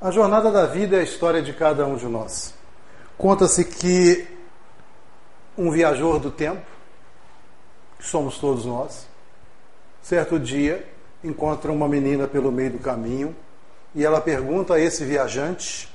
A 0.00 0.12
jornada 0.12 0.48
da 0.52 0.64
vida 0.64 0.96
é 0.96 1.00
a 1.00 1.02
história 1.02 1.42
de 1.42 1.52
cada 1.52 1.84
um 1.84 1.96
de 1.96 2.06
nós. 2.06 2.54
Conta-se 3.16 3.64
que 3.64 4.28
um 5.56 5.72
viajor 5.72 6.20
do 6.20 6.30
tempo, 6.30 6.64
que 7.98 8.06
somos 8.06 8.38
todos 8.38 8.64
nós, 8.64 9.08
certo 10.00 10.38
dia 10.38 10.88
encontra 11.24 11.72
uma 11.72 11.88
menina 11.88 12.28
pelo 12.28 12.52
meio 12.52 12.70
do 12.70 12.78
caminho 12.78 13.34
e 13.92 14.04
ela 14.04 14.20
pergunta 14.20 14.74
a 14.74 14.80
esse 14.80 15.04
viajante 15.04 15.92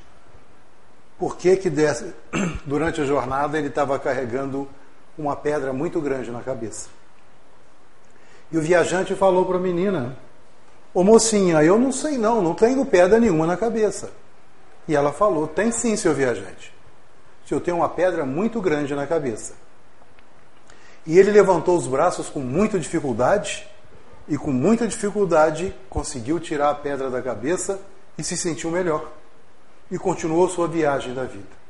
por 1.17 1.37
que 1.37 1.55
que 1.55 1.71
durante 2.67 2.99
a 2.99 3.05
jornada 3.05 3.57
ele 3.57 3.69
estava 3.69 3.97
carregando 3.97 4.67
uma 5.17 5.33
pedra 5.33 5.71
muito 5.71 6.01
grande 6.01 6.29
na 6.29 6.41
cabeça. 6.41 6.89
E 8.51 8.57
o 8.57 8.61
viajante 8.61 9.15
falou 9.15 9.45
para 9.45 9.55
a 9.55 9.61
menina: 9.61 10.17
Ô 10.93 11.03
mocinha, 11.03 11.63
eu 11.63 11.79
não 11.79 11.91
sei 11.91 12.17
não, 12.17 12.41
não 12.41 12.53
tenho 12.53 12.85
pedra 12.85 13.19
nenhuma 13.19 13.47
na 13.47 13.57
cabeça. 13.57 14.11
E 14.87 14.95
ela 14.95 15.11
falou: 15.11 15.47
Tem 15.47 15.71
sim, 15.71 15.95
seu 15.95 16.13
viajante. 16.13 16.73
Eu 17.53 17.61
tenho 17.61 17.77
uma 17.77 17.89
pedra 17.89 18.25
muito 18.25 18.59
grande 18.59 18.95
na 18.95 19.05
cabeça. 19.05 19.53
E 21.05 21.19
ele 21.19 21.29
levantou 21.29 21.77
os 21.77 21.85
braços 21.85 22.27
com 22.27 22.39
muita 22.39 22.79
dificuldade 22.79 23.67
e 24.27 24.37
com 24.37 24.51
muita 24.51 24.87
dificuldade 24.87 25.75
conseguiu 25.89 26.39
tirar 26.39 26.71
a 26.71 26.75
pedra 26.75 27.11
da 27.11 27.21
cabeça 27.21 27.79
e 28.17 28.23
se 28.23 28.35
sentiu 28.35 28.71
melhor. 28.71 29.11
E 29.91 29.99
continuou 29.99 30.49
sua 30.49 30.67
viagem 30.67 31.13
da 31.13 31.25
vida. 31.25 31.63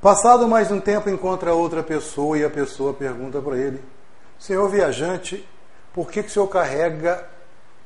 Passado 0.00 0.46
mais 0.46 0.70
um 0.70 0.78
tempo, 0.78 1.10
encontra 1.10 1.52
outra 1.52 1.82
pessoa 1.82 2.38
e 2.38 2.44
a 2.44 2.50
pessoa 2.50 2.94
pergunta 2.94 3.40
para 3.40 3.56
ele: 3.56 3.82
Senhor 4.38 4.68
viajante, 4.68 5.44
por 5.92 6.08
que, 6.08 6.22
que 6.22 6.28
o 6.28 6.32
senhor 6.32 6.46
carrega 6.46 7.26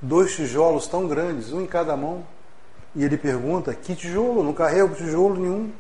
dois 0.01 0.35
tijolos 0.35 0.87
tão 0.87 1.07
grandes, 1.07 1.53
um 1.53 1.61
em 1.61 1.67
cada 1.67 1.97
mão? 1.97 2.25
E 2.95 3.05
ele 3.05 3.17
pergunta: 3.17 3.75
Que 3.75 3.95
tijolo? 3.95 4.43
Não 4.43 4.53
carrego 4.53 4.95
tijolo 4.95 5.41
nenhum. 5.41 5.73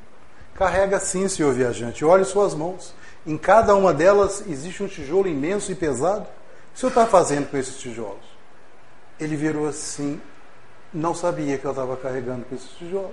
Carrega 0.55 1.00
sim, 1.00 1.27
senhor 1.28 1.55
viajante. 1.55 2.05
Olhe 2.05 2.25
suas 2.25 2.55
mãos. 2.55 2.95
Em 3.27 3.36
cada 3.36 3.75
uma 3.75 3.92
delas 3.92 4.45
existe 4.47 4.83
um 4.83 4.89
tijolo 4.89 5.28
imenso 5.28 5.72
e 5.72 5.75
pesado. 5.75 6.22
O 6.22 6.72
que 6.72 6.77
o 6.77 6.78
senhor 6.80 6.91
está 6.91 7.06
fazendo 7.06 7.50
com 7.50 7.56
esses 7.56 7.78
tijolos? 7.78 8.30
Ele 9.19 9.36
virou 9.36 9.69
assim, 9.69 10.20
não 10.92 11.14
sabia 11.14 11.58
que 11.58 11.64
eu 11.64 11.70
estava 11.70 11.97
carregando 11.97 12.45
com 12.45 12.55
esses 12.55 12.70
tijolos. 12.70 13.11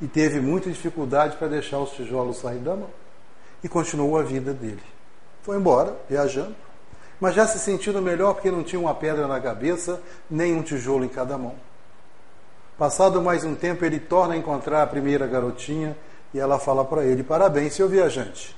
E 0.00 0.06
teve 0.06 0.40
muita 0.40 0.68
dificuldade 0.68 1.36
para 1.36 1.48
deixar 1.48 1.78
os 1.78 1.92
tijolos 1.92 2.38
sair 2.38 2.58
da 2.58 2.74
mão. 2.74 2.90
E 3.62 3.68
continuou 3.68 4.18
a 4.18 4.22
vida 4.22 4.52
dele. 4.52 4.82
Foi 5.42 5.56
embora, 5.56 5.96
viajando, 6.08 6.54
mas 7.20 7.34
já 7.34 7.46
se 7.46 7.58
sentindo 7.58 8.00
melhor 8.02 8.34
porque 8.34 8.50
não 8.50 8.62
tinha 8.62 8.80
uma 8.80 8.94
pedra 8.94 9.26
na 9.26 9.40
cabeça, 9.40 10.00
nem 10.30 10.54
um 10.54 10.62
tijolo 10.62 11.04
em 11.04 11.08
cada 11.08 11.38
mão. 11.38 11.54
Passado 12.78 13.22
mais 13.22 13.42
um 13.44 13.54
tempo, 13.54 13.84
ele 13.84 13.98
torna 13.98 14.34
a 14.34 14.36
encontrar 14.36 14.82
a 14.82 14.86
primeira 14.86 15.26
garotinha 15.26 15.96
e 16.34 16.38
ela 16.38 16.58
fala 16.58 16.84
para 16.84 17.04
ele: 17.04 17.22
Parabéns, 17.22 17.74
seu 17.74 17.88
viajante. 17.88 18.54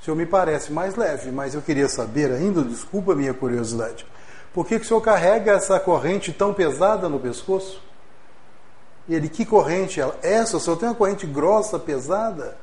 O 0.00 0.04
senhor 0.04 0.16
me 0.16 0.26
parece 0.26 0.72
mais 0.72 0.96
leve, 0.96 1.30
mas 1.30 1.54
eu 1.54 1.62
queria 1.62 1.88
saber 1.88 2.30
ainda, 2.32 2.62
desculpa 2.62 3.12
a 3.12 3.16
minha 3.16 3.34
curiosidade, 3.34 4.06
por 4.52 4.66
que, 4.66 4.78
que 4.78 4.84
o 4.84 4.88
senhor 4.88 5.00
carrega 5.00 5.52
essa 5.52 5.80
corrente 5.80 6.32
tão 6.32 6.54
pesada 6.54 7.08
no 7.08 7.18
pescoço? 7.18 7.82
E 9.08 9.14
ele, 9.14 9.28
que 9.28 9.44
corrente? 9.44 10.00
Ela, 10.00 10.16
essa, 10.22 10.56
o 10.56 10.60
senhor 10.60 10.76
tem 10.76 10.88
uma 10.88 10.94
corrente 10.94 11.26
grossa, 11.26 11.78
pesada? 11.78 12.56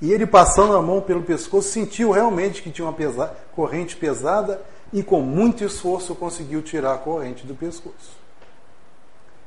E 0.00 0.12
ele, 0.12 0.26
passando 0.26 0.76
a 0.76 0.82
mão 0.82 1.00
pelo 1.00 1.22
pescoço, 1.22 1.68
sentiu 1.68 2.10
realmente 2.10 2.62
que 2.62 2.70
tinha 2.70 2.86
uma 2.86 2.92
pesa 2.92 3.34
corrente 3.54 3.96
pesada 3.96 4.62
e, 4.92 5.02
com 5.02 5.20
muito 5.20 5.62
esforço, 5.62 6.14
conseguiu 6.14 6.62
tirar 6.62 6.94
a 6.94 6.98
corrente 6.98 7.46
do 7.46 7.54
pescoço. 7.54 8.18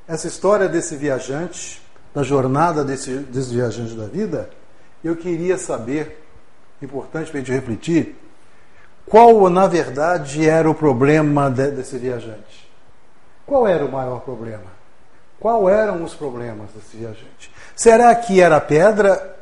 Essa 0.07 0.27
história 0.27 0.67
desse 0.67 0.95
viajante, 0.95 1.81
da 2.13 2.21
jornada 2.21 2.83
desse, 2.83 3.17
desse 3.17 3.53
viajante 3.53 3.95
da 3.95 4.05
vida, 4.05 4.49
eu 5.03 5.15
queria 5.15 5.57
saber 5.57 6.23
importante 6.81 7.31
para 7.31 7.39
a 7.39 7.43
gente 7.43 7.51
refletir, 7.51 8.15
qual 9.05 9.49
na 9.49 9.67
verdade 9.67 10.47
era 10.47 10.69
o 10.69 10.75
problema 10.75 11.49
de, 11.49 11.71
desse 11.71 11.97
viajante? 11.97 12.69
Qual 13.45 13.67
era 13.67 13.85
o 13.85 13.91
maior 13.91 14.21
problema? 14.21 14.71
Qual 15.39 15.69
eram 15.69 16.03
os 16.03 16.13
problemas 16.13 16.69
desse 16.71 16.95
viajante? 16.97 17.51
Será 17.75 18.13
que 18.15 18.39
era 18.39 18.57
a 18.57 18.61
pedra, 18.61 19.35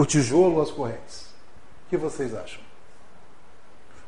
o 0.00 0.06
tijolo 0.06 0.54
ou 0.54 0.62
as 0.62 0.70
correntes? 0.70 1.26
O 1.84 1.90
que 1.90 1.96
vocês 1.98 2.34
acham? 2.34 2.62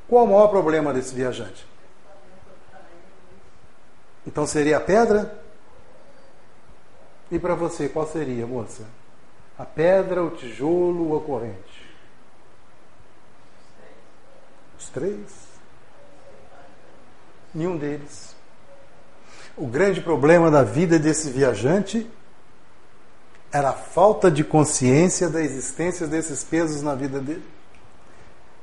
Qual 0.08 0.24
o 0.24 0.26
maior 0.26 0.48
problema 0.48 0.90
desse 0.90 1.14
viajante? 1.14 1.66
Então 4.26 4.46
seria 4.46 4.78
a 4.78 4.80
pedra? 4.80 5.38
E 7.30 7.38
para 7.38 7.54
você, 7.54 7.90
qual 7.90 8.06
seria, 8.06 8.46
moça? 8.46 8.84
A 9.58 9.66
pedra, 9.66 10.24
o 10.24 10.30
tijolo 10.30 11.10
ou 11.10 11.18
a 11.18 11.20
corrente? 11.20 11.86
Os 14.78 14.88
três? 14.88 15.46
Nenhum 17.54 17.76
deles. 17.76 18.34
O 19.54 19.66
grande 19.66 20.00
problema 20.00 20.50
da 20.50 20.62
vida 20.62 20.98
desse 20.98 21.28
viajante 21.28 22.10
era 23.52 23.70
a 23.70 23.74
falta 23.74 24.30
de 24.30 24.42
consciência 24.42 25.28
da 25.28 25.42
existência 25.42 26.06
desses 26.06 26.42
pesos 26.42 26.80
na 26.80 26.94
vida 26.94 27.20
dele. 27.20 27.44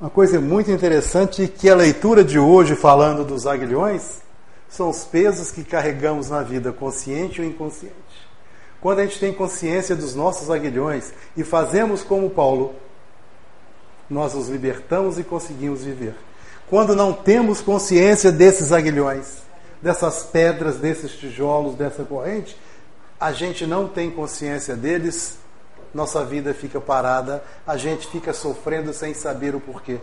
Uma 0.00 0.10
coisa 0.10 0.40
muito 0.40 0.70
interessante 0.70 1.44
é 1.44 1.46
que 1.46 1.68
a 1.68 1.76
leitura 1.76 2.24
de 2.24 2.38
hoje, 2.38 2.74
falando 2.74 3.24
dos 3.24 3.46
aguilhões, 3.46 4.20
são 4.68 4.88
os 4.88 5.04
pesos 5.04 5.52
que 5.52 5.62
carregamos 5.62 6.30
na 6.30 6.42
vida, 6.42 6.72
consciente 6.72 7.40
ou 7.40 7.46
inconsciente. 7.46 7.94
Quando 8.80 9.00
a 9.00 9.04
gente 9.04 9.20
tem 9.20 9.32
consciência 9.32 9.94
dos 9.94 10.14
nossos 10.14 10.50
aguilhões 10.50 11.12
e 11.36 11.44
fazemos 11.44 12.02
como 12.02 12.30
Paulo, 12.30 12.74
nós 14.08 14.34
os 14.34 14.48
libertamos 14.48 15.18
e 15.18 15.22
conseguimos 15.22 15.84
viver. 15.84 16.14
Quando 16.68 16.96
não 16.96 17.12
temos 17.12 17.60
consciência 17.60 18.32
desses 18.32 18.72
aguilhões, 18.72 19.38
dessas 19.82 20.22
pedras, 20.22 20.76
desses 20.76 21.12
tijolos, 21.12 21.74
dessa 21.74 22.04
corrente, 22.04 22.56
a 23.20 23.32
gente 23.32 23.66
não 23.66 23.86
tem 23.86 24.10
consciência 24.10 24.74
deles, 24.74 25.38
nossa 25.92 26.24
vida 26.24 26.54
fica 26.54 26.80
parada, 26.80 27.44
a 27.66 27.76
gente 27.76 28.06
fica 28.08 28.32
sofrendo 28.32 28.94
sem 28.94 29.12
saber 29.12 29.54
o 29.54 29.60
porquê. 29.60 30.00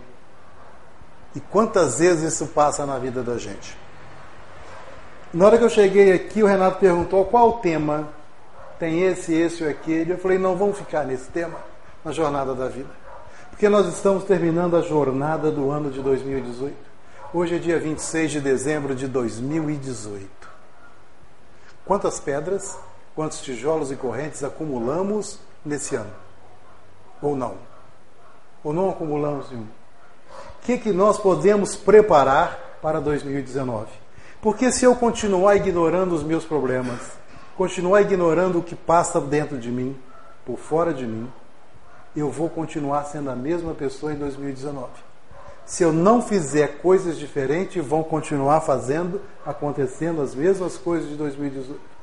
E 1.35 1.39
quantas 1.39 1.97
vezes 1.97 2.33
isso 2.33 2.47
passa 2.47 2.85
na 2.85 3.00
vida 3.00 3.23
da 3.23 3.38
gente? 3.38 3.75
Na 5.33 5.45
hora 5.45 5.57
que 5.57 5.63
eu 5.63 5.69
cheguei 5.69 6.13
aqui, 6.13 6.44
o 6.44 6.47
Renato 6.47 6.79
perguntou 6.79 7.25
qual 7.25 7.50
o 7.50 7.53
tema. 7.53 8.07
Tem 8.79 9.03
esse, 9.03 9.33
esse 9.33 9.63
ou 9.63 9.69
aquele. 9.69 10.13
Eu 10.13 10.17
falei, 10.19 10.38
não, 10.38 10.56
vamos 10.56 10.77
ficar 10.77 11.03
nesse 11.03 11.29
tema, 11.31 11.57
na 12.06 12.11
jornada 12.11 12.53
da 12.53 12.67
vida. 12.67 12.89
Porque 13.50 13.67
nós 13.67 13.88
estamos 13.88 14.23
terminando 14.23 14.77
a 14.77 14.81
jornada 14.81 15.51
do 15.51 15.72
ano 15.72 15.89
de 15.89 16.01
2018. 16.01 16.75
Hoje 17.33 17.56
é 17.56 17.59
dia 17.59 17.79
26 17.79 18.31
de 18.31 18.39
dezembro 18.39 18.95
de 18.95 19.07
2018. 19.07 20.29
Quantas 21.83 22.19
pedras, 22.19 22.77
quantos 23.17 23.41
tijolos 23.41 23.91
e 23.91 23.95
correntes 23.95 24.44
acumulamos 24.44 25.39
nesse 25.66 25.95
ano? 25.95 26.13
Ou 27.19 27.35
não? 27.35 27.55
Ou 28.63 28.72
não 28.72 28.91
acumulamos 28.91 29.50
nenhum? 29.50 29.63
O 29.63 30.61
que, 30.61 30.78
que 30.78 30.91
nós 30.91 31.17
podemos 31.17 31.75
preparar 31.75 32.77
para 32.79 33.01
2019? 33.01 33.88
Porque 34.39 34.72
se 34.72 34.85
eu 34.85 34.95
continuar 34.95 35.56
ignorando 35.56 36.13
os 36.13 36.22
meus 36.22 36.45
problemas, 36.45 37.00
continuar 37.57 38.03
ignorando 38.03 38.59
o 38.59 38.63
que 38.63 38.75
passa 38.75 39.19
dentro 39.19 39.57
de 39.57 39.72
mim, 39.72 39.97
por 40.45 40.59
fora 40.59 40.94
de 40.94 41.07
mim, 41.07 41.27
eu 42.16 42.29
vou 42.29 42.51
continuar 42.51 43.03
sendo 43.06 43.31
a 43.31 43.35
mesma 43.35 43.73
pessoa 43.73 44.13
em 44.13 44.17
2019. 44.17 44.91
Se 45.66 45.81
eu 45.81 45.91
não 45.91 46.22
fizer 46.22 46.81
coisas 46.83 47.17
diferentes, 47.17 47.83
vão 47.83 48.03
continuar 48.03 48.61
fazendo, 48.61 49.19
acontecendo 49.44 50.22
as 50.22 50.35
mesmas 50.35 50.77
coisas 50.77 51.09
de 51.09 51.16
2018. 51.16 51.96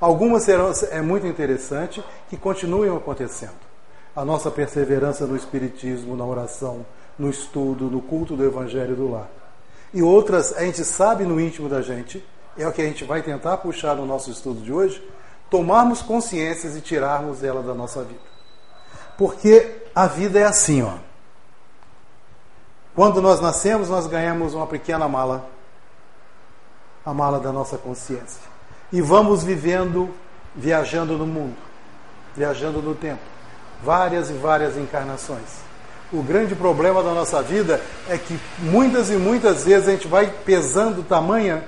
Algumas 0.00 0.44
serão, 0.44 0.72
é 0.90 1.02
muito 1.02 1.26
interessante 1.26 2.02
que 2.30 2.36
continuem 2.36 2.94
acontecendo. 2.96 3.58
A 4.16 4.24
nossa 4.24 4.50
perseverança 4.50 5.26
no 5.26 5.36
Espiritismo, 5.36 6.16
na 6.16 6.24
oração, 6.24 6.86
no 7.18 7.28
estudo, 7.28 7.84
no 7.84 8.00
culto 8.00 8.34
do 8.34 8.44
Evangelho 8.44 8.96
do 8.96 9.10
Lar. 9.10 9.28
E 9.92 10.02
outras, 10.02 10.56
a 10.56 10.62
gente 10.62 10.84
sabe 10.84 11.24
no 11.24 11.40
íntimo 11.40 11.68
da 11.68 11.82
gente, 11.82 12.24
é 12.56 12.66
o 12.66 12.72
que 12.72 12.80
a 12.80 12.86
gente 12.86 13.04
vai 13.04 13.22
tentar 13.22 13.58
puxar 13.58 13.94
no 13.94 14.06
nosso 14.06 14.30
estudo 14.30 14.62
de 14.62 14.72
hoje, 14.72 15.06
tomarmos 15.50 16.00
consciências 16.00 16.76
e 16.76 16.80
tirarmos 16.80 17.44
ela 17.44 17.62
da 17.62 17.74
nossa 17.74 18.02
vida. 18.02 18.20
Porque 19.18 19.82
a 19.94 20.06
vida 20.06 20.38
é 20.38 20.44
assim, 20.44 20.82
ó. 20.82 20.94
Quando 22.94 23.20
nós 23.20 23.40
nascemos, 23.40 23.88
nós 23.88 24.06
ganhamos 24.06 24.54
uma 24.54 24.66
pequena 24.66 25.08
mala, 25.08 25.48
a 27.04 27.12
mala 27.12 27.38
da 27.38 27.52
nossa 27.52 27.76
consciência. 27.76 28.49
E 28.92 29.00
vamos 29.00 29.44
vivendo, 29.44 30.10
viajando 30.54 31.16
no 31.16 31.26
mundo, 31.26 31.56
viajando 32.36 32.82
no 32.82 32.94
tempo, 32.94 33.20
várias 33.82 34.30
e 34.30 34.32
várias 34.34 34.76
encarnações. 34.76 35.60
O 36.12 36.22
grande 36.22 36.56
problema 36.56 37.02
da 37.02 37.14
nossa 37.14 37.40
vida 37.40 37.80
é 38.08 38.18
que 38.18 38.38
muitas 38.58 39.10
e 39.10 39.16
muitas 39.16 39.64
vezes 39.64 39.88
a 39.88 39.92
gente 39.92 40.08
vai 40.08 40.28
pesando 40.44 41.04
tamanha 41.04 41.64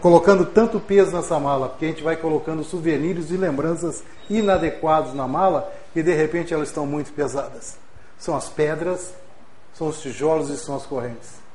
colocando 0.00 0.44
tanto 0.44 0.80
peso 0.80 1.12
nessa 1.12 1.38
mala, 1.38 1.68
porque 1.68 1.84
a 1.84 1.88
gente 1.88 2.02
vai 2.02 2.16
colocando 2.16 2.64
souvenirs 2.64 3.30
e 3.30 3.36
lembranças 3.36 4.02
inadequados 4.28 5.14
na 5.14 5.28
mala 5.28 5.72
e 5.94 6.02
de 6.02 6.12
repente 6.12 6.52
elas 6.52 6.68
estão 6.68 6.84
muito 6.84 7.12
pesadas. 7.12 7.78
São 8.18 8.34
as 8.34 8.48
pedras, 8.48 9.14
são 9.72 9.88
os 9.88 10.00
tijolos 10.00 10.50
e 10.50 10.56
são 10.56 10.74
as 10.74 10.84
correntes. 10.84 11.45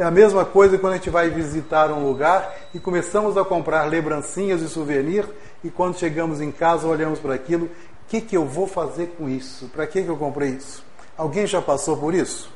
É 0.00 0.02
a 0.02 0.10
mesma 0.10 0.46
coisa 0.46 0.78
quando 0.78 0.94
a 0.94 0.96
gente 0.96 1.10
vai 1.10 1.28
visitar 1.28 1.90
um 1.90 2.06
lugar 2.06 2.56
e 2.72 2.80
começamos 2.80 3.36
a 3.36 3.44
comprar 3.44 3.84
lembrancinhas 3.84 4.62
e 4.62 4.68
souvenir 4.70 5.28
e 5.62 5.68
quando 5.68 5.98
chegamos 5.98 6.40
em 6.40 6.50
casa 6.50 6.86
olhamos 6.86 7.18
para 7.18 7.34
aquilo, 7.34 7.66
o 7.66 7.70
que, 8.08 8.22
que 8.22 8.34
eu 8.34 8.46
vou 8.46 8.66
fazer 8.66 9.08
com 9.18 9.28
isso? 9.28 9.66
Para 9.66 9.86
que, 9.86 10.02
que 10.02 10.08
eu 10.08 10.16
comprei 10.16 10.52
isso? 10.52 10.82
Alguém 11.18 11.46
já 11.46 11.60
passou 11.60 11.98
por 11.98 12.14
isso? 12.14 12.50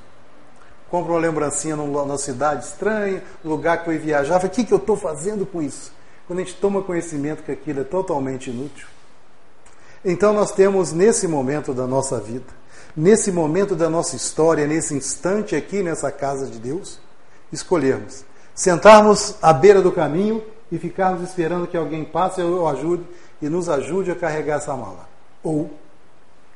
compra 0.90 1.12
uma 1.12 1.20
lembrancinha 1.20 1.76
numa 1.76 2.16
cidade 2.16 2.64
estranha, 2.64 3.22
lugar 3.44 3.76
que 3.78 3.84
foi 3.84 3.98
viajar, 3.98 4.42
o 4.42 4.48
que, 4.48 4.64
que 4.64 4.72
eu 4.72 4.78
estou 4.78 4.96
fazendo 4.96 5.44
com 5.44 5.60
isso? 5.60 5.92
Quando 6.26 6.38
a 6.38 6.42
gente 6.42 6.54
toma 6.54 6.80
conhecimento 6.80 7.42
que 7.42 7.52
aquilo 7.52 7.82
é 7.82 7.84
totalmente 7.84 8.48
inútil. 8.48 8.86
Então 10.02 10.32
nós 10.32 10.50
temos 10.52 10.92
nesse 10.92 11.28
momento 11.28 11.74
da 11.74 11.86
nossa 11.86 12.18
vida, 12.18 12.46
nesse 12.96 13.30
momento 13.30 13.76
da 13.76 13.90
nossa 13.90 14.16
história, 14.16 14.66
nesse 14.66 14.94
instante 14.94 15.54
aqui 15.54 15.82
nessa 15.82 16.10
casa 16.10 16.46
de 16.46 16.58
Deus, 16.58 17.04
escolhermos 17.52 18.24
sentarmos 18.54 19.34
à 19.42 19.52
beira 19.52 19.82
do 19.82 19.90
caminho 19.90 20.42
e 20.70 20.78
ficarmos 20.78 21.22
esperando 21.22 21.66
que 21.66 21.76
alguém 21.76 22.04
passe 22.04 22.40
ou 22.40 22.68
ajude 22.68 23.04
e 23.42 23.48
nos 23.48 23.68
ajude 23.68 24.10
a 24.10 24.14
carregar 24.14 24.56
essa 24.56 24.76
mala. 24.76 25.08
Ou 25.42 25.70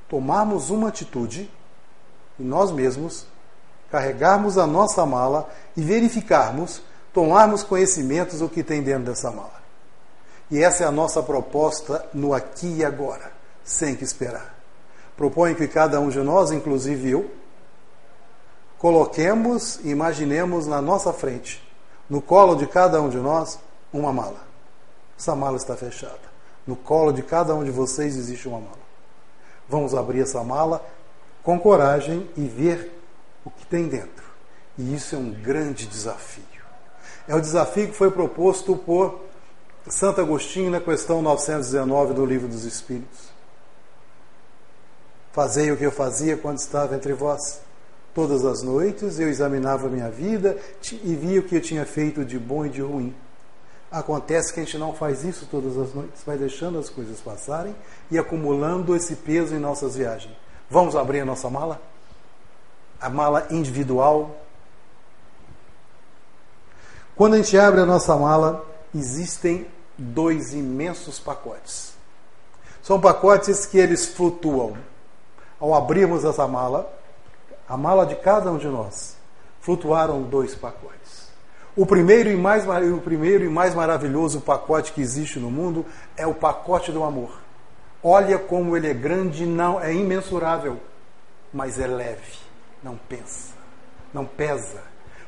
tomarmos 0.08 0.70
uma 0.70 0.88
atitude 0.88 1.50
e 2.38 2.42
nós 2.42 2.70
mesmos 2.70 3.26
carregarmos 3.90 4.56
a 4.56 4.66
nossa 4.66 5.04
mala 5.04 5.48
e 5.76 5.82
verificarmos, 5.82 6.80
tomarmos 7.12 7.62
conhecimentos 7.62 8.38
do 8.38 8.48
que 8.48 8.62
tem 8.62 8.82
dentro 8.82 9.04
dessa 9.04 9.30
mala. 9.30 9.58
E 10.50 10.62
essa 10.62 10.84
é 10.84 10.86
a 10.86 10.92
nossa 10.92 11.22
proposta 11.22 12.06
no 12.14 12.32
aqui 12.32 12.76
e 12.78 12.84
agora, 12.84 13.32
sem 13.64 13.94
que 13.94 14.04
esperar. 14.04 14.54
Proponho 15.16 15.54
que 15.56 15.66
cada 15.66 16.00
um 16.00 16.08
de 16.08 16.20
nós, 16.20 16.52
inclusive 16.52 17.10
eu, 17.10 17.30
coloquemos 18.78 19.80
e 19.84 19.90
imaginemos 19.90 20.66
na 20.66 20.80
nossa 20.80 21.12
frente, 21.12 21.62
no 22.08 22.22
colo 22.22 22.54
de 22.54 22.66
cada 22.66 23.02
um 23.02 23.08
de 23.08 23.18
nós, 23.18 23.58
uma 23.92 24.12
mala. 24.12 24.46
Essa 25.18 25.34
mala 25.34 25.56
está 25.56 25.76
fechada. 25.76 26.28
No 26.66 26.76
colo 26.76 27.12
de 27.12 27.22
cada 27.22 27.54
um 27.54 27.64
de 27.64 27.70
vocês 27.70 28.16
existe 28.16 28.46
uma 28.46 28.60
mala. 28.60 28.78
Vamos 29.68 29.94
abrir 29.94 30.20
essa 30.20 30.42
mala 30.44 30.84
com 31.42 31.58
coragem 31.58 32.28
e 32.36 32.44
ver 32.46 32.92
o 33.44 33.50
que 33.50 33.66
tem 33.66 33.88
dentro. 33.88 34.24
E 34.76 34.94
isso 34.94 35.14
é 35.14 35.18
um 35.18 35.30
grande 35.30 35.86
desafio. 35.86 36.44
É 37.26 37.34
o 37.34 37.40
desafio 37.40 37.88
que 37.88 37.94
foi 37.94 38.10
proposto 38.10 38.76
por 38.76 39.20
Santo 39.88 40.20
Agostinho 40.20 40.70
na 40.70 40.80
questão 40.80 41.20
919 41.20 42.14
do 42.14 42.24
Livro 42.24 42.46
dos 42.46 42.64
Espíritos. 42.64 43.28
Fazei 45.32 45.70
o 45.70 45.76
que 45.76 45.84
eu 45.84 45.92
fazia 45.92 46.36
quando 46.36 46.58
estava 46.58 46.94
entre 46.94 47.12
vós. 47.12 47.60
Todas 48.18 48.44
as 48.44 48.64
noites 48.64 49.20
eu 49.20 49.28
examinava 49.28 49.86
a 49.86 49.88
minha 49.88 50.10
vida 50.10 50.58
e 50.90 51.14
via 51.14 51.38
o 51.38 51.42
que 51.44 51.54
eu 51.54 51.60
tinha 51.60 51.86
feito 51.86 52.24
de 52.24 52.36
bom 52.36 52.66
e 52.66 52.68
de 52.68 52.82
ruim. 52.82 53.14
Acontece 53.92 54.52
que 54.52 54.58
a 54.58 54.64
gente 54.64 54.76
não 54.76 54.92
faz 54.92 55.22
isso 55.22 55.46
todas 55.48 55.78
as 55.78 55.94
noites, 55.94 56.24
vai 56.26 56.36
deixando 56.36 56.80
as 56.80 56.90
coisas 56.90 57.20
passarem 57.20 57.76
e 58.10 58.18
acumulando 58.18 58.96
esse 58.96 59.14
peso 59.14 59.54
em 59.54 59.60
nossas 59.60 59.94
viagens. 59.94 60.34
Vamos 60.68 60.96
abrir 60.96 61.20
a 61.20 61.24
nossa 61.24 61.48
mala? 61.48 61.80
a 63.00 63.08
mala 63.08 63.46
individual. 63.52 64.34
Quando 67.14 67.34
a 67.34 67.36
gente 67.36 67.56
abre 67.56 67.82
a 67.82 67.86
nossa 67.86 68.16
mala, 68.16 68.66
existem 68.92 69.64
dois 69.96 70.54
imensos 70.54 71.20
pacotes. 71.20 71.92
São 72.82 73.00
pacotes 73.00 73.64
que 73.64 73.78
eles 73.78 74.06
flutuam. 74.06 74.76
Ao 75.60 75.72
abrirmos 75.72 76.24
essa 76.24 76.48
mala, 76.48 76.98
a 77.68 77.76
mala 77.76 78.06
de 78.06 78.16
cada 78.16 78.50
um 78.50 78.58
de 78.58 78.66
nós, 78.66 79.16
flutuaram 79.60 80.22
dois 80.22 80.54
pacotes. 80.54 81.28
O 81.76 81.86
primeiro 81.86 82.30
e 82.30 82.36
mais, 82.36 82.66
o 82.66 83.00
primeiro 83.00 83.44
e 83.44 83.48
mais 83.48 83.74
maravilhoso 83.74 84.40
pacote 84.40 84.92
que 84.92 85.00
existe 85.00 85.38
no 85.38 85.50
mundo 85.50 85.86
é 86.16 86.26
o 86.26 86.34
pacote 86.34 86.90
do 86.90 87.04
amor. 87.04 87.40
Olha 88.02 88.38
como 88.38 88.76
ele 88.76 88.88
é 88.88 88.94
grande, 88.94 89.46
não 89.46 89.80
é 89.80 89.92
imensurável, 89.92 90.78
mas 91.52 91.78
é 91.78 91.86
leve 91.86 92.48
não 92.82 92.96
pensa, 92.96 93.54
não 94.12 94.24
pesa, 94.24 94.82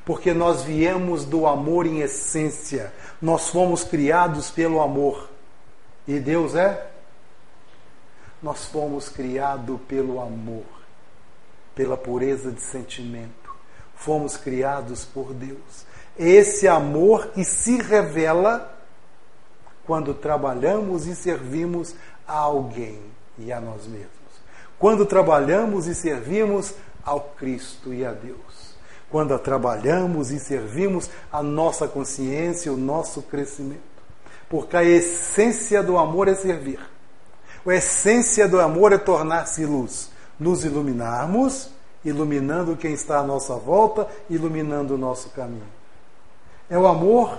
porque 0.04 0.32
nós 0.32 0.62
viemos 0.62 1.24
do 1.24 1.46
amor 1.46 1.86
em 1.86 2.00
essência, 2.00 2.92
nós 3.20 3.48
fomos 3.48 3.84
criados 3.84 4.50
pelo 4.50 4.80
amor. 4.80 5.28
E 6.06 6.18
Deus 6.18 6.54
é? 6.54 6.90
Nós 8.42 8.64
fomos 8.66 9.08
criados 9.08 9.78
pelo 9.86 10.20
amor, 10.20 10.64
pela 11.74 11.96
pureza 11.96 12.50
de 12.50 12.60
sentimento. 12.60 13.50
Fomos 13.94 14.36
criados 14.36 15.04
por 15.04 15.32
Deus. 15.34 15.84
Esse 16.18 16.66
amor 16.66 17.28
que 17.28 17.44
se 17.44 17.80
revela 17.80 18.78
quando 19.86 20.14
trabalhamos 20.14 21.06
e 21.06 21.14
servimos 21.14 21.94
a 22.26 22.36
alguém 22.38 23.00
e 23.38 23.52
a 23.52 23.60
nós 23.60 23.86
mesmos. 23.86 24.10
Quando 24.78 25.04
trabalhamos 25.04 25.86
e 25.86 25.94
servimos 25.94 26.74
ao 27.04 27.20
Cristo 27.36 27.92
e 27.92 28.04
a 28.04 28.12
Deus. 28.12 28.74
Quando 29.10 29.36
trabalhamos 29.38 30.30
e 30.30 30.38
servimos 30.38 31.10
a 31.32 31.42
nossa 31.42 31.88
consciência, 31.88 32.72
o 32.72 32.76
nosso 32.76 33.22
crescimento. 33.22 33.80
Porque 34.48 34.76
a 34.76 34.84
essência 34.84 35.82
do 35.82 35.98
amor 35.98 36.28
é 36.28 36.34
servir. 36.34 36.80
A 37.66 37.74
essência 37.74 38.48
do 38.48 38.60
amor 38.60 38.92
é 38.92 38.98
tornar-se 38.98 39.64
luz. 39.66 40.10
Nos 40.40 40.64
iluminarmos, 40.64 41.68
iluminando 42.04 42.76
quem 42.76 42.94
está 42.94 43.18
à 43.18 43.22
nossa 43.22 43.54
volta, 43.54 44.08
iluminando 44.28 44.94
o 44.94 44.98
nosso 44.98 45.28
caminho. 45.30 45.68
É 46.68 46.78
o 46.78 46.86
amor 46.86 47.38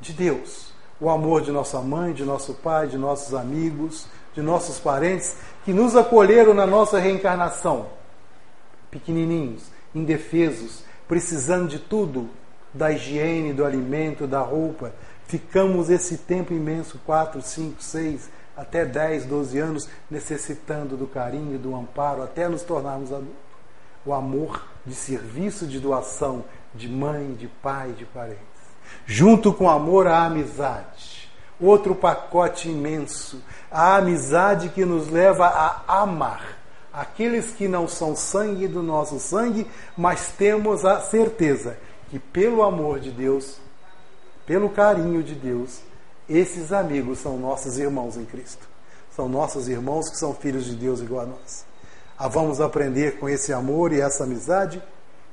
de 0.00 0.12
Deus, 0.12 0.72
o 1.00 1.08
amor 1.08 1.40
de 1.40 1.52
nossa 1.52 1.80
mãe, 1.80 2.12
de 2.12 2.24
nosso 2.24 2.54
pai, 2.54 2.88
de 2.88 2.98
nossos 2.98 3.34
amigos, 3.34 4.06
de 4.34 4.42
nossos 4.42 4.78
parentes 4.80 5.36
que 5.64 5.72
nos 5.72 5.96
acolheram 5.96 6.52
na 6.52 6.66
nossa 6.66 6.98
reencarnação 6.98 7.86
pequenininhos, 8.90 9.64
indefesos, 9.94 10.84
precisando 11.08 11.68
de 11.68 11.78
tudo, 11.78 12.28
da 12.72 12.92
higiene, 12.92 13.52
do 13.52 13.64
alimento, 13.64 14.26
da 14.26 14.40
roupa. 14.40 14.92
Ficamos 15.26 15.90
esse 15.90 16.18
tempo 16.18 16.52
imenso, 16.52 17.00
4, 17.04 17.42
5, 17.42 17.82
6, 17.82 18.30
até 18.56 18.84
10, 18.84 19.26
12 19.26 19.58
anos, 19.58 19.88
necessitando 20.10 20.96
do 20.96 21.06
carinho, 21.06 21.58
do 21.58 21.74
amparo, 21.74 22.22
até 22.22 22.48
nos 22.48 22.62
tornarmos 22.62 23.12
adultos. 23.12 23.34
O 24.06 24.12
amor 24.12 24.64
de 24.84 24.94
serviço, 24.94 25.66
de 25.66 25.80
doação, 25.80 26.44
de 26.74 26.88
mãe, 26.88 27.32
de 27.34 27.48
pai, 27.48 27.92
de 27.92 28.04
parentes. 28.04 28.42
Junto 29.06 29.52
com 29.52 29.64
o 29.64 29.70
amor, 29.70 30.06
a 30.06 30.24
amizade. 30.24 31.28
Outro 31.60 31.94
pacote 31.94 32.68
imenso. 32.68 33.42
A 33.70 33.96
amizade 33.96 34.68
que 34.68 34.84
nos 34.84 35.08
leva 35.08 35.46
a 35.46 36.02
amar 36.02 36.64
aqueles 36.94 37.50
que 37.50 37.66
não 37.66 37.88
são 37.88 38.14
sangue 38.14 38.68
do 38.68 38.80
nosso 38.80 39.18
sangue, 39.18 39.66
mas 39.96 40.28
temos 40.28 40.84
a 40.84 41.00
certeza 41.00 41.76
que 42.08 42.20
pelo 42.20 42.62
amor 42.62 43.00
de 43.00 43.10
Deus, 43.10 43.58
pelo 44.46 44.70
carinho 44.70 45.20
de 45.20 45.34
Deus, 45.34 45.80
esses 46.28 46.72
amigos 46.72 47.18
são 47.18 47.36
nossos 47.36 47.78
irmãos 47.78 48.16
em 48.16 48.24
Cristo. 48.24 48.68
São 49.14 49.28
nossos 49.28 49.68
irmãos 49.68 50.08
que 50.08 50.16
são 50.16 50.34
filhos 50.34 50.64
de 50.64 50.74
Deus 50.74 51.00
igual 51.00 51.22
a 51.22 51.26
nós. 51.26 51.64
Ah, 52.18 52.28
vamos 52.28 52.60
aprender 52.60 53.18
com 53.18 53.28
esse 53.28 53.52
amor 53.52 53.92
e 53.92 54.00
essa 54.00 54.24
amizade 54.24 54.82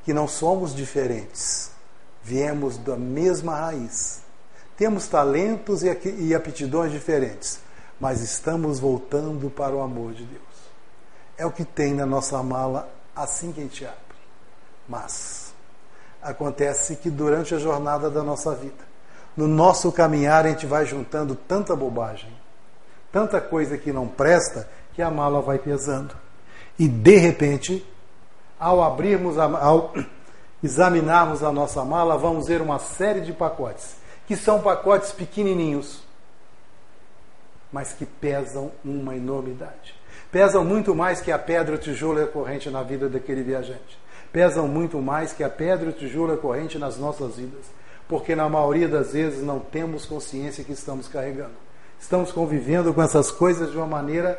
que 0.04 0.14
não 0.14 0.28
somos 0.28 0.76
diferentes. 0.76 1.72
Viemos 2.24 2.78
da 2.78 2.96
mesma 2.96 3.56
raiz. 3.56 4.22
Temos 4.78 5.08
talentos 5.08 5.82
e 5.84 6.36
aptidões 6.36 6.92
diferentes, 6.92 7.60
mas 8.00 8.22
estamos 8.22 8.80
voltando 8.80 9.50
para 9.50 9.76
o 9.76 9.82
amor 9.82 10.14
de 10.14 10.26
Deus 10.26 10.52
é 11.42 11.46
o 11.46 11.52
que 11.52 11.66
tem 11.66 11.96
na 11.96 12.06
nossa 12.06 12.44
mala 12.44 12.88
assim 13.16 13.52
que 13.52 13.60
a 13.60 13.64
gente 13.64 13.84
abre. 13.84 13.98
Mas 14.88 15.56
acontece 16.22 16.96
que 16.98 17.10
durante 17.10 17.56
a 17.56 17.58
jornada 17.58 18.12
da 18.12 18.22
nossa 18.22 18.54
vida, 18.54 18.91
no 19.36 19.48
nosso 19.48 19.92
caminhar, 19.92 20.46
a 20.46 20.50
gente 20.50 20.66
vai 20.66 20.86
juntando 20.86 21.36
tanta 21.36 21.76
bobagem, 21.76 22.32
tanta 23.12 23.40
coisa 23.40 23.78
que 23.78 23.92
não 23.92 24.08
presta, 24.08 24.70
que 24.94 25.02
a 25.02 25.10
mala 25.10 25.42
vai 25.42 25.58
pesando. 25.58 26.16
E 26.78 26.88
de 26.88 27.18
repente, 27.18 27.86
ao 28.60 28.84
abrirmos, 28.84 29.38
a, 29.38 29.46
ao 29.46 29.94
examinarmos 30.64 31.44
a 31.44 31.52
nossa 31.52 31.84
mala, 31.84 32.18
vamos 32.18 32.48
ver 32.48 32.62
uma 32.62 32.80
série 32.80 33.22
de 33.22 33.34
pacotes, 33.34 33.96
que 34.28 34.36
são 34.36 34.62
pacotes 34.62 35.12
pequenininhos, 35.12 36.04
mas 37.72 37.94
que 37.94 38.06
pesam 38.06 38.72
uma 38.84 39.16
enormidade 39.16 40.02
pesam 40.32 40.64
muito 40.64 40.96
mais 40.96 41.20
que 41.20 41.32
a 41.32 41.38
pedra, 41.38 41.76
o 41.76 41.78
tijolo 41.78 42.20
e 42.20 42.24
a 42.24 42.28
corrente 42.28 42.70
na 42.70 42.82
vida 42.82 43.10
daquele 43.10 43.44
viajante. 43.44 44.00
Pesam 44.32 44.68
muito 44.68 45.00
mais 45.02 45.34
que 45.34 45.44
a 45.44 45.50
pedra, 45.50 45.90
o 45.90 45.94
tijolo 45.94 46.32
e 46.32 46.36
a 46.36 46.38
corrente 46.38 46.80
nas 46.80 46.98
nossas 46.98 47.36
vidas. 47.36 47.66
Porque 48.12 48.36
na 48.36 48.50
maioria 48.50 48.90
das 48.90 49.14
vezes 49.14 49.42
não 49.42 49.58
temos 49.58 50.06
consciência 50.06 50.66
que 50.66 50.74
estamos 50.74 51.08
carregando. 51.08 51.54
Estamos 51.98 52.30
convivendo 52.30 52.94
com 52.94 53.02
essas 53.02 53.32
coisas 53.32 53.72
de 53.72 53.78
uma 53.78 53.88
maneira 53.88 54.38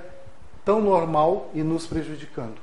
tão 0.62 0.78
normal 0.78 1.48
e 1.54 1.62
nos 1.62 1.86
prejudicando. 1.86 2.56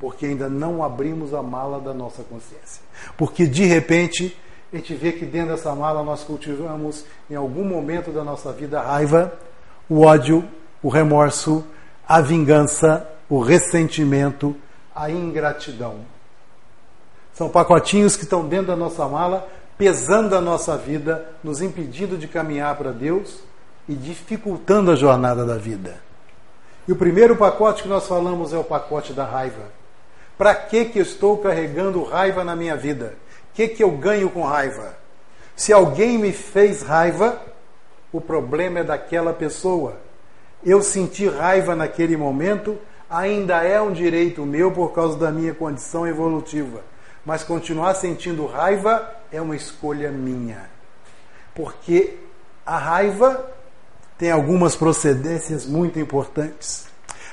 Porque 0.00 0.26
ainda 0.26 0.48
não 0.48 0.82
abrimos 0.82 1.32
a 1.32 1.44
mala 1.44 1.78
da 1.78 1.94
nossa 1.94 2.24
consciência. 2.24 2.82
Porque 3.16 3.46
de 3.46 3.66
repente 3.66 4.36
a 4.72 4.76
gente 4.78 4.94
vê 4.94 5.12
que 5.12 5.24
dentro 5.24 5.54
dessa 5.54 5.72
mala 5.76 6.02
nós 6.02 6.24
cultivamos 6.24 7.04
em 7.30 7.36
algum 7.36 7.62
momento 7.62 8.10
da 8.10 8.24
nossa 8.24 8.52
vida 8.52 8.80
a 8.80 8.82
raiva, 8.82 9.32
o 9.88 10.00
ódio, 10.00 10.42
o 10.82 10.88
remorso, 10.88 11.64
a 12.04 12.20
vingança, 12.20 13.08
o 13.30 13.38
ressentimento, 13.38 14.56
a 14.92 15.08
ingratidão. 15.08 16.00
São 17.32 17.48
pacotinhos 17.48 18.16
que 18.16 18.24
estão 18.24 18.48
dentro 18.48 18.66
da 18.66 18.76
nossa 18.76 19.06
mala, 19.06 19.48
pesando 19.78 20.34
a 20.34 20.40
nossa 20.40 20.76
vida, 20.76 21.24
nos 21.42 21.62
impedindo 21.62 22.18
de 22.18 22.26
caminhar 22.26 22.76
para 22.76 22.90
Deus 22.90 23.38
e 23.88 23.94
dificultando 23.94 24.90
a 24.90 24.96
jornada 24.96 25.46
da 25.46 25.54
vida. 25.54 25.96
E 26.86 26.90
o 26.92 26.96
primeiro 26.96 27.36
pacote 27.36 27.84
que 27.84 27.88
nós 27.88 28.08
falamos 28.08 28.52
é 28.52 28.58
o 28.58 28.64
pacote 28.64 29.12
da 29.12 29.24
raiva. 29.24 29.70
Para 30.36 30.52
que, 30.54 30.86
que 30.86 30.98
estou 30.98 31.38
carregando 31.38 32.02
raiva 32.02 32.42
na 32.42 32.56
minha 32.56 32.76
vida? 32.76 33.14
O 33.50 33.54
que, 33.54 33.68
que 33.68 33.82
eu 33.82 33.92
ganho 33.92 34.28
com 34.30 34.42
raiva? 34.42 34.96
Se 35.54 35.72
alguém 35.72 36.18
me 36.18 36.32
fez 36.32 36.82
raiva, 36.82 37.40
o 38.12 38.20
problema 38.20 38.80
é 38.80 38.84
daquela 38.84 39.32
pessoa. 39.32 39.96
Eu 40.64 40.82
senti 40.82 41.28
raiva 41.28 41.76
naquele 41.76 42.16
momento, 42.16 42.76
ainda 43.08 43.62
é 43.62 43.80
um 43.80 43.92
direito 43.92 44.44
meu 44.44 44.72
por 44.72 44.92
causa 44.92 45.16
da 45.16 45.30
minha 45.30 45.54
condição 45.54 46.06
evolutiva 46.06 46.82
mas 47.28 47.44
continuar 47.44 47.92
sentindo 47.92 48.46
raiva 48.46 49.06
é 49.30 49.38
uma 49.38 49.54
escolha 49.54 50.10
minha. 50.10 50.70
Porque 51.54 52.16
a 52.64 52.78
raiva 52.78 53.52
tem 54.16 54.30
algumas 54.30 54.74
procedências 54.74 55.66
muito 55.66 55.98
importantes. 55.98 56.86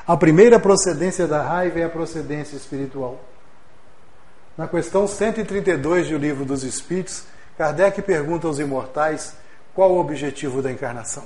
A 0.06 0.18
primeira 0.18 0.60
procedência 0.60 1.26
da 1.26 1.42
raiva 1.42 1.80
é 1.80 1.86
a 1.86 1.90
procedência 1.90 2.58
espiritual. 2.58 3.24
Na 4.58 4.68
questão 4.68 5.08
132 5.08 6.10
do 6.10 6.18
Livro 6.18 6.44
dos 6.44 6.66
Espíritos, 6.66 7.24
Kardec 7.58 8.02
pergunta 8.02 8.48
aos 8.48 8.60
imortais 8.60 9.34
qual 9.74 9.94
o 9.94 10.00
objetivo 10.02 10.62
da 10.62 10.74
encarnação. 10.74 11.24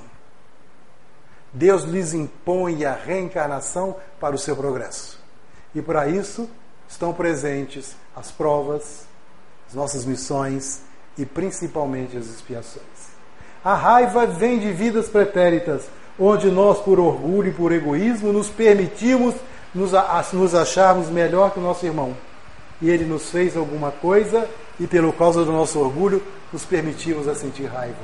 Deus 1.52 1.82
lhes 1.82 2.14
impõe 2.14 2.84
a 2.84 2.94
reencarnação 2.94 3.96
para 4.20 4.36
o 4.36 4.38
seu 4.38 4.54
progresso. 4.54 5.18
E 5.74 5.82
para 5.82 6.06
isso 6.06 6.48
estão 6.90 7.12
presentes 7.12 7.94
as 8.14 8.32
provas, 8.32 9.06
as 9.68 9.74
nossas 9.74 10.04
missões 10.04 10.82
e 11.16 11.24
principalmente 11.24 12.16
as 12.16 12.26
expiações. 12.26 12.84
A 13.64 13.74
raiva 13.74 14.26
vem 14.26 14.58
de 14.58 14.72
vidas 14.72 15.08
pretéritas, 15.08 15.84
onde 16.18 16.50
nós, 16.50 16.80
por 16.80 16.98
orgulho 16.98 17.48
e 17.48 17.54
por 17.54 17.72
egoísmo, 17.72 18.32
nos 18.32 18.48
permitimos 18.48 19.34
nos, 19.72 19.94
acharmos 20.54 21.08
melhor 21.08 21.52
que 21.52 21.60
o 21.60 21.62
nosso 21.62 21.86
irmão. 21.86 22.16
E 22.82 22.90
ele 22.90 23.04
nos 23.04 23.30
fez 23.30 23.56
alguma 23.56 23.92
coisa 23.92 24.48
e, 24.78 24.86
pelo 24.86 25.12
causa 25.12 25.44
do 25.44 25.52
nosso 25.52 25.78
orgulho, 25.78 26.22
nos 26.52 26.64
permitimos 26.64 27.28
a 27.28 27.34
sentir 27.34 27.66
raiva. 27.66 27.94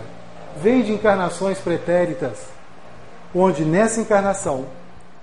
Vem 0.62 0.82
de 0.82 0.92
encarnações 0.92 1.58
pretéritas, 1.58 2.38
onde 3.34 3.64
nessa 3.64 4.00
encarnação 4.00 4.66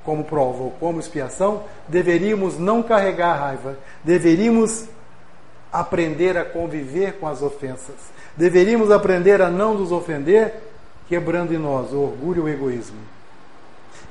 como 0.05 0.23
prova 0.23 0.63
ou 0.63 0.71
como 0.79 0.99
expiação, 0.99 1.63
deveríamos 1.87 2.57
não 2.57 2.83
carregar 2.83 3.39
raiva, 3.39 3.77
deveríamos 4.03 4.85
aprender 5.71 6.37
a 6.37 6.45
conviver 6.45 7.13
com 7.13 7.27
as 7.27 7.41
ofensas, 7.41 7.95
deveríamos 8.37 8.91
aprender 8.91 9.41
a 9.41 9.49
não 9.49 9.73
nos 9.73 9.91
ofender, 9.91 10.53
quebrando 11.07 11.53
em 11.53 11.57
nós 11.57 11.91
o 11.91 11.99
orgulho 11.99 12.47
e 12.47 12.51
o 12.51 12.53
egoísmo. 12.53 12.97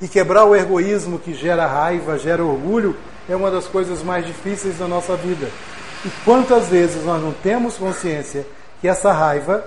E 0.01 0.07
quebrar 0.07 0.45
o 0.45 0.55
egoísmo 0.55 1.19
que 1.19 1.33
gera 1.33 1.65
raiva, 1.65 2.17
gera 2.17 2.43
orgulho, 2.43 2.95
é 3.29 3.35
uma 3.35 3.49
das 3.49 3.67
coisas 3.67 4.03
mais 4.03 4.25
difíceis 4.25 4.77
da 4.79 4.87
nossa 4.87 5.15
vida. 5.15 5.47
E 6.05 6.09
quantas 6.25 6.67
vezes 6.67 7.05
nós 7.05 7.21
não 7.21 7.31
temos 7.31 7.77
consciência 7.77 8.45
que 8.81 8.87
essa 8.87 9.13
raiva 9.13 9.63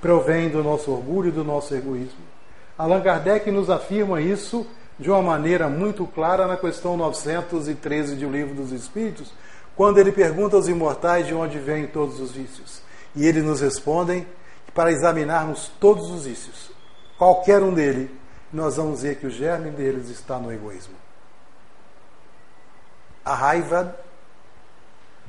provém 0.00 0.48
do 0.48 0.62
nosso 0.62 0.92
orgulho 0.92 1.28
e 1.28 1.32
do 1.32 1.42
nosso 1.42 1.74
egoísmo? 1.74 2.30
Allan 2.78 3.00
Kardec 3.00 3.50
nos 3.50 3.68
afirma 3.68 4.20
isso 4.20 4.66
de 5.00 5.10
uma 5.10 5.22
maneira 5.22 5.66
muito 5.66 6.06
clara 6.06 6.46
na 6.46 6.58
questão 6.58 6.94
913 6.94 8.16
do 8.16 8.30
Livro 8.30 8.54
dos 8.54 8.70
Espíritos, 8.70 9.32
quando 9.74 9.98
ele 9.98 10.12
pergunta 10.12 10.56
aos 10.56 10.68
imortais 10.68 11.26
de 11.26 11.34
onde 11.34 11.58
vêm 11.58 11.86
todos 11.86 12.20
os 12.20 12.32
vícios. 12.32 12.82
E 13.16 13.26
eles 13.26 13.42
nos 13.42 13.62
respondem 13.62 14.26
que 14.66 14.72
para 14.72 14.92
examinarmos 14.92 15.72
todos 15.80 16.10
os 16.10 16.26
vícios, 16.26 16.70
qualquer 17.16 17.62
um 17.62 17.72
deles, 17.72 18.10
nós 18.52 18.76
vamos 18.76 19.00
ver 19.00 19.16
que 19.16 19.26
o 19.26 19.30
germe 19.30 19.70
deles 19.70 20.10
está 20.10 20.38
no 20.38 20.52
egoísmo. 20.52 20.94
A 23.24 23.34
raiva 23.34 23.96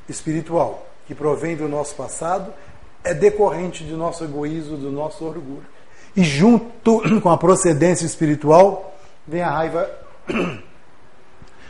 espiritual 0.09 0.85
que 1.07 1.15
provém 1.15 1.55
do 1.55 1.69
nosso 1.69 1.95
passado 1.95 2.53
é 3.05 3.13
decorrente 3.13 3.85
do 3.85 3.95
nosso 3.95 4.23
egoísmo, 4.25 4.75
do 4.75 4.91
nosso 4.91 5.23
orgulho. 5.23 5.65
E 6.13 6.23
junto 6.23 7.01
com 7.21 7.29
a 7.29 7.37
procedência 7.37 8.05
espiritual, 8.05 8.90
vem 9.27 9.41
a 9.41 9.49
raiva, 9.49 9.89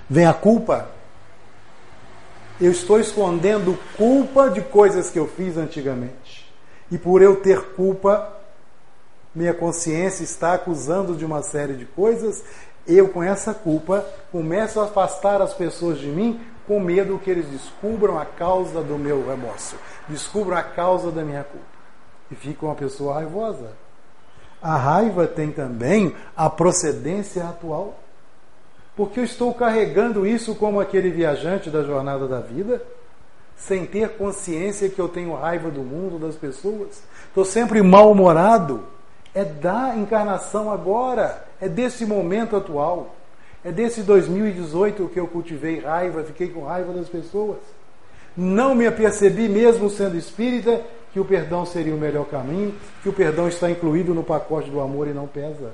vem 0.10 0.26
a 0.26 0.34
culpa. 0.34 0.90
Eu 2.60 2.72
estou 2.72 3.00
escondendo 3.00 3.78
culpa 3.98 4.50
de 4.50 4.62
coisas 4.62 5.10
que 5.10 5.18
eu 5.18 5.28
fiz 5.28 5.58
antigamente. 5.58 6.52
E 6.92 6.98
por 6.98 7.22
eu 7.22 7.38
ter 7.38 7.74
culpa, 7.74 8.38
minha 9.34 9.54
consciência 9.54 10.24
está 10.24 10.54
acusando 10.54 11.16
de 11.16 11.26
uma 11.26 11.42
série 11.42 11.74
de 11.74 11.86
coisas. 11.86 12.44
Eu, 12.86 13.10
com 13.10 13.24
essa 13.24 13.54
culpa, 13.54 14.06
começo 14.32 14.80
a 14.80 14.84
afastar 14.84 15.42
as 15.42 15.54
pessoas 15.54 16.00
de 16.00 16.08
mim 16.08 16.40
com 16.68 16.80
medo 16.80 17.20
que 17.20 17.30
eles 17.30 17.48
descubram 17.48 18.20
a 18.20 18.26
causa 18.26 18.82
do 18.82 18.98
meu 18.98 19.26
remorso, 19.26 19.76
descubram 20.08 20.58
a 20.58 20.64
causa 20.64 21.12
da 21.12 21.24
minha 21.24 21.44
culpa. 21.44 21.66
E 22.30 22.36
fico 22.36 22.66
uma 22.66 22.76
pessoa 22.76 23.16
raivosa. 23.16 23.72
A 24.62 24.78
raiva 24.78 25.26
tem 25.26 25.52
também 25.52 26.16
a 26.36 26.50
procedência 26.50 27.44
atual. 27.44 27.98
Porque 28.96 29.20
eu 29.20 29.24
estou 29.24 29.54
carregando 29.54 30.28
isso 30.28 30.54
como 30.54 30.80
aquele 30.80 31.10
viajante 31.10 31.70
da 31.70 31.82
jornada 31.82 32.28
da 32.28 32.40
vida, 32.40 32.82
sem 33.56 33.86
ter 33.86 34.10
consciência 34.10 34.90
que 34.90 35.00
eu 35.00 35.08
tenho 35.08 35.34
raiva 35.34 35.70
do 35.70 35.82
mundo, 35.82 36.20
das 36.20 36.36
pessoas. 36.36 37.02
Estou 37.28 37.46
sempre 37.46 37.82
mal-humorado. 37.82 38.84
É 39.34 39.46
da 39.46 39.96
encarnação 39.96 40.70
agora, 40.70 41.46
é 41.60 41.70
desse 41.70 42.06
momento 42.06 42.56
atual. 42.56 43.16
É 43.64 43.72
desse 43.72 44.02
2018 44.02 45.10
que 45.10 45.20
eu 45.20 45.28
cultivei 45.28 45.80
raiva, 45.80 46.24
fiquei 46.24 46.50
com 46.50 46.66
raiva 46.66 46.92
das 46.92 47.08
pessoas. 47.08 47.60
Não 48.36 48.76
me 48.76 48.88
apercebi, 48.88 49.48
mesmo 49.48 49.90
sendo 49.90 50.18
espírita, 50.18 50.82
que 51.14 51.20
o 51.20 51.26
perdão 51.26 51.66
seria 51.66 51.94
o 51.94 51.98
melhor 51.98 52.26
caminho, 52.26 52.74
que 53.04 53.10
o 53.10 53.14
perdão 53.14 53.48
está 53.48 53.70
incluído 53.70 54.14
no 54.14 54.24
pacote 54.24 54.70
do 54.70 54.80
amor 54.80 55.08
e 55.08 55.14
não 55.14 55.28
pesa. 55.28 55.74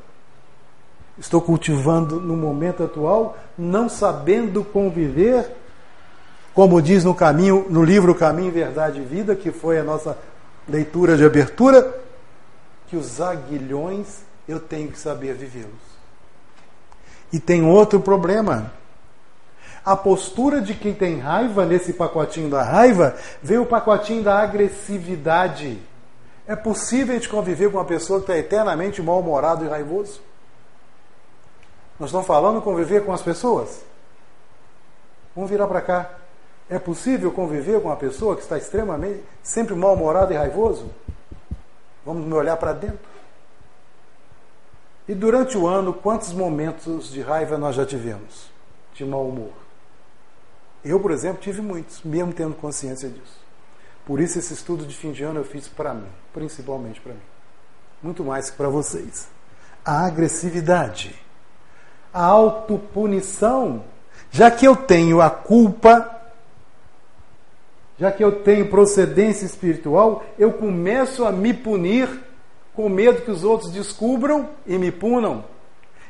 Estou 1.17 1.41
cultivando 1.41 2.19
no 2.19 2.35
momento 2.35 2.83
atual, 2.83 3.37
não 3.57 3.89
sabendo 3.89 4.63
conviver, 4.63 5.49
como 6.53 6.81
diz 6.81 7.03
no 7.03 7.13
caminho, 7.13 7.65
no 7.69 7.83
livro 7.83 8.13
Caminho, 8.15 8.51
Verdade 8.51 8.99
e 8.99 9.03
Vida, 9.03 9.35
que 9.35 9.51
foi 9.51 9.79
a 9.79 9.83
nossa 9.83 10.17
leitura 10.67 11.15
de 11.15 11.23
abertura, 11.23 12.01
que 12.87 12.95
os 12.95 13.21
aguilhões 13.21 14.21
eu 14.47 14.59
tenho 14.59 14.89
que 14.89 14.97
saber 14.97 15.33
vivê-los. 15.33 15.97
E 17.31 17.39
tem 17.39 17.63
outro 17.63 17.99
problema. 17.99 18.71
A 19.87 19.95
postura 19.95 20.59
de 20.59 20.73
quem 20.73 20.93
tem 20.93 21.17
raiva 21.17 21.65
nesse 21.65 21.93
pacotinho 21.93 22.49
da 22.49 22.61
raiva 22.61 23.15
vem 23.41 23.57
o 23.57 23.65
pacotinho 23.65 24.21
da 24.21 24.37
agressividade. 24.37 25.81
É 26.45 26.57
possível 26.57 27.15
a 27.15 27.17
gente 27.17 27.29
conviver 27.29 27.71
com 27.71 27.77
uma 27.77 27.85
pessoa 27.85 28.19
que 28.19 28.25
está 28.25 28.37
eternamente 28.37 29.01
mal-humorado 29.01 29.63
e 29.63 29.69
raivoso? 29.69 30.19
Nós 31.97 32.09
estamos 32.09 32.27
falando 32.27 32.61
conviver 32.61 33.05
com 33.05 33.13
as 33.13 33.21
pessoas? 33.21 33.81
Vamos 35.33 35.49
virar 35.49 35.67
para 35.67 35.79
cá. 35.79 36.09
É 36.69 36.77
possível 36.77 37.31
conviver 37.31 37.79
com 37.79 37.87
uma 37.87 37.95
pessoa 37.95 38.35
que 38.35 38.41
está 38.41 38.57
extremamente, 38.57 39.23
sempre 39.41 39.73
mal-humorado 39.73 40.33
e 40.33 40.35
raivoso? 40.35 40.91
Vamos 42.05 42.27
me 42.27 42.33
olhar 42.33 42.57
para 42.57 42.73
dentro. 42.73 43.07
E 45.07 45.15
durante 45.15 45.57
o 45.57 45.65
ano, 45.65 45.93
quantos 45.93 46.33
momentos 46.33 47.09
de 47.09 47.21
raiva 47.21 47.57
nós 47.57 47.73
já 47.73 47.85
tivemos? 47.85 48.49
De 48.93 49.05
mau 49.05 49.25
humor? 49.29 49.66
Eu, 50.89 50.99
por 50.99 51.11
exemplo, 51.11 51.41
tive 51.41 51.61
muitos, 51.61 52.01
mesmo 52.03 52.31
tendo 52.33 52.55
consciência 52.55 53.09
disso. 53.09 53.45
Por 54.05 54.21
isso, 54.21 54.39
esse 54.39 54.53
estudo 54.53 54.85
de 54.85 54.95
fim 54.95 55.11
de 55.11 55.23
ano 55.23 55.41
eu 55.41 55.43
fiz 55.43 55.67
para 55.67 55.93
mim, 55.93 56.07
principalmente 56.33 57.01
para 57.01 57.13
mim. 57.13 57.19
Muito 58.01 58.23
mais 58.23 58.49
que 58.49 58.55
para 58.55 58.69
vocês. 58.69 59.27
A 59.83 60.05
agressividade, 60.05 61.13
a 62.13 62.23
autopunição, 62.23 63.83
já 64.31 64.49
que 64.49 64.65
eu 64.65 64.75
tenho 64.75 65.21
a 65.21 65.29
culpa, 65.29 66.09
já 67.99 68.11
que 68.11 68.23
eu 68.23 68.43
tenho 68.43 68.69
procedência 68.69 69.45
espiritual, 69.45 70.23
eu 70.39 70.53
começo 70.53 71.25
a 71.25 71.31
me 71.31 71.53
punir 71.53 72.07
com 72.73 72.87
medo 72.87 73.23
que 73.23 73.31
os 73.31 73.43
outros 73.43 73.71
descubram 73.71 74.49
e 74.65 74.77
me 74.77 74.91
punam. 74.91 75.43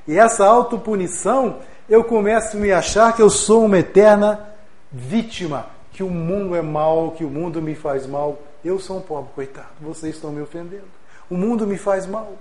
E 0.07 0.19
essa 0.19 0.45
autopunição, 0.45 1.59
eu 1.89 2.03
começo 2.03 2.57
a 2.57 2.59
me 2.59 2.71
achar 2.71 3.15
que 3.15 3.21
eu 3.21 3.29
sou 3.29 3.65
uma 3.65 3.79
eterna 3.79 4.56
vítima, 4.91 5.67
que 5.91 6.03
o 6.03 6.09
mundo 6.09 6.55
é 6.55 6.61
mal, 6.61 7.11
que 7.11 7.23
o 7.23 7.29
mundo 7.29 7.61
me 7.61 7.75
faz 7.75 8.05
mal. 8.05 8.39
Eu 8.63 8.79
sou 8.79 8.97
um 8.97 9.01
pobre 9.01 9.31
coitado, 9.33 9.69
vocês 9.79 10.15
estão 10.15 10.31
me 10.31 10.41
ofendendo. 10.41 10.87
O 11.29 11.35
mundo 11.35 11.65
me 11.67 11.77
faz 11.77 12.05
mal. 12.05 12.33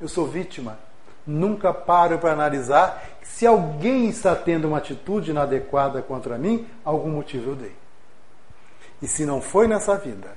Eu 0.00 0.08
sou 0.08 0.26
vítima. 0.26 0.78
Nunca 1.26 1.74
paro 1.74 2.18
para 2.18 2.32
analisar 2.32 3.18
se 3.22 3.46
alguém 3.46 4.08
está 4.08 4.34
tendo 4.34 4.66
uma 4.66 4.78
atitude 4.78 5.30
inadequada 5.30 6.00
contra 6.02 6.38
mim, 6.38 6.66
algum 6.84 7.10
motivo 7.10 7.50
eu 7.50 7.56
dei. 7.56 7.76
E 9.00 9.06
se 9.06 9.24
não 9.24 9.40
foi 9.40 9.68
nessa 9.68 9.96
vida, 9.96 10.36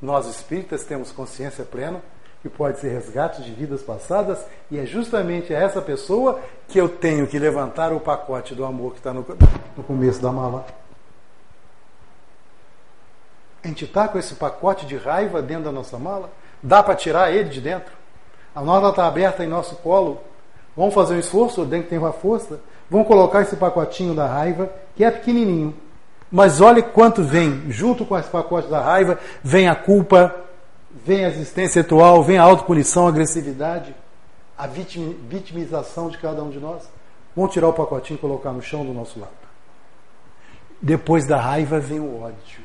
nós 0.00 0.26
espíritas 0.26 0.84
temos 0.84 1.10
consciência 1.10 1.64
plena 1.64 2.02
que 2.42 2.48
pode 2.48 2.78
ser 2.78 2.90
resgate 2.90 3.42
de 3.42 3.50
vidas 3.52 3.82
passadas, 3.82 4.44
e 4.70 4.78
é 4.78 4.86
justamente 4.86 5.52
a 5.52 5.58
essa 5.58 5.82
pessoa 5.82 6.40
que 6.68 6.78
eu 6.78 6.88
tenho 6.88 7.26
que 7.26 7.38
levantar 7.38 7.92
o 7.92 8.00
pacote 8.00 8.54
do 8.54 8.64
amor 8.64 8.92
que 8.92 8.98
está 8.98 9.12
no, 9.12 9.26
no 9.76 9.82
começo 9.82 10.22
da 10.22 10.30
mala. 10.30 10.64
A 13.62 13.68
gente 13.68 13.84
está 13.84 14.06
com 14.06 14.18
esse 14.18 14.34
pacote 14.34 14.86
de 14.86 14.96
raiva 14.96 15.42
dentro 15.42 15.64
da 15.64 15.72
nossa 15.72 15.98
mala? 15.98 16.30
Dá 16.62 16.82
para 16.82 16.94
tirar 16.94 17.32
ele 17.32 17.48
de 17.48 17.60
dentro? 17.60 17.92
A 18.54 18.62
mala 18.62 18.90
está 18.90 19.06
aberta 19.06 19.44
em 19.44 19.48
nosso 19.48 19.76
colo. 19.76 20.20
Vamos 20.76 20.94
fazer 20.94 21.14
um 21.14 21.18
esforço 21.18 21.64
dentro 21.64 21.84
que 21.84 21.90
tem 21.90 21.98
uma 21.98 22.12
força? 22.12 22.60
Vamos 22.88 23.06
colocar 23.08 23.42
esse 23.42 23.56
pacotinho 23.56 24.14
da 24.14 24.26
raiva, 24.26 24.70
que 24.94 25.04
é 25.04 25.10
pequenininho, 25.10 25.74
mas 26.30 26.60
olhe 26.60 26.82
quanto 26.82 27.22
vem, 27.22 27.70
junto 27.70 28.04
com 28.04 28.18
esse 28.18 28.28
pacote 28.28 28.68
da 28.68 28.80
raiva, 28.80 29.18
vem 29.42 29.68
a 29.68 29.74
culpa, 29.74 30.34
vem 31.04 31.24
a 31.24 31.28
existência 31.28 31.82
atual, 31.82 32.22
vem 32.22 32.38
a 32.38 32.42
autopunição, 32.42 33.06
a 33.06 33.08
agressividade, 33.10 33.94
a 34.56 34.66
vitimização 34.66 36.08
de 36.08 36.18
cada 36.18 36.42
um 36.42 36.50
de 36.50 36.58
nós. 36.58 36.88
Vamos 37.34 37.52
tirar 37.52 37.68
o 37.68 37.72
pacotinho 37.72 38.16
e 38.16 38.20
colocar 38.20 38.52
no 38.52 38.62
chão 38.62 38.84
do 38.84 38.92
nosso 38.92 39.20
lado. 39.20 39.32
Depois 40.80 41.26
da 41.26 41.40
raiva 41.40 41.78
vem 41.78 42.00
o 42.00 42.22
ódio. 42.22 42.62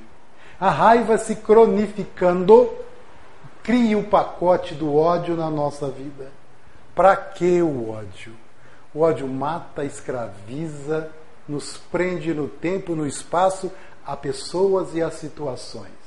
A 0.60 0.70
raiva 0.70 1.18
se 1.18 1.36
cronificando 1.36 2.72
cria 3.62 3.98
o 3.98 4.04
pacote 4.04 4.74
do 4.74 4.96
ódio 4.96 5.36
na 5.36 5.50
nossa 5.50 5.90
vida. 5.90 6.32
Para 6.96 7.16
que 7.16 7.62
o 7.62 7.90
ódio? 7.90 8.34
O 8.94 9.02
ódio 9.02 9.28
mata, 9.28 9.84
escraviza, 9.84 11.10
nos 11.48 11.78
prende 11.78 12.34
no 12.34 12.48
tempo, 12.48 12.96
no 12.96 13.08
espaço, 13.08 13.72
a 14.06 14.16
pessoas 14.16 14.94
e 14.94 15.02
a 15.02 15.10
situações. 15.10 16.03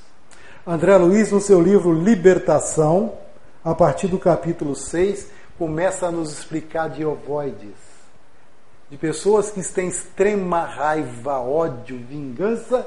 André 0.69 0.97
Luiz, 0.97 1.31
no 1.31 1.41
seu 1.41 1.63
livro 1.63 1.93
Libertação, 1.93 3.13
a 3.63 3.73
partir 3.73 4.09
do 4.09 4.19
capítulo 4.19 4.75
6, 4.75 5.29
começa 5.57 6.09
a 6.09 6.11
nos 6.11 6.33
explicar 6.33 6.91
de 6.91 7.05
ovoides, 7.05 7.77
de 8.91 8.97
pessoas 8.97 9.49
que 9.49 9.63
têm 9.63 9.87
extrema 9.87 10.65
raiva, 10.65 11.39
ódio, 11.39 11.97
vingança, 11.97 12.85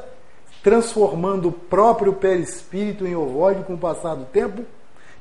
transformando 0.62 1.48
o 1.48 1.53
próprio 1.53 2.12
perispírito 2.12 3.07
em 3.07 3.15
ovoide 3.15 3.63
com 3.63 3.75
o 3.75 3.77
passar 3.77 4.13
do 4.13 4.25
tempo, 4.25 4.65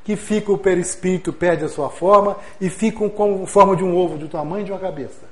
que 0.02 0.16
fica 0.16 0.50
o 0.50 0.58
perispírito, 0.58 1.32
perde 1.32 1.64
a 1.64 1.68
sua 1.68 1.90
forma 1.90 2.36
e 2.60 2.68
ficam 2.68 3.08
com 3.08 3.46
forma 3.46 3.76
de 3.76 3.84
um 3.84 3.96
ovo 3.96 4.18
do 4.18 4.26
tamanho 4.26 4.64
de 4.64 4.72
uma 4.72 4.80
cabeça, 4.80 5.28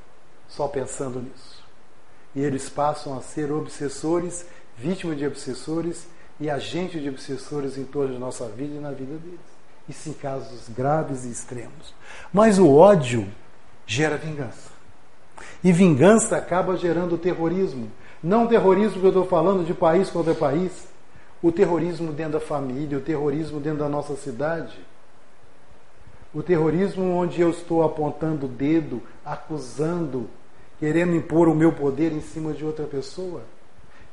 só 0.47 0.69
pensando 0.69 1.21
nisso. 1.21 1.61
E 2.37 2.41
eles 2.41 2.69
passam 2.69 3.19
a 3.19 3.21
ser 3.21 3.51
obsessores, 3.51 4.47
vítimas 4.79 5.19
de 5.19 5.27
obsessores 5.27 6.07
e 6.39 6.51
agentes 6.51 7.03
de 7.03 7.09
obsessores 7.09 7.79
em 7.79 7.85
torno 7.85 8.15
da 8.15 8.19
nossa 8.19 8.47
vida 8.49 8.75
e 8.75 8.81
na 8.81 8.91
vida 8.91 9.17
deles. 9.17 9.41
Isso 9.89 10.09
em 10.09 10.13
casos 10.13 10.69
graves 10.69 11.25
e 11.25 11.31
extremos. 11.31 11.95
Mas 12.33 12.59
o 12.59 12.75
ódio 12.75 13.27
gera 13.87 14.17
vingança. 14.17 14.71
E 15.63 15.73
vingança 15.73 16.37
acaba 16.37 16.77
gerando 16.77 17.17
terrorismo. 17.17 17.91
Não 18.23 18.47
terrorismo 18.47 19.01
que 19.01 19.07
eu 19.07 19.11
estou 19.11 19.27
falando 19.27 19.65
de 19.65 19.73
país 19.73 20.11
contra 20.11 20.35
país. 20.35 20.89
O 21.43 21.53
terrorismo 21.53 22.13
dentro 22.13 22.35
da 22.35 22.41
família, 22.41 22.99
o 22.99 23.03
terrorismo 23.03 23.61
dentro 23.61 23.81
da 23.81 23.89
nossa 23.89 24.17
cidade. 24.17 24.77
O 26.35 26.43
terrorismo 26.43 27.05
onde 27.15 27.41
eu 27.41 27.51
estou 27.51 27.83
apontando 27.83 28.47
o 28.47 28.49
dedo, 28.49 29.01
acusando, 29.25 30.29
querendo 30.79 31.15
impor 31.15 31.49
o 31.49 31.55
meu 31.55 31.73
poder 31.73 32.13
em 32.13 32.21
cima 32.21 32.53
de 32.53 32.65
outra 32.65 32.85
pessoa, 32.87 33.43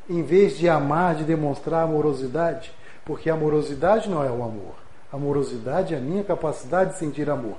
em 0.09 0.21
vez 0.21 0.57
de 0.57 0.67
amar, 0.67 1.15
de 1.15 1.23
demonstrar 1.23 1.83
amorosidade, 1.83 2.71
porque 3.05 3.29
amorosidade 3.29 4.09
não 4.09 4.23
é 4.23 4.29
o 4.29 4.43
amor. 4.43 4.75
Amorosidade 5.11 5.93
é 5.93 5.97
a 5.97 6.01
minha 6.01 6.23
capacidade 6.23 6.93
de 6.93 6.99
sentir 6.99 7.29
amor. 7.29 7.57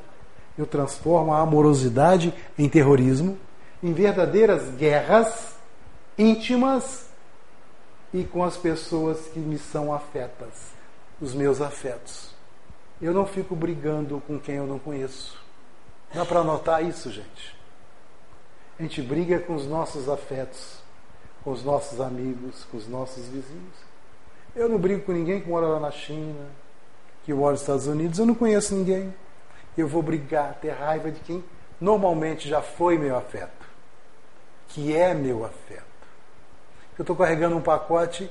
Eu 0.57 0.67
transformo 0.67 1.33
a 1.33 1.41
amorosidade 1.41 2.35
em 2.59 2.69
terrorismo, 2.69 3.39
em 3.83 3.93
verdadeiras 3.93 4.71
guerras 4.77 5.55
íntimas 6.17 7.07
e 8.13 8.25
com 8.25 8.45
as 8.45 8.57
pessoas 8.57 9.27
que 9.29 9.39
me 9.39 9.59
são 9.59 9.93
afetas, 9.93 10.73
os 11.21 11.35
meus 11.35 11.61
afetos. 11.61 12.31
Eu 13.03 13.13
não 13.13 13.27
fico 13.27 13.57
brigando 13.57 14.23
com 14.27 14.39
quem 14.39 14.57
eu 14.57 14.67
não 14.67 14.79
conheço. 14.79 15.37
Dá 16.13 16.25
para 16.25 16.45
notar 16.45 16.85
isso, 16.85 17.11
gente? 17.11 17.57
A 18.79 18.83
gente 18.83 19.03
briga 19.03 19.41
com 19.41 19.55
os 19.55 19.67
nossos 19.67 20.09
afetos, 20.09 20.79
com 21.45 21.53
os 21.53 21.63
nossos 21.63 22.01
amigos, 22.01 22.65
com 22.71 22.79
os 22.79 22.89
nossos 22.89 23.27
vizinhos. 23.27 23.75
Eu 24.57 24.69
não 24.69 24.79
brigo 24.79 25.03
com 25.03 25.13
ninguém 25.13 25.41
que 25.41 25.49
mora 25.49 25.67
lá 25.67 25.79
na 25.79 25.91
China, 25.91 26.47
que 27.23 27.35
mora 27.35 27.53
nos 27.53 27.61
Estados 27.61 27.87
Unidos, 27.87 28.19
eu 28.19 28.27
não 28.27 28.35
conheço 28.35 28.75
ninguém. 28.75 29.15
Eu 29.77 29.87
vou 29.87 30.03
brigar, 30.03 30.55
ter 30.61 30.71
raiva 30.71 31.11
de 31.11 31.21
quem 31.21 31.45
normalmente 31.81 32.49
já 32.49 32.63
foi 32.63 32.97
meu 32.97 33.17
afeto, 33.17 33.67
que 34.69 34.97
é 34.97 35.13
meu 35.13 35.45
afeto. 35.45 35.85
Eu 36.97 37.03
estou 37.03 37.15
carregando 37.15 37.57
um 37.57 37.61
pacote 37.61 38.31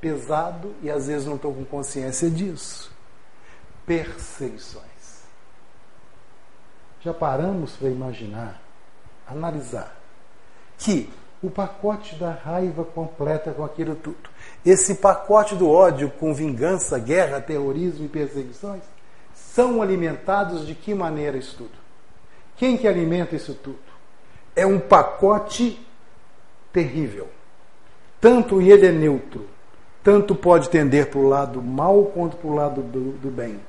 pesado 0.00 0.74
e 0.82 0.90
às 0.90 1.06
vezes 1.06 1.26
não 1.26 1.36
estou 1.36 1.54
com 1.54 1.64
consciência 1.64 2.28
disso. 2.28 2.90
Perseguições. 3.86 4.84
Já 7.00 7.12
paramos 7.12 7.76
para 7.76 7.88
imaginar 7.88 8.60
analisar 9.26 9.94
que 10.78 11.10
o 11.44 11.50
pacote 11.50 12.14
da 12.14 12.30
raiva 12.30 12.84
completa 12.84 13.52
com 13.52 13.62
aquilo 13.62 13.94
tudo, 13.94 14.30
esse 14.64 14.94
pacote 14.94 15.54
do 15.54 15.70
ódio 15.70 16.10
com 16.18 16.32
vingança, 16.32 16.98
guerra, 16.98 17.38
terrorismo 17.38 18.06
e 18.06 18.08
perseguições, 18.08 18.82
são 19.34 19.82
alimentados 19.82 20.66
de 20.66 20.74
que 20.74 20.94
maneira 20.94 21.36
isso 21.36 21.56
tudo? 21.58 21.84
Quem 22.56 22.78
que 22.78 22.88
alimenta 22.88 23.36
isso 23.36 23.52
tudo? 23.54 23.78
É 24.56 24.64
um 24.64 24.80
pacote 24.80 25.78
terrível. 26.72 27.28
Tanto 28.20 28.62
ele 28.62 28.86
é 28.86 28.92
neutro, 28.92 29.46
tanto 30.02 30.34
pode 30.34 30.70
tender 30.70 31.10
para 31.10 31.20
o 31.20 31.28
lado 31.28 31.60
mal 31.60 32.06
quanto 32.06 32.38
para 32.38 32.48
o 32.48 32.54
lado 32.54 32.80
do, 32.80 33.12
do 33.18 33.30
bem. 33.30 33.60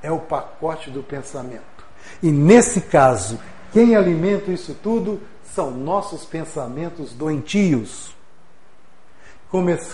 É 0.00 0.12
o 0.12 0.20
pacote 0.20 0.90
do 0.90 1.02
pensamento. 1.02 1.62
E 2.22 2.30
nesse 2.30 2.82
caso, 2.82 3.40
quem 3.72 3.96
alimenta 3.96 4.52
isso 4.52 4.76
tudo 4.80 5.20
são 5.54 5.70
nossos 5.70 6.24
pensamentos 6.24 7.12
doentios. 7.12 8.12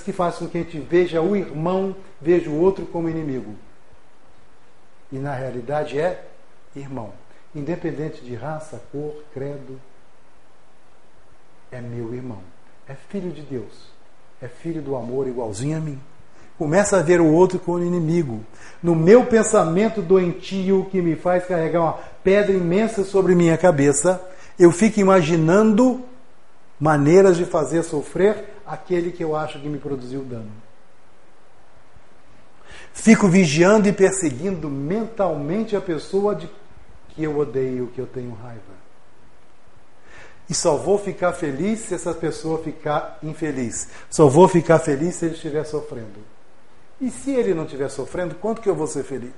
Que 0.05 0.13
faz 0.13 0.37
com 0.37 0.49
que 0.49 0.57
a 0.57 0.63
gente 0.63 0.79
veja 0.79 1.21
o 1.21 1.37
irmão, 1.37 1.95
veja 2.19 2.49
o 2.49 2.59
outro 2.59 2.87
como 2.87 3.11
inimigo. 3.11 3.55
E 5.13 5.19
na 5.19 5.35
realidade 5.35 6.01
é 6.01 6.25
irmão. 6.75 7.13
Independente 7.55 8.23
de 8.23 8.35
raça, 8.35 8.81
cor, 8.91 9.23
credo, 9.35 9.79
é 11.71 11.79
meu 11.79 12.15
irmão. 12.15 12.41
É 12.89 12.95
filho 12.95 13.31
de 13.31 13.43
Deus. 13.43 13.91
É 14.41 14.49
filho 14.49 14.81
do 14.81 14.97
amor 14.97 15.29
igualzinho 15.29 15.77
a 15.77 15.81
mim. 15.81 16.01
Começa 16.57 16.99
a 16.99 17.03
ver 17.03 17.21
o 17.21 17.31
outro 17.31 17.59
como 17.59 17.85
inimigo. 17.85 18.41
No 18.83 18.95
meu 18.95 19.27
pensamento 19.27 20.01
doentio 20.01 20.87
que 20.91 21.03
me 21.03 21.17
faz 21.17 21.45
carregar 21.45 21.81
uma 21.81 21.99
pedra 22.25 22.53
imensa 22.53 23.05
sobre 23.05 23.35
minha 23.35 23.59
cabeça, 23.59 24.27
eu 24.61 24.71
fico 24.71 25.01
imaginando 25.01 26.05
maneiras 26.79 27.39
de 27.39 27.47
fazer 27.47 27.83
sofrer 27.83 28.57
aquele 28.67 29.11
que 29.11 29.25
eu 29.25 29.35
acho 29.35 29.59
que 29.59 29.67
me 29.67 29.79
produziu 29.79 30.23
dano. 30.23 30.53
Fico 32.93 33.27
vigiando 33.27 33.89
e 33.89 33.93
perseguindo 33.93 34.69
mentalmente 34.69 35.75
a 35.75 35.81
pessoa 35.81 36.35
de 36.35 36.47
que 37.09 37.23
eu 37.25 37.39
odeio, 37.39 37.87
que 37.87 37.99
eu 37.99 38.07
tenho 38.07 38.35
raiva. 38.35 38.61
E 40.47 40.55
só 40.55 40.77
vou 40.77 40.99
ficar 40.99 41.33
feliz 41.33 41.81
se 41.81 41.95
essa 41.95 42.13
pessoa 42.13 42.63
ficar 42.63 43.19
infeliz. 43.23 43.89
Só 44.11 44.29
vou 44.29 44.47
ficar 44.47 44.79
feliz 44.79 45.15
se 45.15 45.25
ele 45.25 45.37
estiver 45.37 45.65
sofrendo. 45.65 46.21
E 47.01 47.11
se 47.11 47.31
ele 47.31 47.55
não 47.55 47.65
estiver 47.65 47.89
sofrendo, 47.89 48.35
quanto 48.35 48.61
que 48.61 48.69
eu 48.69 48.75
vou 48.75 48.87
ser 48.87 49.05
feliz? 49.05 49.33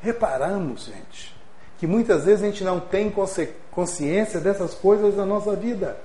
Reparamos, 0.00 0.86
gente, 0.86 1.35
que 1.78 1.86
muitas 1.86 2.24
vezes 2.24 2.42
a 2.42 2.46
gente 2.46 2.64
não 2.64 2.80
tem 2.80 3.12
consciência 3.70 4.40
dessas 4.40 4.74
coisas 4.74 5.16
na 5.16 5.26
nossa 5.26 5.54
vida. 5.54 5.96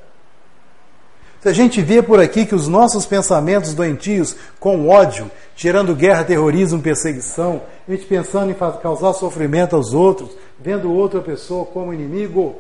Se 1.42 1.50
a 1.50 1.54
gente 1.54 1.82
vê 1.82 2.04
por 2.04 2.20
aqui 2.20 2.46
que 2.46 2.54
os 2.54 2.68
nossos 2.68 3.06
pensamentos 3.06 3.74
doentios, 3.74 4.36
com 4.60 4.88
ódio, 4.88 5.32
gerando 5.56 5.96
guerra, 5.96 6.24
terrorismo, 6.24 6.80
perseguição, 6.80 7.64
a 7.88 7.92
gente 7.92 8.06
pensando 8.06 8.52
em 8.52 8.54
causar 8.54 9.14
sofrimento 9.14 9.76
aos 9.76 9.92
outros, 9.92 10.30
vendo 10.60 10.94
outra 10.94 11.20
pessoa 11.20 11.66
como 11.66 11.94
inimigo, 11.94 12.58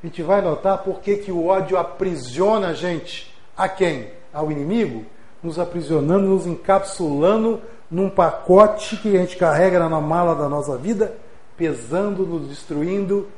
a 0.00 0.06
gente 0.06 0.22
vai 0.22 0.40
notar 0.40 0.78
por 0.78 1.00
que, 1.00 1.16
que 1.16 1.32
o 1.32 1.46
ódio 1.46 1.76
aprisiona 1.76 2.68
a 2.68 2.72
gente. 2.74 3.34
A 3.56 3.68
quem? 3.68 4.10
Ao 4.32 4.52
inimigo? 4.52 5.04
Nos 5.42 5.58
aprisionando, 5.58 6.28
nos 6.28 6.46
encapsulando 6.46 7.60
num 7.90 8.08
pacote 8.08 8.96
que 8.96 9.16
a 9.16 9.20
gente 9.20 9.36
carrega 9.36 9.78
na 9.88 10.00
mala 10.00 10.34
da 10.34 10.48
nossa 10.48 10.76
vida, 10.76 11.14
pesando, 11.62 12.26
nos 12.26 12.48
destruindo 12.48 13.28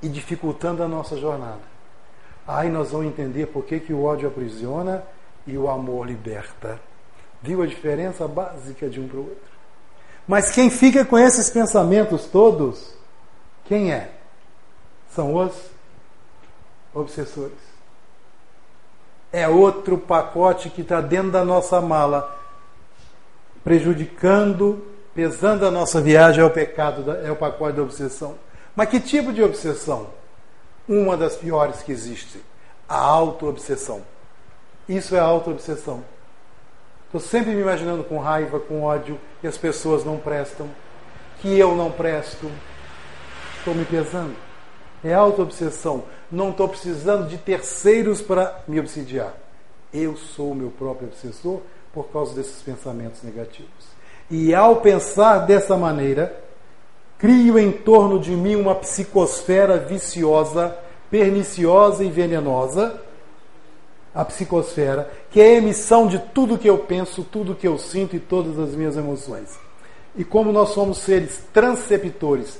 e 0.00 0.08
dificultando 0.08 0.80
a 0.80 0.86
nossa 0.86 1.16
jornada. 1.16 1.58
Aí 2.46 2.70
nós 2.70 2.92
vamos 2.92 3.08
entender 3.08 3.46
por 3.46 3.64
que, 3.64 3.80
que 3.80 3.92
o 3.92 4.04
ódio 4.04 4.28
aprisiona 4.28 5.02
e 5.44 5.58
o 5.58 5.68
amor 5.68 6.06
liberta. 6.06 6.78
Viu 7.42 7.62
a 7.62 7.66
diferença 7.66 8.28
básica 8.28 8.88
de 8.88 9.00
um 9.00 9.08
para 9.08 9.16
o 9.16 9.22
outro? 9.22 9.54
Mas 10.28 10.52
quem 10.52 10.70
fica 10.70 11.04
com 11.04 11.18
esses 11.18 11.50
pensamentos 11.50 12.26
todos, 12.26 12.94
quem 13.64 13.92
é? 13.92 14.12
São 15.12 15.34
os 15.34 15.52
obsessores. 16.94 17.58
É 19.32 19.48
outro 19.48 19.98
pacote 19.98 20.70
que 20.70 20.82
está 20.82 21.00
dentro 21.00 21.32
da 21.32 21.44
nossa 21.44 21.80
mala, 21.80 22.38
prejudicando, 23.64 24.93
pesando 25.14 25.66
a 25.66 25.70
nossa 25.70 26.00
viagem, 26.00 26.42
é 26.42 26.44
o 26.44 26.50
pecado, 26.50 27.10
é 27.10 27.30
o 27.30 27.36
pacote 27.36 27.76
da 27.76 27.82
obsessão. 27.82 28.34
Mas 28.74 28.88
que 28.88 28.98
tipo 28.98 29.32
de 29.32 29.42
obsessão? 29.42 30.08
Uma 30.88 31.16
das 31.16 31.36
piores 31.36 31.82
que 31.82 31.92
existe, 31.92 32.42
a 32.88 32.98
auto-obsessão. 32.98 34.02
Isso 34.88 35.14
é 35.14 35.20
auto-obsessão. 35.20 36.04
Estou 37.06 37.20
sempre 37.20 37.54
me 37.54 37.62
imaginando 37.62 38.02
com 38.02 38.18
raiva, 38.18 38.58
com 38.58 38.82
ódio, 38.82 39.18
que 39.40 39.46
as 39.46 39.56
pessoas 39.56 40.04
não 40.04 40.18
prestam, 40.18 40.68
que 41.40 41.56
eu 41.56 41.76
não 41.76 41.90
presto. 41.90 42.50
Estou 43.58 43.74
me 43.74 43.84
pesando. 43.84 44.34
É 45.02 45.14
auto-obsessão. 45.14 46.04
Não 46.30 46.50
estou 46.50 46.68
precisando 46.68 47.28
de 47.28 47.38
terceiros 47.38 48.20
para 48.20 48.60
me 48.66 48.80
obsidiar. 48.80 49.32
Eu 49.92 50.16
sou 50.16 50.50
o 50.50 50.54
meu 50.54 50.70
próprio 50.70 51.08
obsessor 51.08 51.60
por 51.92 52.08
causa 52.08 52.34
desses 52.34 52.60
pensamentos 52.60 53.22
negativos. 53.22 53.93
E 54.30 54.54
ao 54.54 54.76
pensar 54.76 55.40
dessa 55.40 55.76
maneira, 55.76 56.44
Crio 57.24 57.58
em 57.58 57.70
torno 57.70 58.18
de 58.18 58.32
mim 58.32 58.56
uma 58.56 58.74
psicosfera 58.74 59.78
viciosa, 59.78 60.76
perniciosa 61.10 62.04
e 62.04 62.10
venenosa. 62.10 63.00
A 64.14 64.24
psicosfera, 64.24 65.10
que 65.30 65.40
é 65.40 65.46
a 65.46 65.54
emissão 65.54 66.06
de 66.06 66.18
tudo 66.18 66.58
que 66.58 66.68
eu 66.68 66.78
penso, 66.78 67.24
tudo 67.24 67.54
que 67.54 67.66
eu 67.66 67.78
sinto 67.78 68.14
e 68.14 68.20
todas 68.20 68.58
as 68.58 68.74
minhas 68.74 68.96
emoções. 68.96 69.58
E 70.14 70.22
como 70.22 70.52
nós 70.52 70.68
somos 70.68 70.98
seres 70.98 71.42
transceptores, 71.52 72.58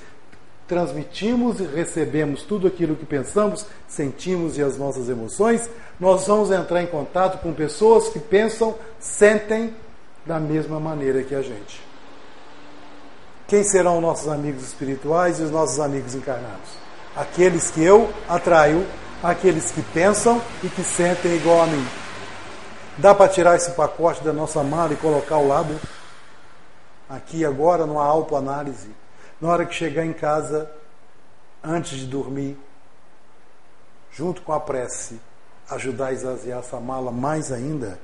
transmitimos 0.66 1.61
e 1.61 1.64
recebemos 1.64 2.42
tudo 2.42 2.66
aquilo 2.66 2.96
que 2.96 3.05
pensamos, 3.05 3.66
sentimos 3.87 4.57
e 4.57 4.62
as 4.62 4.79
nossas 4.79 5.11
emoções, 5.11 5.68
nós 6.00 6.27
vamos 6.27 6.50
entrar 6.50 6.83
em 6.83 6.87
contato 6.87 7.40
com 7.40 7.53
pessoas 7.53 8.09
que 8.09 8.18
pensam, 8.18 8.74
sentem 8.98 9.74
da 10.26 10.40
mesma 10.40 10.80
maneira 10.80 11.22
que 11.22 11.34
a 11.34 11.42
gente. 11.42 11.82
Quem 13.46 13.62
serão 13.62 14.00
nossos 14.00 14.28
amigos 14.28 14.62
espirituais 14.62 15.38
e 15.38 15.42
os 15.42 15.50
nossos 15.50 15.78
amigos 15.78 16.14
encarnados? 16.14 16.78
Aqueles 17.14 17.70
que 17.70 17.82
eu 17.82 18.12
atraio, 18.28 18.87
aqueles 19.22 19.70
que 19.70 19.82
pensam 19.82 20.40
e 20.62 20.68
que 20.68 20.82
sentem 20.82 21.37
igual 21.37 21.62
a 21.62 21.66
mim. 21.66 21.87
Dá 22.96 23.14
para 23.14 23.30
tirar 23.30 23.56
esse 23.56 23.72
pacote 23.72 24.22
da 24.24 24.32
nossa 24.32 24.62
mala 24.62 24.92
e 24.92 24.96
colocar 24.96 25.34
ao 25.34 25.46
lado? 25.46 25.78
Aqui 27.08 27.44
agora, 27.44 27.84
numa 27.84 28.04
autoanálise. 28.04 28.90
Na 29.40 29.48
hora 29.48 29.66
que 29.66 29.74
chegar 29.74 30.04
em 30.04 30.12
casa, 30.12 30.70
antes 31.62 31.98
de 31.98 32.06
dormir, 32.06 32.58
junto 34.10 34.42
com 34.42 34.52
a 34.52 34.60
prece, 34.60 35.20
ajudar 35.70 36.06
a 36.06 36.12
esvaziar 36.12 36.60
essa 36.60 36.80
mala 36.80 37.10
mais 37.10 37.52
ainda. 37.52 37.98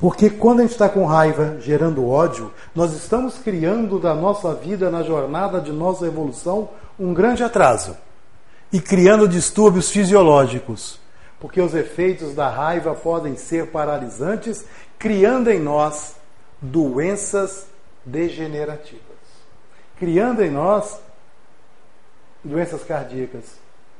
Porque 0.00 0.30
quando 0.30 0.60
a 0.60 0.62
gente 0.62 0.72
está 0.72 0.88
com 0.88 1.04
raiva, 1.04 1.58
gerando 1.60 2.08
ódio, 2.08 2.50
nós 2.74 2.94
estamos 2.94 3.36
criando 3.36 3.98
da 3.98 4.14
nossa 4.14 4.54
vida, 4.54 4.90
na 4.90 5.02
jornada 5.02 5.60
de 5.60 5.70
nossa 5.70 6.06
evolução, 6.06 6.70
um 6.98 7.12
grande 7.12 7.44
atraso. 7.44 7.94
E 8.72 8.80
criando 8.80 9.28
distúrbios 9.28 9.90
fisiológicos. 9.90 10.98
Porque 11.38 11.60
os 11.60 11.74
efeitos 11.74 12.34
da 12.34 12.48
raiva 12.48 12.94
podem 12.94 13.36
ser 13.36 13.66
paralisantes, 13.66 14.64
criando 14.98 15.50
em 15.50 15.60
nós 15.60 16.16
doenças 16.62 17.66
degenerativas. 18.02 19.04
Criando 19.98 20.42
em 20.42 20.50
nós 20.50 20.98
doenças 22.42 22.82
cardíacas, 22.84 23.44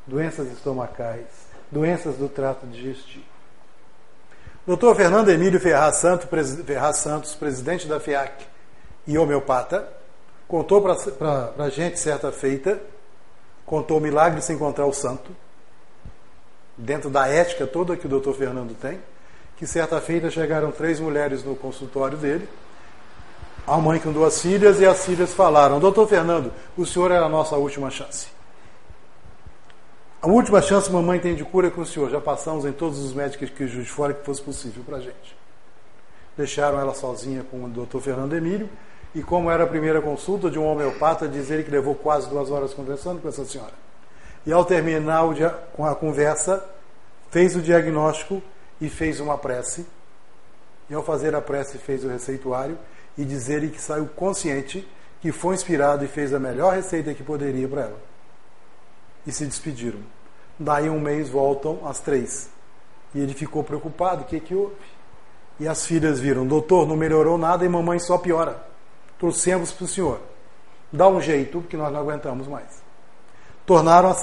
doenças 0.06 0.50
estomacais, 0.50 1.26
doenças 1.70 2.16
do 2.16 2.26
trato 2.26 2.66
digestivo. 2.66 3.39
Dr. 4.66 4.94
Fernando 4.94 5.30
Emílio 5.30 5.58
Ferraz 5.58 5.96
Santos, 5.96 6.28
Ferraz 6.66 6.98
Santos, 6.98 7.34
presidente 7.34 7.86
da 7.86 7.98
FIAC 7.98 8.46
e 9.06 9.16
homeopata, 9.16 9.88
contou 10.46 10.82
para 10.82 11.52
a 11.58 11.70
gente 11.70 11.98
certa 11.98 12.30
feita, 12.30 12.78
contou 13.64 13.96
o 13.96 14.00
milagre 14.00 14.40
de 14.40 14.44
se 14.44 14.52
encontrar 14.52 14.84
o 14.84 14.92
santo, 14.92 15.34
dentro 16.76 17.08
da 17.08 17.26
ética 17.26 17.66
toda 17.66 17.96
que 17.96 18.06
o 18.06 18.20
Dr. 18.20 18.32
Fernando 18.32 18.76
tem, 18.78 19.00
que 19.56 19.66
certa 19.66 20.00
feita 20.00 20.30
chegaram 20.30 20.70
três 20.70 21.00
mulheres 21.00 21.42
no 21.42 21.56
consultório 21.56 22.18
dele, 22.18 22.46
a 23.66 23.78
mãe 23.78 23.98
com 23.98 24.12
duas 24.12 24.42
filhas, 24.42 24.80
e 24.80 24.86
as 24.86 25.04
filhas 25.04 25.32
falaram: 25.32 25.78
Doutor 25.78 26.06
Fernando, 26.08 26.52
o 26.76 26.84
senhor 26.84 27.10
era 27.10 27.26
a 27.26 27.28
nossa 27.28 27.56
última 27.56 27.90
chance. 27.90 28.28
A 30.22 30.26
última 30.26 30.60
chance 30.60 30.92
mamãe 30.92 31.18
tem 31.18 31.34
de 31.34 31.42
cura 31.42 31.70
com 31.70 31.80
o 31.80 31.86
senhor. 31.86 32.10
Já 32.10 32.20
passamos 32.20 32.66
em 32.66 32.72
todos 32.72 32.98
os 32.98 33.14
médicos 33.14 33.48
que 33.48 33.64
de 33.64 33.84
fora 33.86 34.12
que 34.12 34.22
fosse 34.22 34.42
possível 34.42 34.84
para 34.84 34.98
a 34.98 35.00
gente. 35.00 35.34
Deixaram 36.36 36.78
ela 36.78 36.92
sozinha 36.92 37.42
com 37.50 37.64
o 37.64 37.68
doutor 37.70 38.02
Fernando 38.02 38.34
Emílio. 38.34 38.68
E 39.14 39.22
como 39.22 39.50
era 39.50 39.64
a 39.64 39.66
primeira 39.66 40.02
consulta 40.02 40.50
de 40.50 40.58
um 40.58 40.66
homeopata, 40.66 41.26
diz 41.26 41.50
ele 41.50 41.64
que 41.64 41.70
levou 41.70 41.94
quase 41.94 42.28
duas 42.28 42.50
horas 42.50 42.74
conversando 42.74 43.22
com 43.22 43.30
essa 43.30 43.46
senhora. 43.46 43.72
E 44.44 44.52
ao 44.52 44.62
terminar 44.62 45.24
com 45.72 45.86
a 45.86 45.94
conversa, 45.94 46.62
fez 47.30 47.56
o 47.56 47.62
diagnóstico 47.62 48.42
e 48.78 48.90
fez 48.90 49.20
uma 49.20 49.38
prece. 49.38 49.86
E 50.90 50.94
ao 50.94 51.02
fazer 51.02 51.34
a 51.34 51.40
prece, 51.40 51.78
fez 51.78 52.04
o 52.04 52.08
receituário 52.08 52.78
e 53.16 53.24
diz 53.24 53.48
ele 53.48 53.70
que 53.70 53.80
saiu 53.80 54.06
consciente, 54.14 54.86
que 55.22 55.32
foi 55.32 55.54
inspirado 55.54 56.04
e 56.04 56.08
fez 56.08 56.34
a 56.34 56.38
melhor 56.38 56.74
receita 56.74 57.14
que 57.14 57.22
poderia 57.22 57.66
para 57.66 57.82
ela 57.84 58.09
e 59.26 59.32
se 59.32 59.44
despediram. 59.46 60.00
Daí 60.58 60.90
um 60.90 61.00
mês 61.00 61.28
voltam 61.28 61.80
as 61.86 62.00
três. 62.00 62.50
E 63.14 63.20
ele 63.20 63.34
ficou 63.34 63.64
preocupado, 63.64 64.22
o 64.22 64.24
que, 64.24 64.38
que 64.40 64.54
houve? 64.54 64.74
E 65.58 65.68
as 65.68 65.86
filhas 65.86 66.20
viram, 66.20 66.46
doutor, 66.46 66.86
não 66.86 66.96
melhorou 66.96 67.36
nada 67.36 67.64
e 67.64 67.68
mamãe 67.68 67.98
só 67.98 68.16
piora. 68.16 68.62
Trouxemos 69.18 69.72
para 69.72 69.84
o 69.84 69.88
senhor. 69.88 70.20
Dá 70.92 71.06
um 71.08 71.20
jeito, 71.20 71.60
porque 71.60 71.76
nós 71.76 71.92
não 71.92 72.00
aguentamos 72.00 72.46
mais. 72.46 72.82
Tornaram 73.66 74.10
a, 74.10 74.16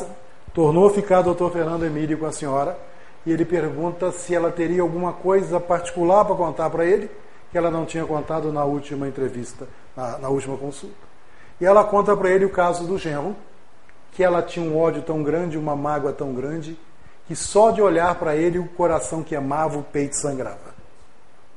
tornou 0.54 0.88
a 0.88 0.90
ficar 0.92 1.20
o 1.20 1.24
doutor 1.24 1.52
Fernando 1.52 1.86
Emílio 1.86 2.18
com 2.18 2.26
a 2.26 2.32
senhora 2.32 2.78
e 3.26 3.32
ele 3.32 3.46
pergunta 3.46 4.12
se 4.12 4.34
ela 4.34 4.52
teria 4.52 4.82
alguma 4.82 5.14
coisa 5.14 5.60
particular 5.60 6.26
para 6.26 6.36
contar 6.36 6.70
para 6.70 6.86
ele 6.86 7.10
que 7.52 7.58
ela 7.58 7.70
não 7.70 7.86
tinha 7.86 8.06
contado 8.06 8.52
na 8.52 8.66
última 8.66 9.08
entrevista, 9.08 9.68
na, 9.96 10.18
na 10.18 10.30
última 10.30 10.58
consulta. 10.58 10.96
E 11.60 11.66
ela 11.66 11.84
conta 11.84 12.16
para 12.16 12.30
ele 12.30 12.46
o 12.46 12.50
caso 12.50 12.86
do 12.86 12.98
genro, 12.98 13.36
que 14.18 14.24
ela 14.24 14.42
tinha 14.42 14.68
um 14.68 14.76
ódio 14.76 15.04
tão 15.04 15.22
grande, 15.22 15.60
uma 15.60 15.76
mágoa 15.76 16.12
tão 16.12 16.34
grande, 16.34 16.76
que 17.28 17.36
só 17.36 17.70
de 17.70 17.84
olhar 17.84 18.16
para 18.16 18.36
ele 18.36 18.58
o 18.58 18.68
coração 18.68 19.22
que 19.22 19.36
amava, 19.36 19.78
o 19.78 19.84
peito 19.84 20.16
sangrava. 20.16 20.74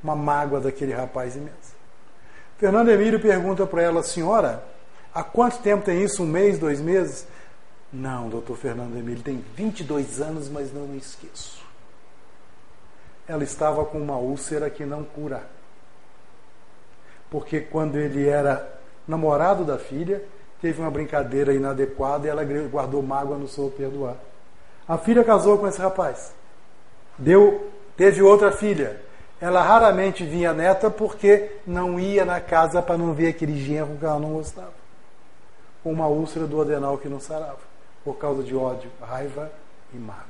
Uma 0.03 0.15
mágoa 0.15 0.59
daquele 0.59 0.93
rapaz 0.93 1.35
imensa. 1.35 1.73
Fernando 2.59 2.89
Emílio 2.89 3.19
pergunta 3.19 3.65
para 3.65 3.81
ela, 3.81 4.03
senhora, 4.03 4.63
há 5.11 5.23
quanto 5.23 5.57
tempo 5.57 5.83
tem 5.83 6.03
isso? 6.03 6.21
Um 6.21 6.27
mês, 6.27 6.59
dois 6.59 6.79
meses? 6.79 7.25
Não, 7.91 8.29
doutor 8.29 8.55
Fernando 8.55 8.95
Emílio, 8.95 9.23
tem 9.23 9.43
22 9.55 10.21
anos, 10.21 10.47
mas 10.47 10.71
não 10.71 10.83
me 10.83 10.99
esqueço. 10.99 11.65
Ela 13.27 13.43
estava 13.43 13.83
com 13.85 13.97
uma 13.97 14.17
úlcera 14.17 14.69
que 14.69 14.85
não 14.85 15.03
cura. 15.03 15.41
Porque 17.27 17.59
quando 17.59 17.97
ele 17.97 18.29
era 18.29 18.71
namorado 19.07 19.65
da 19.65 19.79
filha, 19.79 20.23
teve 20.61 20.79
uma 20.79 20.91
brincadeira 20.91 21.53
inadequada 21.53 22.27
e 22.27 22.29
ela 22.29 22.43
guardou 22.69 23.01
mágoa 23.01 23.37
no 23.37 23.47
seu 23.47 23.69
perdoar. 23.69 24.15
A 24.87 24.97
filha 24.97 25.23
casou 25.23 25.57
com 25.57 25.67
esse 25.67 25.81
rapaz. 25.81 26.33
Deu, 27.17 27.71
teve 27.97 28.21
outra 28.21 28.51
filha. 28.51 29.01
Ela 29.39 29.63
raramente 29.63 30.23
vinha 30.23 30.53
neta 30.53 30.91
porque 30.91 31.51
não 31.65 31.99
ia 31.99 32.23
na 32.23 32.39
casa 32.39 32.81
para 32.81 32.97
não 32.97 33.13
ver 33.13 33.29
aquele 33.29 33.57
genro 33.59 33.97
que 33.97 34.05
ela 34.05 34.19
não 34.19 34.33
gostava. 34.33 34.73
Com 35.83 35.91
uma 35.91 36.07
úlcera 36.07 36.45
do 36.45 36.61
adenal 36.61 36.97
que 36.99 37.09
não 37.09 37.19
sarava, 37.19 37.57
por 38.03 38.17
causa 38.17 38.43
de 38.43 38.55
ódio, 38.55 38.91
raiva 39.01 39.51
e 39.91 39.97
mágoa. 39.97 40.21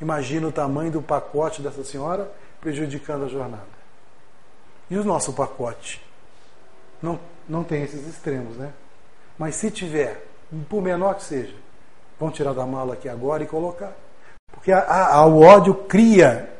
Imagina 0.00 0.46
o 0.46 0.52
tamanho 0.52 0.92
do 0.92 1.02
pacote 1.02 1.60
dessa 1.60 1.82
senhora 1.82 2.30
prejudicando 2.60 3.24
a 3.24 3.28
jornada. 3.28 3.78
E 4.88 4.96
o 4.96 5.04
nosso 5.04 5.32
pacote? 5.32 6.00
Não, 7.02 7.18
não 7.48 7.64
tem 7.64 7.82
esses 7.82 8.06
extremos, 8.06 8.56
né? 8.56 8.72
Mas 9.38 9.54
se 9.54 9.70
tiver, 9.70 10.26
por 10.68 10.82
menor 10.82 11.14
que 11.14 11.22
seja, 11.24 11.54
vão 12.18 12.30
tirar 12.30 12.52
da 12.52 12.66
mala 12.66 12.94
aqui 12.94 13.08
agora 13.08 13.42
e 13.42 13.46
colocar. 13.46 13.92
Porque 14.52 14.72
a, 14.72 15.14
a, 15.14 15.26
o 15.26 15.40
ódio 15.40 15.74
cria 15.74 16.52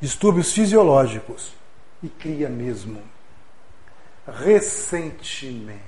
distúrbios 0.00 0.52
fisiológicos. 0.52 1.52
E 2.02 2.08
cria 2.08 2.48
mesmo 2.48 3.00
ressentimento. 4.32 5.78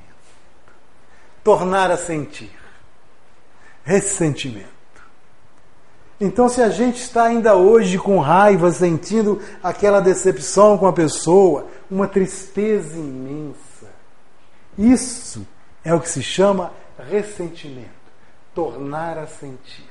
Tornar 1.44 1.90
a 1.90 1.96
sentir. 1.96 2.50
Ressentimento. 3.84 4.68
Então, 6.20 6.48
se 6.48 6.60
a 6.60 6.68
gente 6.68 7.00
está 7.00 7.24
ainda 7.24 7.54
hoje 7.54 7.98
com 7.98 8.18
raiva, 8.18 8.70
sentindo 8.70 9.40
aquela 9.62 10.00
decepção 10.00 10.76
com 10.76 10.86
a 10.86 10.92
pessoa, 10.92 11.66
uma 11.90 12.06
tristeza 12.06 12.98
imensa, 12.98 13.69
isso 14.80 15.46
é 15.84 15.94
o 15.94 16.00
que 16.00 16.08
se 16.08 16.22
chama 16.22 16.72
ressentimento. 16.98 17.88
Tornar 18.54 19.18
a 19.18 19.26
sentir. 19.26 19.88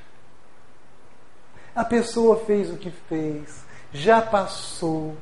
A 1.76 1.86
pessoa 1.86 2.38
fez 2.46 2.70
o 2.72 2.78
que 2.78 2.92
fez, 2.92 3.64
já 3.94 4.22
passou, 4.22 5.16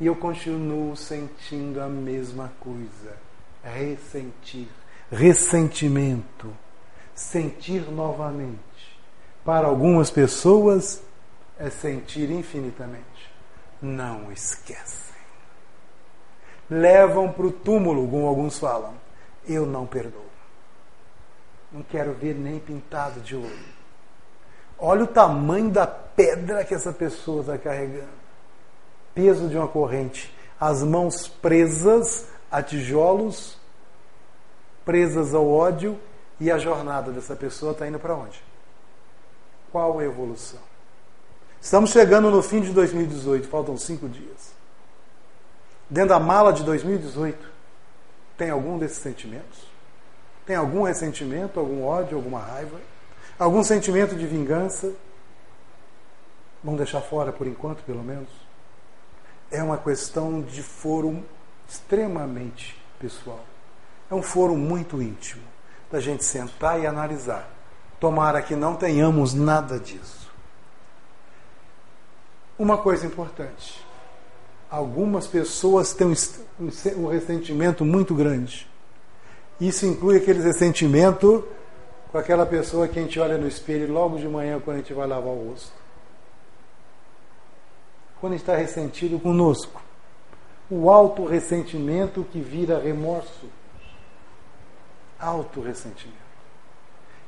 e 0.00 0.06
eu 0.06 0.16
continuo 0.16 0.96
sentindo 0.96 1.80
a 1.80 1.88
mesma 1.88 2.52
coisa. 2.60 3.16
Ressentir. 3.62 4.68
Ressentimento. 5.10 6.52
Sentir 7.14 7.90
novamente. 7.90 8.58
Para 9.44 9.68
algumas 9.68 10.10
pessoas 10.10 11.02
é 11.58 11.70
sentir 11.70 12.30
infinitamente. 12.30 13.32
Não 13.80 14.32
esquecem. 14.32 15.14
Levam 16.68 17.30
para 17.30 17.46
o 17.46 17.52
túmulo, 17.52 18.08
como 18.08 18.26
alguns 18.26 18.58
falam. 18.58 19.03
Eu 19.46 19.66
não 19.66 19.86
perdoo. 19.86 20.24
Não 21.72 21.82
quero 21.82 22.12
ver 22.12 22.34
nem 22.34 22.58
pintado 22.58 23.20
de 23.20 23.34
ouro. 23.36 23.74
Olha 24.78 25.04
o 25.04 25.08
tamanho 25.08 25.70
da 25.70 25.86
pedra 25.86 26.64
que 26.64 26.74
essa 26.74 26.92
pessoa 26.92 27.40
está 27.40 27.58
carregando 27.58 28.24
peso 29.14 29.48
de 29.48 29.56
uma 29.56 29.68
corrente, 29.68 30.34
as 30.60 30.82
mãos 30.82 31.28
presas 31.28 32.26
a 32.50 32.62
tijolos, 32.62 33.56
presas 34.84 35.32
ao 35.34 35.48
ódio, 35.48 35.98
e 36.40 36.50
a 36.50 36.58
jornada 36.58 37.12
dessa 37.12 37.36
pessoa 37.36 37.72
está 37.72 37.86
indo 37.86 37.98
para 37.98 38.14
onde? 38.14 38.42
Qual 39.70 39.98
a 39.98 40.04
evolução? 40.04 40.58
Estamos 41.60 41.90
chegando 41.90 42.30
no 42.30 42.42
fim 42.42 42.60
de 42.60 42.72
2018, 42.72 43.48
faltam 43.48 43.76
cinco 43.76 44.08
dias. 44.08 44.52
Dentro 45.88 46.10
da 46.10 46.18
mala 46.18 46.52
de 46.52 46.64
2018, 46.64 47.53
tem 48.36 48.50
algum 48.50 48.78
desses 48.78 48.98
sentimentos? 48.98 49.66
Tem 50.46 50.56
algum 50.56 50.82
ressentimento, 50.82 51.58
algum 51.58 51.84
ódio, 51.84 52.16
alguma 52.16 52.40
raiva? 52.40 52.80
Algum 53.38 53.62
sentimento 53.64 54.14
de 54.14 54.26
vingança? 54.26 54.92
Vamos 56.62 56.78
deixar 56.78 57.00
fora 57.00 57.32
por 57.32 57.46
enquanto, 57.46 57.82
pelo 57.82 58.02
menos? 58.02 58.28
é 59.54 59.62
uma 59.62 59.78
questão 59.78 60.42
de 60.42 60.62
foro 60.62 61.24
extremamente 61.68 62.76
pessoal. 62.98 63.44
É 64.10 64.14
um 64.14 64.22
foro 64.22 64.56
muito 64.56 65.00
íntimo, 65.00 65.42
da 65.90 66.00
gente 66.00 66.24
sentar 66.24 66.80
e 66.80 66.86
analisar. 66.86 67.48
Tomara 68.00 68.42
que 68.42 68.56
não 68.56 68.74
tenhamos 68.74 69.32
nada 69.32 69.78
disso. 69.78 70.30
Uma 72.58 72.78
coisa 72.78 73.06
importante: 73.06 73.83
algumas 74.74 75.26
pessoas 75.26 75.94
têm 75.94 76.12
um 76.96 77.06
ressentimento 77.06 77.84
muito 77.84 78.14
grande. 78.14 78.68
Isso 79.60 79.86
inclui 79.86 80.16
aquele 80.16 80.42
ressentimento 80.42 81.44
com 82.10 82.18
aquela 82.18 82.44
pessoa 82.44 82.88
que 82.88 82.98
a 82.98 83.02
gente 83.02 83.18
olha 83.20 83.38
no 83.38 83.46
espelho 83.46 83.92
logo 83.92 84.18
de 84.18 84.26
manhã 84.26 84.60
quando 84.60 84.76
a 84.76 84.80
gente 84.80 84.92
vai 84.92 85.06
lavar 85.06 85.32
o 85.32 85.50
rosto 85.50 85.84
quando 88.24 88.36
está 88.36 88.56
ressentido 88.56 89.20
conosco. 89.20 89.82
O 90.70 90.88
auto-ressentimento 90.88 92.24
que 92.32 92.40
vira 92.40 92.78
remorso. 92.78 93.50
Auto-ressentimento. 95.20 96.24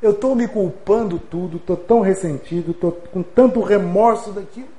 Eu 0.01 0.13
estou 0.13 0.35
me 0.35 0.49
culpando 0.49 1.19
tudo, 1.19 1.59
estou 1.59 1.77
tão 1.77 2.01
ressentido, 2.01 2.71
estou 2.71 2.93
com 2.93 3.23
tanto 3.23 3.61
remorso 3.61 4.33
daquilo. 4.33 4.76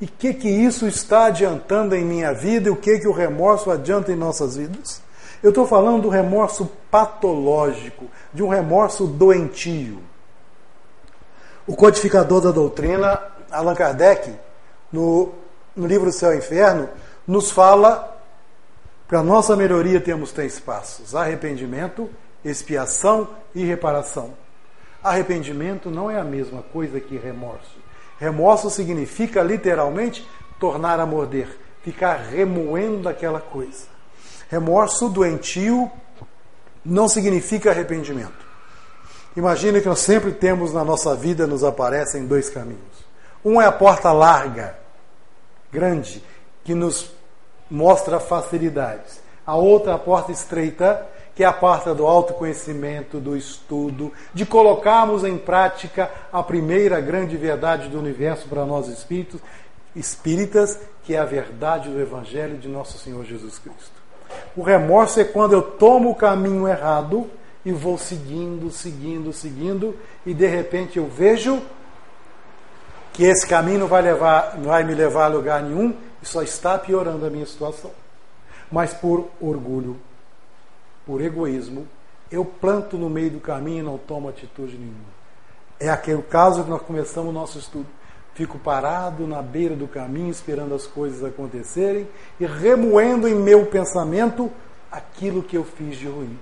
E 0.00 0.04
o 0.04 0.08
que, 0.08 0.32
que 0.32 0.48
isso 0.48 0.86
está 0.86 1.26
adiantando 1.26 1.94
em 1.94 2.04
minha 2.04 2.32
vida 2.32 2.68
e 2.68 2.70
o 2.70 2.76
que, 2.76 2.98
que 2.98 3.08
o 3.08 3.12
remorso 3.12 3.70
adianta 3.70 4.12
em 4.12 4.16
nossas 4.16 4.56
vidas? 4.56 5.02
Eu 5.42 5.50
estou 5.50 5.66
falando 5.66 6.02
do 6.02 6.08
remorso 6.08 6.70
patológico, 6.90 8.06
de 8.32 8.42
um 8.42 8.48
remorso 8.48 9.06
doentio. 9.06 10.00
O 11.66 11.76
codificador 11.76 12.40
da 12.40 12.50
doutrina, 12.50 13.20
Allan 13.50 13.74
Kardec, 13.74 14.34
no, 14.92 15.32
no 15.76 15.86
livro 15.86 16.10
Céu 16.12 16.32
e 16.32 16.38
Inferno, 16.38 16.88
nos 17.26 17.50
fala 17.50 18.16
para 19.08 19.22
nossa 19.22 19.56
melhoria 19.56 20.00
temos 20.00 20.32
três 20.32 20.60
passos: 20.60 21.14
arrependimento, 21.14 22.10
expiação 22.44 23.28
e 23.54 23.64
reparação. 23.64 24.34
Arrependimento 25.02 25.90
não 25.90 26.10
é 26.10 26.18
a 26.18 26.24
mesma 26.24 26.62
coisa 26.62 27.00
que 27.00 27.16
remorso. 27.16 27.87
Remorso 28.18 28.68
significa 28.70 29.42
literalmente 29.42 30.26
tornar 30.58 30.98
a 30.98 31.06
morder, 31.06 31.48
ficar 31.82 32.16
remoendo 32.16 33.08
aquela 33.08 33.40
coisa. 33.40 33.86
Remorso 34.48 35.08
doentio 35.08 35.90
não 36.84 37.08
significa 37.08 37.70
arrependimento. 37.70 38.46
Imagine 39.36 39.80
que 39.80 39.88
nós 39.88 40.00
sempre 40.00 40.32
temos 40.32 40.72
na 40.72 40.82
nossa 40.82 41.14
vida, 41.14 41.46
nos 41.46 41.62
aparecem 41.62 42.26
dois 42.26 42.50
caminhos. 42.50 43.06
Um 43.44 43.60
é 43.60 43.66
a 43.66 43.72
porta 43.72 44.10
larga, 44.10 44.76
grande, 45.70 46.24
que 46.64 46.74
nos 46.74 47.12
mostra 47.70 48.18
facilidades. 48.18 49.20
A 49.46 49.54
outra, 49.54 49.94
a 49.94 49.98
porta 49.98 50.32
estreita, 50.32 51.06
que 51.38 51.44
é 51.44 51.46
a 51.46 51.52
porta 51.52 51.94
do 51.94 52.04
autoconhecimento, 52.04 53.20
do 53.20 53.36
estudo, 53.36 54.12
de 54.34 54.44
colocarmos 54.44 55.22
em 55.22 55.38
prática 55.38 56.10
a 56.32 56.42
primeira 56.42 57.00
grande 57.00 57.36
verdade 57.36 57.88
do 57.88 57.96
universo 57.96 58.48
para 58.48 58.66
nós 58.66 58.88
espíritos, 58.88 59.40
espíritas, 59.94 60.80
que 61.04 61.14
é 61.14 61.18
a 61.20 61.24
verdade 61.24 61.90
do 61.90 62.00
Evangelho 62.00 62.58
de 62.58 62.66
nosso 62.66 62.98
Senhor 62.98 63.24
Jesus 63.24 63.56
Cristo. 63.56 63.92
O 64.56 64.62
remorso 64.62 65.20
é 65.20 65.24
quando 65.24 65.52
eu 65.52 65.62
tomo 65.62 66.10
o 66.10 66.14
caminho 66.16 66.66
errado 66.66 67.30
e 67.64 67.70
vou 67.70 67.96
seguindo, 67.96 68.68
seguindo, 68.72 69.32
seguindo, 69.32 69.96
e 70.26 70.34
de 70.34 70.46
repente 70.48 70.98
eu 70.98 71.06
vejo 71.06 71.62
que 73.12 73.22
esse 73.22 73.46
caminho 73.46 73.78
não 73.78 73.86
vai, 73.86 74.02
levar, 74.02 74.56
não 74.56 74.70
vai 74.70 74.82
me 74.82 74.92
levar 74.92 75.26
a 75.26 75.28
lugar 75.28 75.62
nenhum 75.62 75.94
e 76.20 76.26
só 76.26 76.42
está 76.42 76.76
piorando 76.76 77.24
a 77.24 77.30
minha 77.30 77.46
situação. 77.46 77.92
Mas 78.72 78.92
por 78.92 79.28
orgulho, 79.40 80.00
por 81.08 81.22
egoísmo, 81.22 81.88
eu 82.30 82.44
planto 82.44 82.98
no 82.98 83.08
meio 83.08 83.30
do 83.30 83.40
caminho 83.40 83.78
e 83.78 83.82
não 83.82 83.96
tomo 83.96 84.28
atitude 84.28 84.76
nenhuma. 84.76 85.18
É 85.80 85.88
aquele 85.88 86.20
caso 86.20 86.64
que 86.64 86.68
nós 86.68 86.82
começamos 86.82 87.30
o 87.30 87.32
nosso 87.32 87.58
estudo. 87.58 87.86
Fico 88.34 88.58
parado 88.58 89.26
na 89.26 89.40
beira 89.40 89.74
do 89.74 89.88
caminho, 89.88 90.28
esperando 90.28 90.74
as 90.74 90.86
coisas 90.86 91.24
acontecerem 91.24 92.06
e 92.38 92.44
remoendo 92.44 93.26
em 93.26 93.34
meu 93.34 93.64
pensamento 93.64 94.52
aquilo 94.92 95.42
que 95.42 95.56
eu 95.56 95.64
fiz 95.64 95.96
de 95.96 96.06
ruim. 96.06 96.38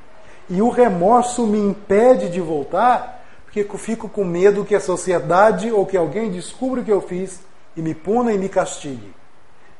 E 0.50 0.60
o 0.60 0.68
remorso 0.68 1.46
me 1.46 1.58
impede 1.58 2.28
de 2.28 2.40
voltar 2.40 3.24
porque 3.44 3.64
fico 3.78 4.08
com 4.08 4.24
medo 4.24 4.64
que 4.64 4.74
a 4.74 4.80
sociedade 4.80 5.70
ou 5.70 5.86
que 5.86 5.96
alguém 5.96 6.28
descubra 6.28 6.80
o 6.80 6.84
que 6.84 6.92
eu 6.92 7.00
fiz 7.00 7.40
e 7.76 7.80
me 7.80 7.94
puna 7.94 8.32
e 8.32 8.38
me 8.38 8.48
castigue. 8.48 9.14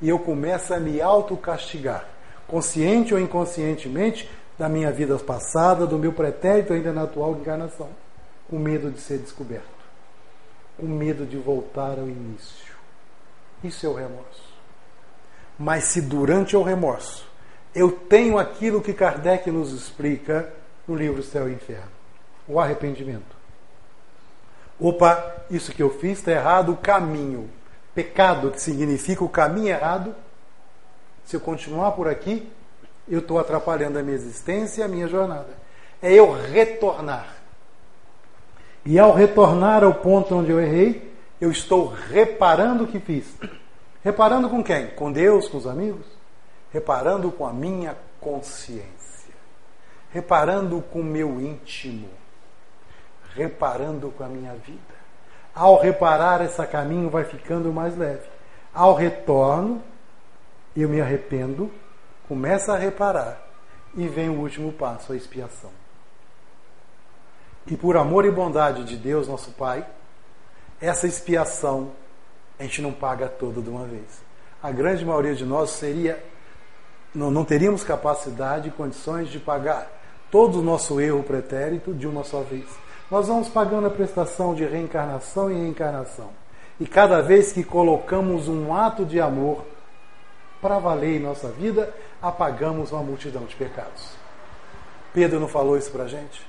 E 0.00 0.08
eu 0.08 0.18
começo 0.20 0.72
a 0.72 0.78
me 0.78 1.00
autocastigar, 1.00 2.06
consciente 2.46 3.12
ou 3.12 3.18
inconscientemente, 3.18 4.30
da 4.58 4.68
minha 4.68 4.90
vida 4.90 5.18
passada, 5.18 5.86
do 5.86 5.98
meu 5.98 6.12
pretérito 6.12 6.72
ainda 6.72 6.92
na 6.92 7.02
atual 7.02 7.32
encarnação, 7.32 7.88
com 8.48 8.58
medo 8.58 8.90
de 8.90 9.00
ser 9.00 9.18
descoberto, 9.18 9.64
com 10.78 10.86
medo 10.86 11.26
de 11.26 11.36
voltar 11.36 11.98
ao 11.98 12.08
início. 12.08 12.74
Isso 13.62 13.86
é 13.86 13.88
o 13.88 13.94
remorso. 13.94 14.56
Mas 15.58 15.84
se 15.84 16.00
durante 16.00 16.56
o 16.56 16.62
remorso 16.62 17.26
eu 17.74 17.90
tenho 17.92 18.38
aquilo 18.38 18.80
que 18.80 18.94
Kardec 18.94 19.50
nos 19.50 19.72
explica 19.72 20.52
no 20.88 20.94
livro 20.94 21.22
Céu 21.22 21.48
e 21.48 21.52
Inferno, 21.52 21.90
o 22.48 22.58
arrependimento 22.60 23.36
Opa, 24.78 25.36
isso 25.50 25.72
que 25.72 25.82
eu 25.82 25.90
fiz 25.90 26.18
está 26.18 26.32
errado, 26.32 26.72
o 26.72 26.76
caminho. 26.76 27.48
Pecado, 27.94 28.50
que 28.50 28.60
significa 28.60 29.24
o 29.24 29.28
caminho 29.28 29.68
errado. 29.68 30.14
Se 31.24 31.34
eu 31.34 31.40
continuar 31.40 31.92
por 31.92 32.08
aqui, 32.08 32.48
eu 33.08 33.20
estou 33.20 33.38
atrapalhando 33.38 33.98
a 33.98 34.02
minha 34.02 34.16
existência 34.16 34.80
e 34.80 34.84
a 34.84 34.88
minha 34.88 35.08
jornada. 35.08 35.48
É 36.02 36.12
eu 36.12 36.32
retornar. 36.32 37.34
E 38.84 38.98
ao 38.98 39.12
retornar 39.12 39.82
ao 39.82 39.94
ponto 39.94 40.34
onde 40.34 40.50
eu 40.50 40.60
errei, 40.60 41.06
Eu 41.40 41.50
estou 41.50 41.88
reparando 41.88 42.84
o 42.84 42.86
que 42.86 42.98
fiz. 42.98 43.26
Reparando 44.02 44.48
com 44.48 44.62
quem? 44.62 44.88
Com 44.88 45.12
Deus, 45.12 45.48
com 45.48 45.58
os 45.58 45.66
amigos? 45.66 46.06
Reparando 46.72 47.30
com 47.30 47.46
a 47.46 47.52
minha 47.52 47.96
consciência. 48.20 49.34
Reparando 50.10 50.80
com 50.80 51.00
o 51.00 51.04
meu 51.04 51.40
íntimo. 51.40 52.08
Reparando 53.34 54.10
com 54.10 54.24
a 54.24 54.28
minha 54.28 54.54
vida. 54.54 54.96
Ao 55.54 55.78
reparar, 55.78 56.42
esse 56.42 56.64
caminho 56.66 57.10
vai 57.10 57.24
ficando 57.24 57.72
mais 57.72 57.96
leve. 57.96 58.26
Ao 58.72 58.94
retorno, 58.94 59.82
eu 60.74 60.88
me 60.88 61.00
arrependo, 61.00 61.70
começo 62.28 62.70
a 62.70 62.76
reparar 62.76 63.40
e 63.94 64.06
vem 64.08 64.28
o 64.28 64.40
último 64.40 64.72
passo, 64.72 65.12
a 65.12 65.16
expiação. 65.16 65.70
E 67.66 67.76
por 67.76 67.96
amor 67.96 68.24
e 68.24 68.30
bondade 68.30 68.84
de 68.84 68.96
Deus, 68.96 69.26
nosso 69.26 69.50
Pai, 69.52 69.86
essa 70.80 71.06
expiação 71.06 71.92
a 72.58 72.62
gente 72.62 72.80
não 72.80 72.92
paga 72.92 73.28
toda 73.28 73.60
de 73.60 73.68
uma 73.68 73.84
vez. 73.84 74.22
A 74.62 74.70
grande 74.70 75.04
maioria 75.04 75.34
de 75.34 75.44
nós 75.44 75.70
seria 75.70 76.22
não, 77.14 77.30
não 77.30 77.44
teríamos 77.44 77.82
capacidade 77.82 78.68
e 78.68 78.72
condições 78.72 79.28
de 79.28 79.38
pagar 79.38 79.90
todo 80.30 80.60
o 80.60 80.62
nosso 80.62 81.00
erro 81.00 81.22
pretérito 81.22 81.94
de 81.94 82.06
uma 82.06 82.24
só 82.24 82.40
vez. 82.40 82.66
Nós 83.10 83.28
vamos 83.28 83.48
pagando 83.48 83.86
a 83.86 83.90
prestação 83.90 84.54
de 84.54 84.64
reencarnação 84.64 85.50
e 85.50 85.54
reencarnação. 85.54 86.30
E 86.78 86.86
cada 86.86 87.22
vez 87.22 87.52
que 87.52 87.64
colocamos 87.64 88.48
um 88.48 88.74
ato 88.74 89.04
de 89.04 89.20
amor 89.20 89.64
para 90.60 90.78
valer 90.78 91.16
em 91.16 91.22
nossa 91.22 91.48
vida, 91.48 91.92
apagamos 92.20 92.92
uma 92.92 93.02
multidão 93.02 93.44
de 93.44 93.54
pecados. 93.54 94.10
Pedro 95.12 95.40
não 95.40 95.48
falou 95.48 95.76
isso 95.76 95.90
para 95.90 96.04
a 96.04 96.08
gente? 96.08 96.46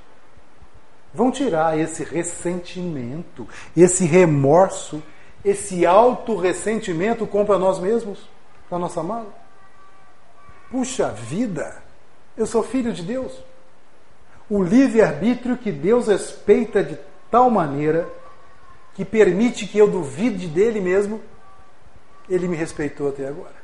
Vão 1.14 1.32
tirar 1.32 1.78
esse 1.78 2.04
ressentimento, 2.04 3.48
esse 3.76 4.06
remorso, 4.06 5.02
esse 5.44 5.86
auto-ressentimento 5.86 7.26
contra 7.26 7.58
nós 7.58 7.80
mesmos, 7.80 8.30
da 8.70 8.78
nossa 8.78 9.02
mala? 9.02 9.34
Puxa 10.70 11.10
vida, 11.10 11.82
eu 12.36 12.46
sou 12.46 12.62
filho 12.62 12.92
de 12.92 13.04
Deus. 13.04 13.32
O 14.50 14.62
livre-arbítrio 14.62 15.58
que 15.58 15.72
Deus 15.72 16.08
respeita 16.08 16.84
de 16.84 16.98
tal 17.32 17.50
maneira 17.50 18.08
que 18.94 19.06
permite 19.06 19.68
que 19.68 19.78
eu 19.78 19.88
duvide 19.88 20.48
dele 20.48 20.82
mesmo, 20.82 21.22
ele 22.30 22.48
me 22.48 22.56
respeitou 22.56 23.10
até 23.10 23.28
agora. 23.28 23.57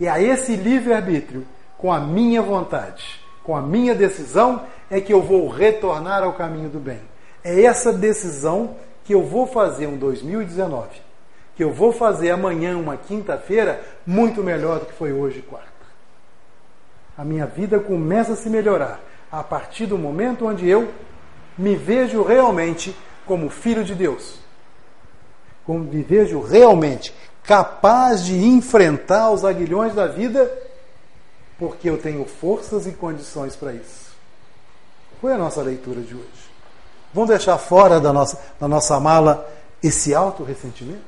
E 0.00 0.08
a 0.08 0.20
esse 0.20 0.56
livre-arbítrio, 0.56 1.46
com 1.76 1.92
a 1.92 2.00
minha 2.00 2.40
vontade, 2.40 3.20
com 3.44 3.54
a 3.54 3.60
minha 3.60 3.94
decisão, 3.94 4.64
é 4.90 4.98
que 4.98 5.12
eu 5.12 5.20
vou 5.20 5.46
retornar 5.46 6.22
ao 6.22 6.32
caminho 6.32 6.70
do 6.70 6.80
bem. 6.80 7.00
É 7.44 7.62
essa 7.62 7.92
decisão 7.92 8.76
que 9.04 9.14
eu 9.14 9.22
vou 9.22 9.46
fazer 9.46 9.86
um 9.86 9.98
2019, 9.98 10.88
que 11.54 11.62
eu 11.62 11.70
vou 11.70 11.92
fazer 11.92 12.30
amanhã, 12.30 12.78
uma 12.78 12.96
quinta-feira, 12.96 13.82
muito 14.06 14.42
melhor 14.42 14.80
do 14.80 14.86
que 14.86 14.94
foi 14.94 15.12
hoje, 15.12 15.42
quarta. 15.42 15.68
A 17.16 17.24
minha 17.24 17.44
vida 17.44 17.78
começa 17.78 18.32
a 18.32 18.36
se 18.36 18.48
melhorar 18.48 19.00
a 19.30 19.42
partir 19.42 19.84
do 19.84 19.98
momento 19.98 20.46
onde 20.46 20.66
eu 20.66 20.88
me 21.58 21.76
vejo 21.76 22.22
realmente 22.22 22.96
como 23.26 23.50
filho 23.50 23.84
de 23.84 23.94
Deus. 23.94 24.38
Como 25.64 25.80
me 25.80 26.02
vejo 26.02 26.40
realmente 26.40 27.14
capaz 27.50 28.24
de 28.24 28.36
enfrentar 28.36 29.32
os 29.32 29.44
aguilhões 29.44 29.92
da 29.92 30.06
vida, 30.06 30.48
porque 31.58 31.90
eu 31.90 31.98
tenho 31.98 32.24
forças 32.24 32.86
e 32.86 32.92
condições 32.92 33.56
para 33.56 33.72
isso. 33.72 34.12
Foi 35.20 35.32
a 35.32 35.36
nossa 35.36 35.60
leitura 35.60 36.00
de 36.00 36.14
hoje. 36.14 36.50
Vamos 37.12 37.30
deixar 37.30 37.58
fora 37.58 37.98
da 37.98 38.12
nossa, 38.12 38.40
da 38.60 38.68
nossa 38.68 39.00
mala 39.00 39.52
esse 39.82 40.14
auto-ressentimento? 40.14 41.02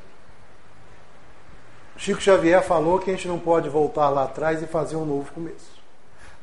Chico 1.96 2.20
Xavier 2.20 2.60
falou 2.64 2.98
que 2.98 3.12
a 3.12 3.14
gente 3.14 3.28
não 3.28 3.38
pode 3.38 3.68
voltar 3.68 4.08
lá 4.08 4.24
atrás 4.24 4.60
e 4.60 4.66
fazer 4.66 4.96
um 4.96 5.06
novo 5.06 5.30
começo. 5.30 5.80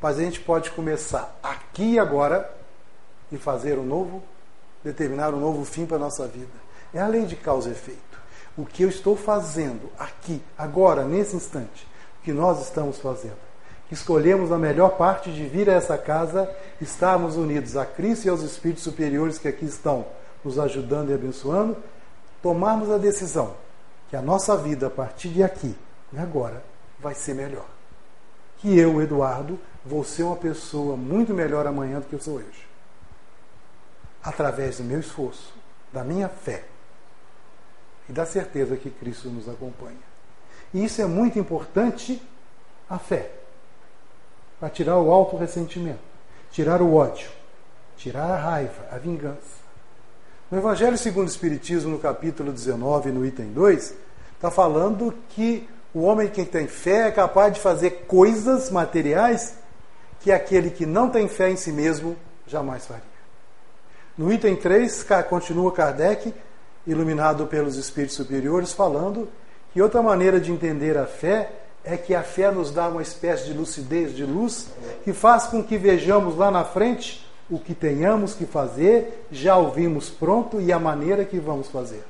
Mas 0.01 0.17
a 0.17 0.21
gente 0.21 0.39
pode 0.39 0.71
começar 0.71 1.38
aqui 1.43 1.95
e 1.95 1.99
agora 1.99 2.49
e 3.29 3.38
fazer 3.38 3.77
um 3.77 3.85
novo, 3.85 4.23
determinar 4.81 5.33
um 5.33 5.41
novo 5.41 5.65
fim 5.65 5.85
para 5.85 5.97
a 5.97 5.99
nossa 5.99 6.25
vida. 6.25 6.47
É 6.93 7.01
a 7.01 7.07
lei 7.07 7.25
de 7.25 7.35
causa 7.35 7.67
e 7.67 7.73
efeito. 7.73 8.08
O 8.59 8.65
que 8.65 8.83
eu 8.83 8.89
estou 8.89 9.15
fazendo 9.15 9.89
aqui, 9.97 10.43
agora, 10.57 11.05
nesse 11.05 11.33
instante, 11.33 11.87
o 12.19 12.23
que 12.25 12.33
nós 12.33 12.61
estamos 12.61 12.99
fazendo. 12.99 13.37
Escolhemos 13.89 14.51
a 14.51 14.57
melhor 14.57 14.97
parte 14.97 15.31
de 15.31 15.45
vir 15.47 15.69
a 15.69 15.73
essa 15.75 15.97
casa, 15.97 16.53
estarmos 16.81 17.37
unidos 17.37 17.77
a 17.77 17.85
Cristo 17.85 18.25
e 18.25 18.29
aos 18.29 18.41
Espíritos 18.41 18.83
superiores 18.83 19.37
que 19.37 19.47
aqui 19.47 19.63
estão 19.63 20.05
nos 20.43 20.59
ajudando 20.59 21.09
e 21.09 21.13
abençoando, 21.13 21.77
tomarmos 22.41 22.91
a 22.91 22.97
decisão 22.97 23.55
que 24.09 24.17
a 24.17 24.21
nossa 24.21 24.57
vida 24.57 24.87
a 24.87 24.89
partir 24.89 25.29
de 25.29 25.41
aqui 25.41 25.73
e 26.11 26.17
agora 26.19 26.61
vai 26.99 27.15
ser 27.15 27.35
melhor. 27.35 27.67
Que 28.57 28.77
eu, 28.77 29.01
Eduardo, 29.01 29.57
vou 29.85 30.03
ser 30.03 30.23
uma 30.23 30.35
pessoa 30.35 30.97
muito 30.97 31.33
melhor 31.33 31.65
amanhã 31.65 32.01
do 32.01 32.07
que 32.07 32.13
eu 32.13 32.19
sou 32.19 32.35
hoje. 32.35 32.67
Através 34.21 34.79
do 34.79 34.83
meu 34.83 34.99
esforço, 34.99 35.53
da 35.93 36.03
minha 36.03 36.27
fé 36.27 36.65
e 38.09 38.11
da 38.11 38.25
certeza 38.25 38.75
que 38.75 38.89
Cristo 38.89 39.29
nos 39.29 39.47
acompanha. 39.47 40.09
E 40.73 40.83
isso 40.83 41.01
é 41.01 41.05
muito 41.05 41.37
importante, 41.37 42.21
a 42.89 42.97
fé, 42.97 43.31
para 44.59 44.69
tirar 44.69 44.97
o 44.97 45.11
alto 45.11 45.37
ressentimento, 45.37 45.99
tirar 46.51 46.81
o 46.81 46.95
ódio, 46.95 47.29
tirar 47.95 48.31
a 48.31 48.35
raiva, 48.35 48.87
a 48.91 48.97
vingança. 48.97 49.59
No 50.49 50.57
Evangelho 50.57 50.97
segundo 50.97 51.27
o 51.27 51.31
Espiritismo, 51.31 51.91
no 51.91 51.99
capítulo 51.99 52.51
19, 52.51 53.11
no 53.11 53.25
item 53.25 53.51
2, 53.51 53.93
está 54.35 54.49
falando 54.49 55.13
que 55.29 55.69
o 55.93 56.01
homem 56.01 56.27
que 56.27 56.43
tem 56.45 56.67
fé 56.67 57.07
é 57.07 57.11
capaz 57.11 57.53
de 57.53 57.59
fazer 57.59 58.05
coisas 58.07 58.71
materiais 58.71 59.55
que 60.19 60.31
aquele 60.31 60.71
que 60.71 60.85
não 60.85 61.09
tem 61.09 61.27
fé 61.27 61.49
em 61.51 61.55
si 61.55 61.71
mesmo 61.71 62.15
jamais 62.47 62.85
faria. 62.85 63.03
No 64.17 64.33
item 64.33 64.55
3, 64.55 65.05
continua 65.29 65.71
Kardec, 65.71 66.33
iluminado 66.91 67.45
pelos 67.45 67.75
espíritos 67.78 68.15
superiores, 68.15 68.73
falando 68.73 69.30
que 69.71 69.82
outra 69.82 70.02
maneira 70.02 70.39
de 70.39 70.52
entender 70.52 70.97
a 70.97 71.06
fé 71.06 71.52
é 71.84 71.95
que 71.95 72.15
a 72.15 72.23
fé 72.23 72.52
nos 72.52 72.71
dá 72.71 72.88
uma 72.88 73.02
espécie 73.02 73.45
de 73.45 73.54
lucidez, 73.54 74.15
de 74.15 74.25
luz, 74.25 74.67
que 75.04 75.13
faz 75.13 75.45
com 75.45 75.63
que 75.63 75.78
vejamos 75.78 76.36
lá 76.36 76.49
na 76.49 76.63
frente 76.63 77.25
o 77.49 77.60
que 77.60 77.73
tenhamos 77.73 78.34
que 78.34 78.45
fazer, 78.45 79.25
já 79.32 79.56
ouvimos 79.56 80.10
pronto 80.10 80.60
e 80.60 80.71
a 80.71 80.80
maneira 80.80 81.23
que 81.23 81.39
vamos 81.39 81.67
fazer. 81.67 82.04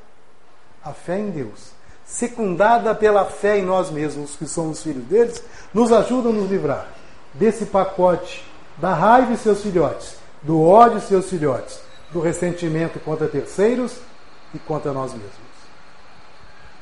A 0.84 0.92
fé 0.92 1.20
em 1.20 1.30
Deus, 1.30 1.72
secundada 2.06 2.96
pela 2.96 3.26
fé 3.26 3.60
em 3.60 3.63
nós 3.63 3.92
mesmos, 3.92 4.36
que 4.36 4.48
somos 4.48 4.82
filhos 4.82 5.04
deles, 5.06 5.44
nos 5.74 5.92
ajuda 5.92 6.30
a 6.30 6.34
nos 6.34 6.50
livrar 6.50 6.88
desse 7.34 7.65
pacote 7.65 8.44
da 8.78 8.94
raiva 8.94 9.34
e 9.34 9.38
seus 9.38 9.62
filhotes, 9.62 10.15
do 10.42 10.62
ódio 10.62 10.98
e 10.98 11.02
seus 11.02 11.30
filhotes, 11.30 11.82
do 12.12 12.20
ressentimento 12.20 13.00
contra 13.00 13.28
terceiros 13.28 14.00
e 14.53 14.59
contra 14.59 14.91
nós 14.91 15.12
mesmos. 15.13 15.49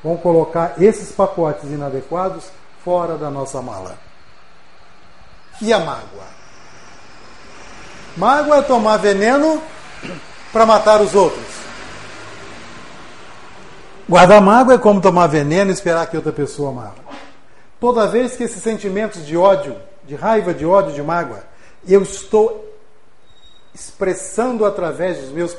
Vamos 0.02 0.20
colocar 0.22 0.80
esses 0.80 1.12
pacotes 1.12 1.64
inadequados 1.64 2.44
fora 2.84 3.16
da 3.16 3.30
nossa 3.30 3.60
mala. 3.60 3.98
E 5.60 5.72
a 5.72 5.78
mágoa? 5.78 6.38
Mágoa 8.16 8.58
é 8.58 8.62
tomar 8.62 8.96
veneno 8.98 9.60
para 10.52 10.64
matar 10.64 11.00
os 11.00 11.14
outros. 11.14 11.46
Guardar 14.08 14.40
mágoa 14.40 14.74
é 14.74 14.78
como 14.78 15.00
tomar 15.00 15.26
veneno 15.26 15.70
e 15.70 15.74
esperar 15.74 16.06
que 16.06 16.16
outra 16.16 16.32
pessoa 16.32 16.72
morra. 16.72 16.94
Toda 17.80 18.06
vez 18.06 18.36
que 18.36 18.44
esses 18.44 18.62
sentimentos 18.62 19.26
de 19.26 19.36
ódio 19.36 19.76
de 20.08 20.14
raiva, 20.14 20.54
de 20.54 20.64
ódio, 20.64 20.94
de 20.94 21.02
mágoa, 21.02 21.44
eu 21.86 22.02
estou 22.02 22.74
expressando 23.74 24.64
através 24.64 25.18
dos 25.18 25.30
meus, 25.30 25.54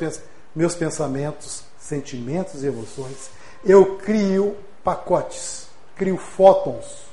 meus 0.55 0.73
pensamentos, 0.73 1.63
sentimentos 1.89 2.63
e 2.63 2.67
emoções, 2.67 3.32
eu 3.65 3.97
crio 3.97 4.56
pacotes, 4.84 5.67
crio 5.95 6.17
fótons 6.17 7.10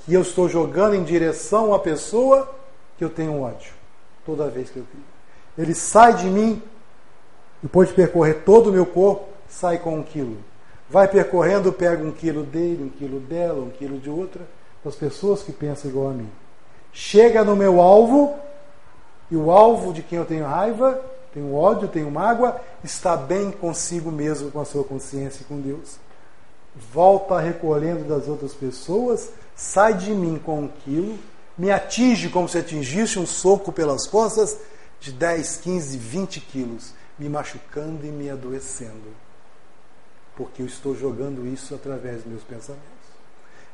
que 0.00 0.12
eu 0.12 0.20
estou 0.20 0.48
jogando 0.48 0.94
em 0.94 1.02
direção 1.02 1.72
à 1.72 1.78
pessoa 1.78 2.52
que 2.98 3.04
eu 3.04 3.08
tenho 3.08 3.40
ódio, 3.40 3.72
toda 4.26 4.50
vez 4.50 4.68
que 4.68 4.76
eu 4.76 4.84
crio. 4.84 5.04
Ele 5.56 5.74
sai 5.74 6.14
de 6.14 6.26
mim, 6.26 6.62
depois 7.62 7.88
de 7.88 7.94
percorrer 7.94 8.42
todo 8.44 8.68
o 8.68 8.72
meu 8.72 8.84
corpo, 8.84 9.26
sai 9.48 9.78
com 9.78 9.96
um 9.96 10.02
quilo. 10.02 10.36
Vai 10.90 11.08
percorrendo, 11.08 11.72
pega 11.72 12.04
um 12.04 12.12
quilo 12.12 12.42
dele, 12.42 12.84
um 12.84 12.88
quilo 12.90 13.18
dela, 13.20 13.62
um 13.62 13.70
quilo 13.70 13.98
de 13.98 14.10
outra 14.10 14.42
das 14.84 14.94
pessoas 14.94 15.42
que 15.42 15.52
pensam 15.52 15.90
igual 15.90 16.10
a 16.10 16.12
mim. 16.12 16.30
Chega 16.92 17.42
no 17.42 17.56
meu 17.56 17.80
alvo, 17.80 18.38
e 19.30 19.36
o 19.36 19.50
alvo 19.50 19.92
de 19.92 20.02
quem 20.02 20.18
eu 20.18 20.26
tenho 20.26 20.44
raiva, 20.44 21.00
tenho 21.34 21.52
ódio, 21.52 21.88
tenho 21.88 22.08
mágoa, 22.12 22.60
está 22.84 23.16
bem 23.16 23.50
consigo 23.50 24.12
mesmo, 24.12 24.52
com 24.52 24.60
a 24.60 24.64
sua 24.64 24.84
consciência 24.84 25.42
e 25.42 25.44
com 25.44 25.60
Deus. 25.60 25.98
Volta 26.92 27.40
recolhendo 27.40 28.04
das 28.04 28.28
outras 28.28 28.54
pessoas, 28.54 29.30
sai 29.56 29.94
de 29.94 30.12
mim 30.12 30.40
com 30.42 30.60
um 30.60 30.68
quilo, 30.68 31.18
me 31.58 31.72
atinge 31.72 32.28
como 32.28 32.48
se 32.48 32.58
atingisse 32.58 33.18
um 33.18 33.26
soco 33.26 33.72
pelas 33.72 34.06
costas 34.06 34.56
de 35.00 35.10
10, 35.10 35.56
15, 35.56 35.98
20 35.98 36.40
quilos, 36.40 36.94
me 37.18 37.28
machucando 37.28 38.06
e 38.06 38.10
me 38.10 38.30
adoecendo. 38.30 39.12
Porque 40.36 40.62
eu 40.62 40.66
estou 40.66 40.96
jogando 40.96 41.46
isso 41.46 41.74
através 41.74 42.18
dos 42.18 42.26
meus 42.26 42.42
pensamentos. 42.44 42.84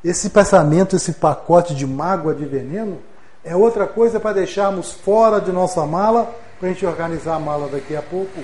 Esse 0.03 0.31
pensamento, 0.31 0.97
esse 0.97 1.13
pacote 1.13 1.75
de 1.75 1.87
mágoa, 1.87 2.35
de 2.35 2.47
veneno, 2.47 3.01
é 3.45 3.55
outra 3.55 3.87
coisa 3.87 4.19
para 4.19 4.35
deixarmos 4.35 4.93
fora 4.93 5.41
de 5.41 5.53
nossa 5.53 5.85
mala, 5.85 6.35
para 6.61 6.69
a 6.69 6.73
gente 6.73 6.85
organizar 6.85 7.37
a 7.37 7.41
mala 7.41 7.69
daqui 7.69 7.97
a 7.97 8.03
pouco. 8.03 8.39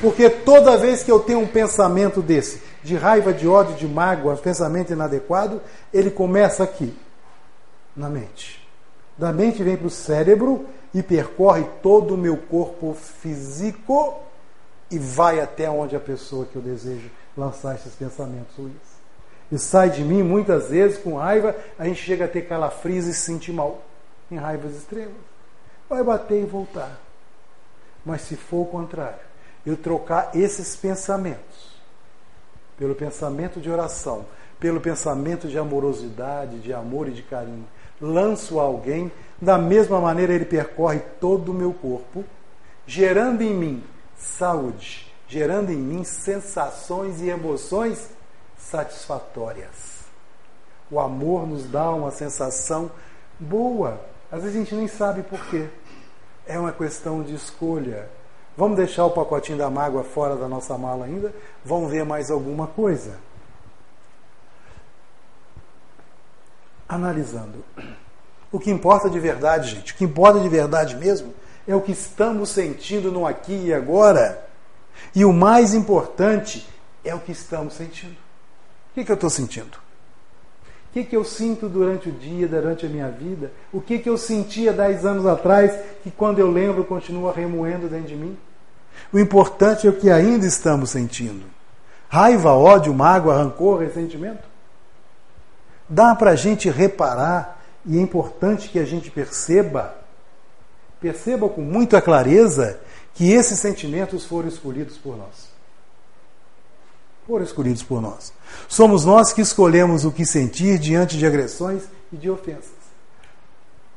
Porque 0.00 0.30
toda 0.30 0.78
vez 0.78 1.02
que 1.02 1.10
eu 1.10 1.18
tenho 1.18 1.40
um 1.40 1.46
pensamento 1.46 2.22
desse, 2.22 2.62
de 2.82 2.96
raiva, 2.96 3.32
de 3.32 3.46
ódio, 3.46 3.74
de 3.74 3.86
mágoa, 3.86 4.36
pensamento 4.36 4.92
inadequado, 4.92 5.60
ele 5.92 6.10
começa 6.10 6.62
aqui, 6.62 6.96
na 7.96 8.08
mente. 8.08 8.66
Da 9.18 9.32
mente 9.32 9.62
vem 9.62 9.76
para 9.76 9.86
o 9.86 9.90
cérebro 9.90 10.66
e 10.94 11.02
percorre 11.02 11.64
todo 11.82 12.14
o 12.14 12.18
meu 12.18 12.36
corpo 12.36 12.94
físico 12.94 14.20
e 14.90 14.98
vai 14.98 15.40
até 15.40 15.68
onde 15.68 15.96
a 15.96 16.00
pessoa 16.00 16.46
que 16.46 16.56
eu 16.56 16.62
desejo 16.62 17.10
lançar 17.36 17.74
esses 17.74 17.94
pensamentos 17.94 18.56
ruins. 18.56 18.92
E 19.50 19.58
sai 19.58 19.90
de 19.90 20.02
mim 20.02 20.22
muitas 20.22 20.70
vezes 20.70 20.98
com 20.98 21.16
raiva, 21.16 21.54
a 21.78 21.84
gente 21.84 22.02
chega 22.02 22.24
a 22.24 22.28
ter 22.28 22.42
calafrios 22.42 23.06
e 23.06 23.14
se 23.14 23.20
sentir 23.20 23.52
mal, 23.52 23.82
em 24.30 24.36
raivas 24.36 24.74
extremas. 24.76 25.31
Vai 25.92 26.02
bater 26.02 26.40
e 26.40 26.46
voltar. 26.46 26.98
Mas 28.02 28.22
se 28.22 28.34
for 28.34 28.62
o 28.62 28.64
contrário, 28.64 29.18
eu 29.66 29.76
trocar 29.76 30.30
esses 30.34 30.74
pensamentos 30.74 31.76
pelo 32.78 32.94
pensamento 32.94 33.60
de 33.60 33.70
oração, 33.70 34.24
pelo 34.58 34.80
pensamento 34.80 35.46
de 35.46 35.58
amorosidade, 35.58 36.60
de 36.60 36.72
amor 36.72 37.08
e 37.08 37.10
de 37.10 37.22
carinho, 37.22 37.66
lanço 38.00 38.58
a 38.58 38.62
alguém, 38.62 39.12
da 39.38 39.58
mesma 39.58 40.00
maneira 40.00 40.32
ele 40.32 40.46
percorre 40.46 41.00
todo 41.20 41.50
o 41.50 41.54
meu 41.54 41.74
corpo, 41.74 42.24
gerando 42.86 43.42
em 43.42 43.52
mim 43.52 43.84
saúde, 44.16 45.12
gerando 45.28 45.70
em 45.70 45.76
mim 45.76 46.04
sensações 46.04 47.20
e 47.20 47.28
emoções 47.28 48.08
satisfatórias. 48.56 50.06
O 50.90 50.98
amor 50.98 51.46
nos 51.46 51.66
dá 51.66 51.90
uma 51.90 52.10
sensação 52.10 52.90
boa. 53.38 54.00
Às 54.30 54.40
vezes 54.40 54.56
a 54.56 54.58
gente 54.60 54.74
nem 54.74 54.88
sabe 54.88 55.22
por 55.22 55.38
quê. 55.50 55.68
É 56.46 56.58
uma 56.58 56.72
questão 56.72 57.22
de 57.22 57.34
escolha. 57.34 58.08
Vamos 58.56 58.76
deixar 58.76 59.06
o 59.06 59.10
pacotinho 59.10 59.58
da 59.58 59.70
mágoa 59.70 60.04
fora 60.04 60.36
da 60.36 60.48
nossa 60.48 60.76
mala 60.76 61.06
ainda? 61.06 61.34
Vamos 61.64 61.90
ver 61.90 62.04
mais 62.04 62.30
alguma 62.30 62.66
coisa. 62.66 63.18
Analisando. 66.88 67.64
O 68.50 68.58
que 68.58 68.70
importa 68.70 69.08
de 69.08 69.18
verdade, 69.18 69.70
gente, 69.70 69.94
o 69.94 69.96
que 69.96 70.04
importa 70.04 70.38
de 70.38 70.48
verdade 70.48 70.96
mesmo, 70.96 71.32
é 71.66 71.74
o 71.74 71.80
que 71.80 71.92
estamos 71.92 72.50
sentindo 72.50 73.10
no 73.10 73.26
aqui 73.26 73.66
e 73.66 73.72
agora. 73.72 74.46
E 75.14 75.24
o 75.24 75.32
mais 75.32 75.72
importante 75.72 76.68
é 77.04 77.14
o 77.14 77.20
que 77.20 77.32
estamos 77.32 77.74
sentindo. 77.74 78.16
O 78.90 78.94
que, 78.94 79.04
que 79.04 79.10
eu 79.10 79.14
estou 79.14 79.30
sentindo? 79.30 79.78
O 80.92 80.94
que, 80.94 81.04
que 81.04 81.16
eu 81.16 81.24
sinto 81.24 81.70
durante 81.70 82.10
o 82.10 82.12
dia, 82.12 82.46
durante 82.46 82.84
a 82.84 82.88
minha 82.88 83.08
vida? 83.08 83.50
O 83.72 83.80
que, 83.80 83.98
que 83.98 84.10
eu 84.10 84.18
sentia 84.18 84.74
dez 84.74 85.06
anos 85.06 85.24
atrás 85.24 85.72
que 86.02 86.10
quando 86.10 86.38
eu 86.38 86.50
lembro 86.50 86.84
continua 86.84 87.32
remoendo 87.32 87.88
dentro 87.88 88.08
de 88.08 88.14
mim? 88.14 88.36
O 89.10 89.18
importante 89.18 89.86
é 89.86 89.90
o 89.90 89.94
que 89.94 90.10
ainda 90.10 90.44
estamos 90.44 90.90
sentindo. 90.90 91.46
Raiva, 92.10 92.52
ódio, 92.52 92.92
mágoa, 92.92 93.38
rancor, 93.38 93.80
ressentimento. 93.80 94.46
Dá 95.88 96.14
para 96.14 96.32
a 96.32 96.36
gente 96.36 96.68
reparar 96.68 97.64
e 97.86 97.96
é 97.96 98.00
importante 98.02 98.68
que 98.68 98.78
a 98.78 98.84
gente 98.84 99.10
perceba, 99.10 99.96
perceba 101.00 101.48
com 101.48 101.62
muita 101.62 102.02
clareza 102.02 102.78
que 103.14 103.32
esses 103.32 103.58
sentimentos 103.58 104.26
foram 104.26 104.48
escolhidos 104.48 104.98
por 104.98 105.16
nós. 105.16 105.51
Foram 107.32 107.46
escolhidos 107.46 107.82
por 107.82 108.02
nós. 108.02 108.30
Somos 108.68 109.06
nós 109.06 109.32
que 109.32 109.40
escolhemos 109.40 110.04
o 110.04 110.12
que 110.12 110.26
sentir 110.26 110.78
diante 110.78 111.16
de 111.16 111.24
agressões 111.24 111.84
e 112.12 112.16
de 112.18 112.28
ofensas. 112.28 112.74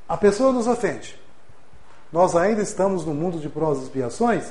A 0.07 0.15
pessoa 0.15 0.53
nos 0.53 0.67
ofende. 0.67 1.19
Nós 2.13 2.33
ainda 2.33 2.61
estamos 2.61 3.03
no 3.03 3.13
mundo 3.13 3.37
de 3.37 3.49
provas 3.49 3.79
e 3.79 3.83
expiações 3.83 4.45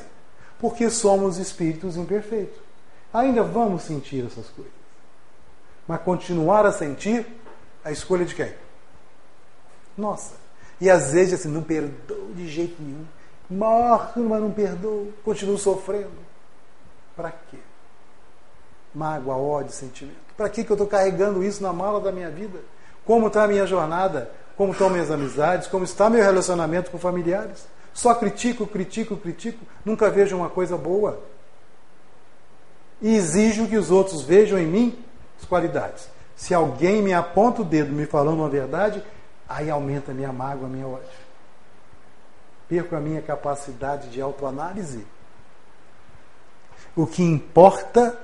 porque 0.58 0.90
somos 0.90 1.38
espíritos 1.38 1.96
imperfeitos. 1.96 2.58
Ainda 3.10 3.42
vamos 3.42 3.84
sentir 3.84 4.26
essas 4.26 4.50
coisas. 4.50 4.74
Mas 5.88 6.02
continuar 6.02 6.66
a 6.66 6.72
sentir, 6.72 7.26
a 7.82 7.90
escolha 7.90 8.26
de 8.26 8.34
quem? 8.34 8.52
Nossa. 9.96 10.34
E 10.78 10.90
às 10.90 11.10
vezes 11.10 11.40
assim, 11.40 11.48
não 11.48 11.62
perdoo 11.62 12.34
de 12.34 12.46
jeito 12.48 12.76
nenhum. 12.82 13.06
Morro, 13.48 14.28
mas 14.28 14.42
não 14.42 14.50
perdoo. 14.50 15.10
Continuo 15.24 15.56
sofrendo. 15.56 16.10
Para 17.16 17.30
quê? 17.30 17.56
Mágoa, 18.94 19.36
ódio, 19.36 19.72
sentimento. 19.72 20.16
Para 20.36 20.48
que 20.48 20.60
eu 20.60 20.74
estou 20.74 20.86
carregando 20.86 21.42
isso 21.42 21.62
na 21.62 21.72
mala 21.72 22.00
da 22.00 22.12
minha 22.12 22.30
vida? 22.30 22.60
Como 23.04 23.26
está 23.26 23.44
a 23.44 23.48
minha 23.48 23.66
jornada? 23.66 24.30
Como 24.56 24.72
estão 24.72 24.88
minhas 24.88 25.10
amizades? 25.10 25.66
Como 25.66 25.84
está 25.84 26.08
meu 26.08 26.22
relacionamento 26.22 26.90
com 26.90 26.98
familiares? 26.98 27.66
Só 27.92 28.14
critico, 28.14 28.66
critico, 28.66 29.16
critico. 29.16 29.64
Nunca 29.84 30.10
vejo 30.10 30.36
uma 30.36 30.48
coisa 30.48 30.76
boa 30.76 31.20
e 33.04 33.16
exijo 33.16 33.68
que 33.68 33.76
os 33.76 33.90
outros 33.90 34.22
vejam 34.22 34.58
em 34.58 34.66
mim 34.66 35.04
as 35.38 35.44
qualidades. 35.44 36.08
Se 36.34 36.54
alguém 36.54 37.02
me 37.02 37.12
aponta 37.12 37.62
o 37.62 37.64
dedo 37.64 37.92
me 37.92 38.06
falando 38.06 38.38
uma 38.38 38.48
verdade, 38.48 39.02
aí 39.48 39.68
aumenta 39.70 40.10
a 40.10 40.14
minha 40.14 40.32
mágoa, 40.32 40.66
a 40.66 40.70
minha 40.70 40.86
ódio. 40.86 41.24
Perco 42.68 42.96
a 42.96 43.00
minha 43.00 43.20
capacidade 43.20 44.08
de 44.08 44.20
autoanálise. 44.20 45.06
O 46.96 47.06
que 47.06 47.22
importa 47.22 48.18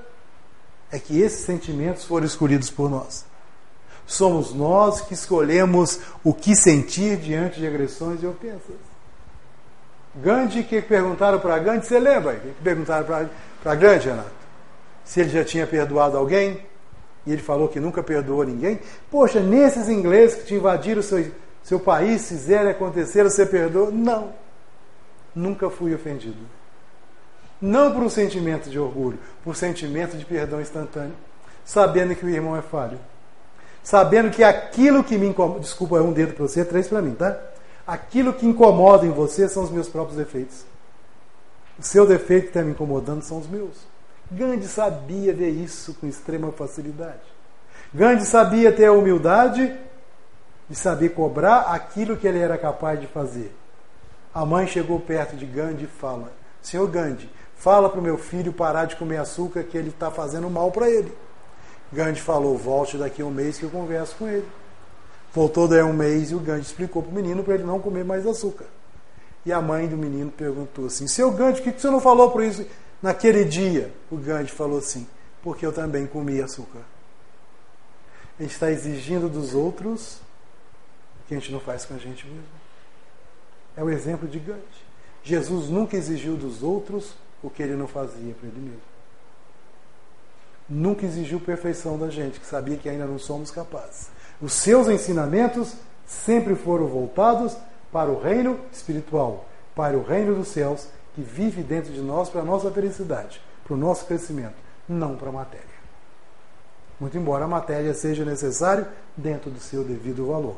é 0.91 0.99
que 0.99 1.21
esses 1.21 1.45
sentimentos 1.45 2.05
foram 2.05 2.27
escolhidos 2.27 2.71
por 2.71 2.91
nós. 2.91 3.25
Somos 4.07 4.53
nós 4.53 5.01
que 5.01 5.15
escolhemos 5.15 6.01
o 6.25 6.35
que 6.35 6.57
sentir 6.57 7.17
diante 7.17 7.61
de 7.61 7.67
agressões 7.67 8.23
e 8.23 8.27
ofensas. 8.27 8.77
Gandhi, 10.17 10.65
que 10.65 10.83
perguntaram 10.83 11.39
para 11.39 11.59
Gandhi, 11.59 11.87
você 11.87 12.01
lembra? 12.01 12.35
Que 12.35 12.53
perguntaram 12.63 13.07
para 13.63 13.75
Gandhi, 13.77 14.09
Renato? 14.09 14.41
se 15.11 15.19
ele 15.19 15.31
já 15.31 15.45
tinha 15.45 15.67
perdoado 15.67 16.17
alguém, 16.17 16.61
e 17.27 17.33
ele 17.33 17.43
falou 17.43 17.67
que 17.67 17.81
nunca 17.81 18.01
perdoou 18.01 18.45
ninguém. 18.45 18.79
Poxa, 19.11 19.41
nesses 19.41 19.89
ingleses 19.89 20.37
que 20.37 20.47
te 20.47 20.55
invadiram 20.55 21.01
o 21.01 21.03
seu, 21.03 21.33
seu 21.65 21.81
país, 21.81 22.29
fizeram 22.29 22.71
acontecer, 22.71 23.25
você 23.25 23.45
perdoou? 23.45 23.91
Não. 23.91 24.33
Nunca 25.35 25.69
fui 25.69 25.93
ofendido. 25.93 26.39
Não 27.61 27.93
por 27.93 28.03
um 28.03 28.09
sentimento 28.09 28.71
de 28.71 28.79
orgulho, 28.79 29.19
por 29.45 29.55
sentimento 29.55 30.17
de 30.17 30.25
perdão 30.25 30.61
instantâneo, 30.61 31.15
sabendo 31.65 32.15
que 32.15 32.25
o 32.25 32.29
irmão 32.29 32.57
é 32.57 32.63
falho. 32.63 32.99
Sabendo 33.83 34.31
que 34.31 34.43
aquilo 34.43 35.05
que 35.05 35.19
me 35.19 35.27
incomoda, 35.27 35.61
desculpa, 35.61 35.99
é 35.99 36.01
um 36.01 36.13
dedo 36.13 36.35
para 36.35 36.47
você, 36.47 36.65
três 36.65 36.89
para 36.89 37.03
mim, 37.03 37.15
tá? 37.15 37.39
Aquilo 37.87 38.33
que 38.33 38.47
incomoda 38.47 39.07
em 39.07 39.11
você 39.11 39.49
são 39.49 39.63
os 39.63 39.71
meus 39.71 39.89
próprios 39.89 40.17
defeitos. 40.17 40.65
O 41.79 41.83
seu 41.83 42.07
defeito 42.07 42.45
que 42.45 42.49
está 42.51 42.63
me 42.63 42.73
incomodando 42.73 43.23
são 43.23 43.39
os 43.39 43.49
meus. 43.49 43.89
Gandhi 44.31 44.69
sabia 44.69 45.35
ver 45.35 45.51
isso 45.51 45.95
com 45.95 46.07
extrema 46.07 46.53
facilidade. 46.53 47.21
Gandhi 47.93 48.25
sabia 48.25 48.71
ter 48.71 48.85
a 48.85 48.93
humildade 48.93 49.77
de 50.69 50.77
saber 50.77 51.09
cobrar 51.11 51.63
aquilo 51.73 52.17
que 52.17 52.29
ele 52.29 52.39
era 52.39 52.57
capaz 52.57 53.01
de 53.01 53.07
fazer. 53.09 53.53
A 54.33 54.45
mãe 54.45 54.67
chegou 54.69 55.01
perto 55.01 55.35
de 55.35 55.45
Gandhi 55.45 55.85
e 55.85 55.89
fala: 55.89 56.33
Senhor 56.63 56.87
Gandhi, 56.87 57.29
fala 57.61 57.91
para 57.91 58.01
o 58.01 58.03
meu 58.03 58.17
filho 58.17 58.53
parar 58.53 58.87
de 58.87 58.97
comer 58.97 59.19
açúcar 59.19 59.63
que 59.63 59.77
ele 59.77 59.91
está 59.91 60.11
fazendo 60.11 60.49
mal 60.51 60.73
para 60.73 60.91
ele. 60.91 61.13
Gandhi 61.93 62.21
falou: 62.21 62.57
Volte 62.57 62.97
daqui 62.97 63.23
a 63.23 63.27
um 63.27 63.31
mês 63.31 63.59
que 63.59 63.65
eu 63.65 63.71
converso 63.71 64.17
com 64.17 64.27
ele. 64.27 64.47
Voltou 65.33 65.69
daí 65.69 65.83
um 65.83 65.93
mês 65.93 66.31
e 66.31 66.35
o 66.35 66.41
Gandhi 66.41 66.63
explicou 66.63 67.03
para 67.03 67.13
o 67.13 67.15
menino 67.15 67.45
para 67.45 67.55
ele 67.55 67.63
não 67.63 67.79
comer 67.79 68.05
mais 68.05 68.27
açúcar. 68.27 68.65
E 69.45 69.53
a 69.53 69.61
mãe 69.61 69.87
do 69.87 69.97
menino 69.97 70.31
perguntou 70.31 70.87
assim: 70.87 71.07
Seu 71.07 71.31
Gandhi, 71.31 71.61
o 71.61 71.63
que 71.63 71.79
você 71.79 71.91
não 71.91 72.01
falou 72.01 72.31
por 72.31 72.43
isso? 72.43 72.67
Naquele 73.03 73.45
dia, 73.45 73.93
o 74.11 74.17
Gandhi 74.17 74.51
falou 74.51 74.79
assim: 74.79 75.07
porque 75.43 75.65
eu 75.65 75.73
também 75.73 76.07
comi 76.07 76.41
açúcar. 76.41 76.81
A 78.39 78.43
gente 78.43 78.53
está 78.53 78.71
exigindo 78.71 79.29
dos 79.29 79.55
outros 79.55 80.17
o 81.23 81.29
que 81.29 81.35
a 81.35 81.39
gente 81.39 81.53
não 81.53 81.61
faz 81.61 81.85
com 81.85 81.95
a 81.95 81.99
gente 81.99 82.27
mesmo. 82.27 82.43
É 83.77 83.85
o 83.85 83.91
exemplo 83.91 84.27
de 84.27 84.39
Gandhi. 84.39 84.91
Jesus 85.23 85.69
nunca 85.69 85.97
exigiu 85.97 86.37
dos 86.37 86.63
outros 86.63 87.15
o 87.43 87.51
que 87.51 87.63
ele 87.63 87.75
não 87.75 87.87
fazia 87.87 88.35
para 88.35 88.49
ele 88.49 88.61
mesmo. 88.61 88.81
Nunca 90.69 91.05
exigiu 91.05 91.41
perfeição 91.41 91.99
da 91.99 92.09
gente, 92.09 92.39
que 92.39 92.47
sabia 92.47 92.77
que 92.77 92.89
ainda 92.89 93.07
não 93.07 93.19
somos 93.19 93.51
capazes. 93.51 94.09
Os 94.41 94.53
seus 94.53 94.89
ensinamentos 94.89 95.75
sempre 96.07 96.55
foram 96.55 96.87
voltados 96.87 97.57
para 97.93 98.11
o 98.11 98.21
reino 98.21 98.59
espiritual, 98.73 99.49
para 99.75 99.97
o 99.97 100.03
reino 100.03 100.35
dos 100.35 100.49
céus 100.49 100.87
que 101.15 101.23
vive 101.23 101.63
dentro 101.63 101.93
de 101.93 102.01
nós 102.01 102.29
para 102.29 102.43
a 102.43 102.45
nossa 102.45 102.71
felicidade, 102.71 103.41
para 103.65 103.75
o 103.75 103.77
nosso 103.77 104.07
crescimento, 104.07 104.55
não 104.89 105.17
para 105.17 105.29
a 105.29 105.33
matéria. 105.33 105.81
Muito 107.01 107.17
embora 107.17 107.47
a 107.47 107.49
matéria 107.49 107.95
seja 107.95 108.25
necessária 108.25 108.87
dentro 109.17 109.51
do 109.51 109.59
seu 109.59 109.83
devido 109.83 110.27
valor. 110.27 110.57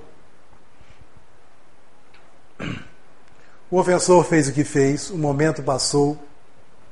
O 3.70 3.78
ofensor 3.78 4.24
fez 4.24 4.49
o 4.49 4.53
que 4.53 4.64
fez, 4.64 5.09
o 5.09 5.16
momento 5.16 5.62
passou. 5.62 6.18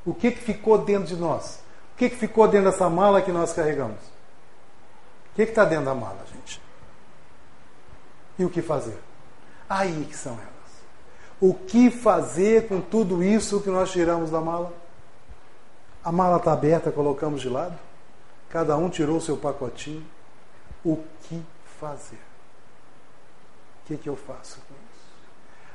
O 0.05 0.15
que, 0.15 0.31
que 0.31 0.41
ficou 0.41 0.79
dentro 0.79 1.07
de 1.07 1.17
nós? 1.17 1.63
O 1.95 1.97
que, 1.97 2.11
que 2.11 2.17
ficou 2.17 2.49
dentro 2.49 2.71
dessa 2.71 2.89
mala 2.89 3.21
que 3.21 3.31
nós 3.31 3.53
carregamos? 3.53 4.01
O 5.33 5.35
que 5.37 5.43
está 5.43 5.65
dentro 5.65 5.85
da 5.85 5.95
mala, 5.95 6.25
gente? 6.33 6.61
E 8.39 8.45
o 8.45 8.51
que 8.51 8.63
fazer? 8.63 8.99
Aí 9.69 10.07
que 10.09 10.17
são 10.17 10.33
elas. 10.33 10.51
O 11.41 11.55
que 11.55 11.91
fazer 11.91 12.69
com 12.69 12.81
tudo 12.81 13.23
isso 13.23 13.61
que 13.61 13.71
nós 13.71 13.91
tiramos 13.91 14.31
da 14.31 14.41
mala? 14.41 14.73
A 16.03 16.11
mala 16.11 16.39
está 16.39 16.53
aberta, 16.53 16.91
colocamos 16.91 17.43
de 17.43 17.49
lado. 17.49 17.79
Cada 18.49 18.77
um 18.77 18.89
tirou 18.89 19.19
o 19.19 19.21
seu 19.21 19.37
pacotinho. 19.37 20.05
O 20.85 20.97
que 21.23 21.45
fazer? 21.79 22.19
O 23.85 23.87
que, 23.87 23.97
que 23.99 24.09
eu 24.09 24.17
faço 24.17 24.57
com 24.67 24.75
isso? 24.75 25.11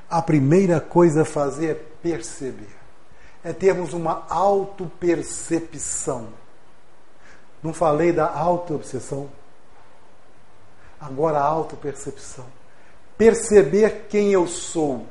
A 0.10 0.22
primeira 0.22 0.80
coisa 0.80 1.22
a 1.22 1.26
fazer 1.26 1.72
é 1.72 1.74
perceber. 1.74 2.85
É 3.46 3.54
termos 3.54 3.94
uma 3.94 4.26
autopercepção. 4.28 6.30
Não 7.62 7.72
falei 7.72 8.12
da 8.12 8.28
autoobsessão? 8.28 9.30
Agora 11.00 11.38
a 11.38 11.44
autopercepção. 11.44 12.46
Perceber 13.16 14.08
quem 14.10 14.32
eu 14.32 14.48
sou, 14.48 15.06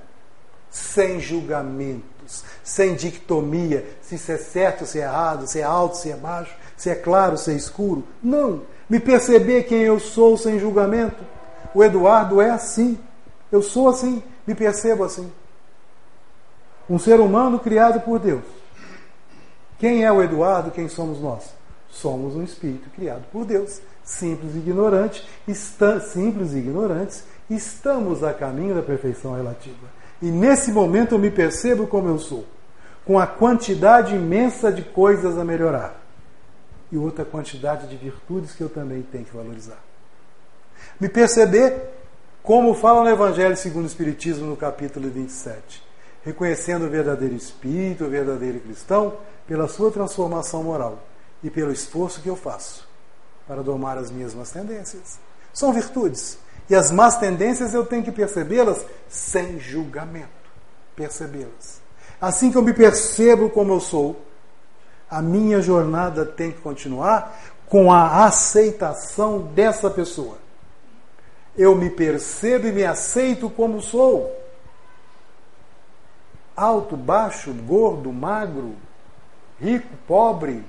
sem 0.68 1.20
julgamentos, 1.20 2.42
sem 2.64 2.96
dictomia, 2.96 3.86
se 4.02 4.16
isso 4.16 4.32
é 4.32 4.36
certo, 4.36 4.84
se 4.84 4.98
é 4.98 5.04
errado, 5.04 5.46
se 5.46 5.60
é 5.60 5.62
alto, 5.62 5.96
se 5.96 6.10
é 6.10 6.16
baixo, 6.16 6.56
se 6.76 6.90
é 6.90 6.96
claro, 6.96 7.38
se 7.38 7.52
é 7.52 7.54
escuro. 7.54 8.02
Não. 8.20 8.62
Me 8.90 8.98
perceber 8.98 9.62
quem 9.62 9.82
eu 9.82 10.00
sou 10.00 10.36
sem 10.36 10.58
julgamento. 10.58 11.24
O 11.72 11.84
Eduardo 11.84 12.40
é 12.40 12.50
assim. 12.50 12.98
Eu 13.52 13.62
sou 13.62 13.88
assim. 13.88 14.20
Me 14.44 14.56
percebo 14.56 15.04
assim. 15.04 15.30
Um 16.88 16.98
ser 16.98 17.20
humano 17.20 17.58
criado 17.58 18.00
por 18.00 18.18
Deus. 18.18 18.44
Quem 19.78 20.04
é 20.04 20.12
o 20.12 20.22
Eduardo? 20.22 20.70
Quem 20.70 20.88
somos 20.88 21.20
nós? 21.20 21.54
Somos 21.88 22.34
um 22.36 22.42
espírito 22.42 22.90
criado 22.90 23.24
por 23.32 23.44
Deus. 23.44 23.80
Simples 24.02 24.54
e 24.54 24.58
ignorante, 24.58 25.26
está, 25.48 25.98
simples 25.98 26.52
e 26.52 26.58
ignorantes, 26.58 27.24
estamos 27.48 28.22
a 28.22 28.34
caminho 28.34 28.74
da 28.74 28.82
perfeição 28.82 29.34
relativa. 29.34 29.86
E 30.20 30.26
nesse 30.26 30.70
momento 30.70 31.14
eu 31.14 31.18
me 31.18 31.30
percebo 31.30 31.86
como 31.86 32.08
eu 32.08 32.18
sou, 32.18 32.44
com 33.04 33.18
a 33.18 33.26
quantidade 33.26 34.14
imensa 34.14 34.70
de 34.70 34.82
coisas 34.82 35.38
a 35.38 35.44
melhorar 35.44 36.00
e 36.90 36.96
outra 36.96 37.24
quantidade 37.24 37.88
de 37.88 37.96
virtudes 37.96 38.52
que 38.52 38.62
eu 38.62 38.68
também 38.68 39.02
tenho 39.02 39.24
que 39.24 39.36
valorizar. 39.36 39.78
Me 41.00 41.08
perceber 41.08 41.90
como 42.42 42.74
fala 42.74 43.02
no 43.02 43.10
Evangelho 43.10 43.56
segundo 43.56 43.84
o 43.84 43.88
Espiritismo 43.88 44.46
no 44.46 44.56
capítulo 44.56 45.10
27, 45.10 45.82
reconhecendo 46.24 46.86
o 46.86 46.90
verdadeiro 46.90 47.34
espírito, 47.34 48.04
o 48.04 48.10
verdadeiro 48.10 48.60
cristão, 48.60 49.18
pela 49.46 49.68
sua 49.68 49.90
transformação 49.90 50.62
moral 50.62 50.98
e 51.42 51.50
pelo 51.50 51.70
esforço 51.70 52.20
que 52.20 52.28
eu 52.28 52.36
faço 52.36 52.88
para 53.46 53.62
domar 53.62 53.98
as 53.98 54.10
minhas 54.10 54.34
más 54.34 54.50
tendências. 54.50 55.18
São 55.52 55.72
virtudes. 55.72 56.38
E 56.68 56.74
as 56.74 56.90
más 56.90 57.18
tendências 57.18 57.74
eu 57.74 57.84
tenho 57.84 58.02
que 58.02 58.10
percebê-las 58.10 58.84
sem 59.06 59.60
julgamento. 59.60 60.28
Percebê-las. 60.96 61.82
Assim 62.18 62.50
que 62.50 62.56
eu 62.56 62.62
me 62.62 62.72
percebo 62.72 63.50
como 63.50 63.74
eu 63.74 63.80
sou, 63.80 64.24
a 65.10 65.20
minha 65.20 65.60
jornada 65.60 66.24
tem 66.24 66.52
que 66.52 66.60
continuar 66.60 67.38
com 67.66 67.92
a 67.92 68.24
aceitação 68.24 69.40
dessa 69.40 69.90
pessoa. 69.90 70.38
Eu 71.56 71.74
me 71.74 71.90
percebo 71.90 72.66
e 72.66 72.72
me 72.72 72.84
aceito 72.84 73.50
como 73.50 73.82
sou. 73.82 74.43
Alto, 76.56 76.96
baixo, 76.96 77.52
gordo, 77.52 78.12
magro, 78.12 78.74
rico, 79.60 79.88
pobre, 80.06 80.62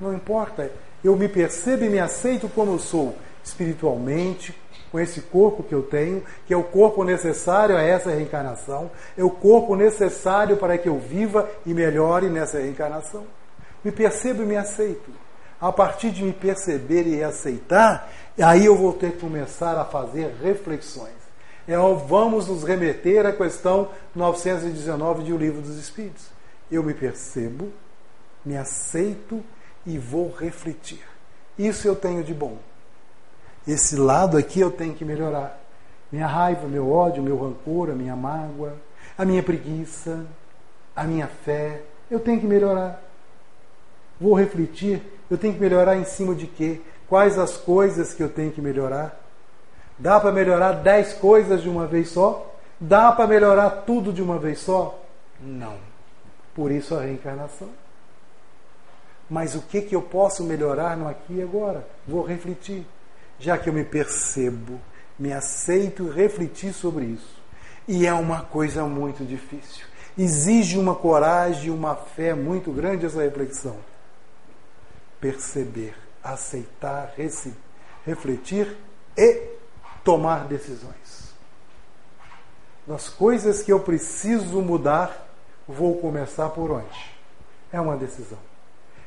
não 0.00 0.12
importa. 0.12 0.70
Eu 1.02 1.16
me 1.16 1.28
percebo 1.28 1.84
e 1.84 1.88
me 1.88 1.98
aceito 1.98 2.48
como 2.48 2.72
eu 2.72 2.78
sou, 2.78 3.16
espiritualmente, 3.42 4.54
com 4.90 5.00
esse 5.00 5.20
corpo 5.22 5.62
que 5.62 5.74
eu 5.74 5.82
tenho, 5.82 6.22
que 6.46 6.54
é 6.54 6.56
o 6.56 6.62
corpo 6.62 7.02
necessário 7.02 7.76
a 7.76 7.82
essa 7.82 8.10
reencarnação, 8.10 8.90
é 9.18 9.24
o 9.24 9.30
corpo 9.30 9.74
necessário 9.74 10.56
para 10.56 10.78
que 10.78 10.88
eu 10.88 10.98
viva 10.98 11.50
e 11.66 11.74
melhore 11.74 12.28
nessa 12.28 12.58
reencarnação. 12.58 13.24
Me 13.84 13.90
percebo 13.90 14.42
e 14.42 14.46
me 14.46 14.56
aceito. 14.56 15.10
A 15.60 15.72
partir 15.72 16.10
de 16.10 16.22
me 16.22 16.32
perceber 16.32 17.06
e 17.06 17.24
aceitar, 17.24 18.08
aí 18.38 18.66
eu 18.66 18.76
vou 18.76 18.92
ter 18.92 19.12
que 19.12 19.18
começar 19.18 19.76
a 19.78 19.84
fazer 19.84 20.34
reflexões. 20.42 21.23
É, 21.66 21.76
vamos 21.76 22.48
nos 22.48 22.62
remeter 22.62 23.24
à 23.24 23.32
questão 23.32 23.88
919 24.14 25.22
de 25.22 25.32
O 25.32 25.36
Livro 25.38 25.62
dos 25.62 25.78
Espíritos. 25.78 26.26
Eu 26.70 26.82
me 26.82 26.92
percebo, 26.92 27.72
me 28.44 28.56
aceito 28.56 29.42
e 29.86 29.98
vou 29.98 30.30
refletir. 30.30 31.02
Isso 31.58 31.88
eu 31.88 31.96
tenho 31.96 32.22
de 32.22 32.34
bom. 32.34 32.58
Esse 33.66 33.96
lado 33.96 34.36
aqui 34.36 34.60
eu 34.60 34.70
tenho 34.70 34.94
que 34.94 35.04
melhorar. 35.04 35.58
Minha 36.12 36.26
raiva, 36.26 36.68
meu 36.68 36.90
ódio, 36.90 37.22
meu 37.22 37.38
rancor, 37.38 37.90
a 37.90 37.94
minha 37.94 38.14
mágoa, 38.14 38.74
a 39.16 39.24
minha 39.24 39.42
preguiça, 39.42 40.26
a 40.94 41.04
minha 41.04 41.26
fé, 41.26 41.82
eu 42.10 42.20
tenho 42.20 42.40
que 42.40 42.46
melhorar. 42.46 43.02
Vou 44.20 44.34
refletir, 44.34 45.02
eu 45.30 45.38
tenho 45.38 45.54
que 45.54 45.60
melhorar 45.60 45.96
em 45.96 46.04
cima 46.04 46.34
de 46.34 46.46
quê? 46.46 46.80
Quais 47.08 47.38
as 47.38 47.56
coisas 47.56 48.12
que 48.12 48.22
eu 48.22 48.28
tenho 48.28 48.52
que 48.52 48.60
melhorar? 48.60 49.23
Dá 49.98 50.18
para 50.18 50.32
melhorar 50.32 50.72
dez 50.72 51.12
coisas 51.12 51.62
de 51.62 51.68
uma 51.68 51.86
vez 51.86 52.08
só? 52.08 52.54
Dá 52.80 53.12
para 53.12 53.26
melhorar 53.26 53.70
tudo 53.86 54.12
de 54.12 54.20
uma 54.20 54.38
vez 54.38 54.58
só? 54.58 55.00
Não. 55.40 55.76
Por 56.54 56.70
isso 56.70 56.94
a 56.94 57.02
reencarnação. 57.02 57.68
Mas 59.28 59.54
o 59.54 59.62
que, 59.62 59.82
que 59.82 59.94
eu 59.94 60.02
posso 60.02 60.44
melhorar 60.44 60.96
no 60.96 61.08
aqui 61.08 61.34
e 61.34 61.42
agora? 61.42 61.86
Vou 62.06 62.24
refletir. 62.24 62.86
Já 63.38 63.56
que 63.56 63.68
eu 63.68 63.72
me 63.72 63.84
percebo, 63.84 64.80
me 65.18 65.32
aceito 65.32 66.08
refletir 66.08 66.72
sobre 66.72 67.04
isso. 67.06 67.42
E 67.86 68.06
é 68.06 68.12
uma 68.12 68.42
coisa 68.42 68.84
muito 68.84 69.24
difícil. 69.24 69.86
Exige 70.16 70.78
uma 70.78 70.94
coragem, 70.94 71.70
uma 71.70 71.96
fé 71.96 72.34
muito 72.34 72.70
grande 72.70 73.06
essa 73.06 73.22
reflexão. 73.22 73.76
Perceber, 75.20 75.94
aceitar, 76.22 77.14
refletir 78.04 78.76
e 79.16 79.53
tomar 80.04 80.44
decisões. 80.44 81.34
Nas 82.86 83.08
coisas 83.08 83.62
que 83.62 83.72
eu 83.72 83.80
preciso 83.80 84.60
mudar, 84.60 85.26
vou 85.66 85.96
começar 85.96 86.50
por 86.50 86.70
onde? 86.70 87.14
É 87.72 87.80
uma 87.80 87.96
decisão. 87.96 88.38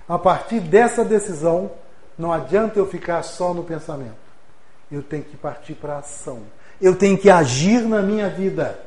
A 0.10 0.18
partir 0.18 0.60
dessa 0.60 1.06
decisão, 1.06 1.72
não 2.18 2.34
adianta 2.34 2.80
eu 2.80 2.88
ficar 2.88 3.22
só 3.24 3.54
no 3.54 3.64
pensamento. 3.64 4.16
Eu 4.92 5.04
tenho 5.04 5.24
que 5.24 5.38
partir 5.38 5.76
para 5.76 5.96
a 5.96 6.00
ação. 6.00 6.42
Eu 6.82 6.96
tenho 6.96 7.18
que 7.18 7.30
agir 7.30 7.82
na 7.82 8.02
minha 8.02 8.30
vida. 8.30 8.80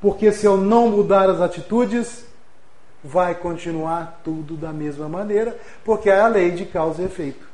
Porque 0.00 0.32
se 0.32 0.46
eu 0.46 0.56
não 0.56 0.88
mudar 0.88 1.28
as 1.28 1.40
atitudes, 1.40 2.24
vai 3.02 3.34
continuar 3.34 4.20
tudo 4.24 4.56
da 4.56 4.72
mesma 4.72 5.08
maneira, 5.08 5.58
porque 5.84 6.08
é 6.08 6.20
a 6.20 6.28
lei 6.28 6.52
de 6.52 6.64
causa 6.64 7.02
e 7.02 7.06
efeito. 7.06 7.47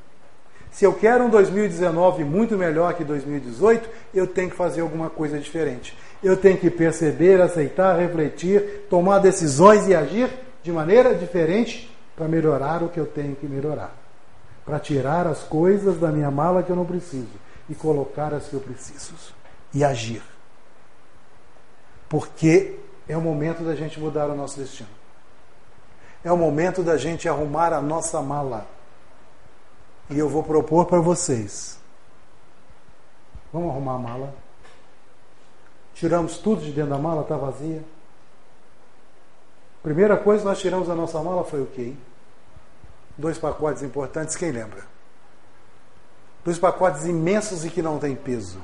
Se 0.74 0.84
eu 0.84 0.92
quero 0.92 1.22
um 1.22 1.30
2019 1.30 2.24
muito 2.24 2.58
melhor 2.58 2.94
que 2.94 3.04
2018, 3.04 3.88
eu 4.12 4.26
tenho 4.26 4.50
que 4.50 4.56
fazer 4.56 4.80
alguma 4.80 5.08
coisa 5.08 5.38
diferente. 5.38 5.96
Eu 6.20 6.36
tenho 6.36 6.58
que 6.58 6.68
perceber, 6.68 7.40
aceitar, 7.40 7.96
refletir, 7.96 8.84
tomar 8.90 9.20
decisões 9.20 9.86
e 9.86 9.94
agir 9.94 10.28
de 10.64 10.72
maneira 10.72 11.14
diferente 11.14 11.96
para 12.16 12.26
melhorar 12.26 12.82
o 12.82 12.88
que 12.88 12.98
eu 12.98 13.06
tenho 13.06 13.36
que 13.36 13.46
melhorar, 13.46 13.94
para 14.66 14.80
tirar 14.80 15.28
as 15.28 15.44
coisas 15.44 15.96
da 15.96 16.08
minha 16.08 16.28
mala 16.28 16.60
que 16.60 16.70
eu 16.70 16.76
não 16.76 16.84
preciso 16.84 17.38
e 17.70 17.74
colocar 17.76 18.34
as 18.34 18.48
que 18.48 18.54
eu 18.54 18.60
preciso 18.60 19.14
e 19.72 19.84
agir. 19.84 20.24
Porque 22.08 22.80
é 23.08 23.16
o 23.16 23.20
momento 23.20 23.62
da 23.62 23.76
gente 23.76 24.00
mudar 24.00 24.26
o 24.28 24.34
nosso 24.34 24.58
destino. 24.58 24.88
É 26.24 26.32
o 26.32 26.36
momento 26.36 26.82
da 26.82 26.96
gente 26.96 27.28
arrumar 27.28 27.72
a 27.72 27.80
nossa 27.80 28.20
mala. 28.20 28.73
E 30.10 30.18
eu 30.18 30.28
vou 30.28 30.42
propor 30.42 30.86
para 30.86 31.00
vocês. 31.00 31.78
Vamos 33.52 33.70
arrumar 33.70 33.94
a 33.94 33.98
mala. 33.98 34.34
Tiramos 35.94 36.38
tudo 36.38 36.62
de 36.62 36.72
dentro 36.72 36.90
da 36.90 36.98
mala, 36.98 37.22
está 37.22 37.36
vazia. 37.36 37.82
Primeira 39.82 40.16
coisa 40.16 40.42
que 40.42 40.48
nós 40.48 40.58
tiramos 40.58 40.88
da 40.88 40.94
nossa 40.94 41.22
mala 41.22 41.44
foi 41.44 41.62
o 41.62 41.66
quê? 41.66 41.94
Dois 43.16 43.38
pacotes 43.38 43.82
importantes, 43.82 44.34
quem 44.34 44.50
lembra? 44.50 44.84
Dois 46.44 46.58
pacotes 46.58 47.04
imensos 47.04 47.64
e 47.64 47.70
que 47.70 47.80
não 47.80 47.98
têm 47.98 48.16
peso. 48.16 48.58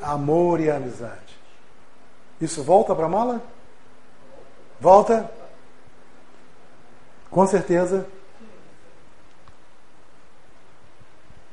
Amor 0.00 0.60
e 0.60 0.70
amizade. 0.70 1.38
Isso 2.40 2.62
volta 2.62 2.94
para 2.94 3.06
a 3.06 3.08
mala? 3.08 3.42
Volta? 4.80 5.30
Com 7.30 7.46
certeza. 7.46 8.06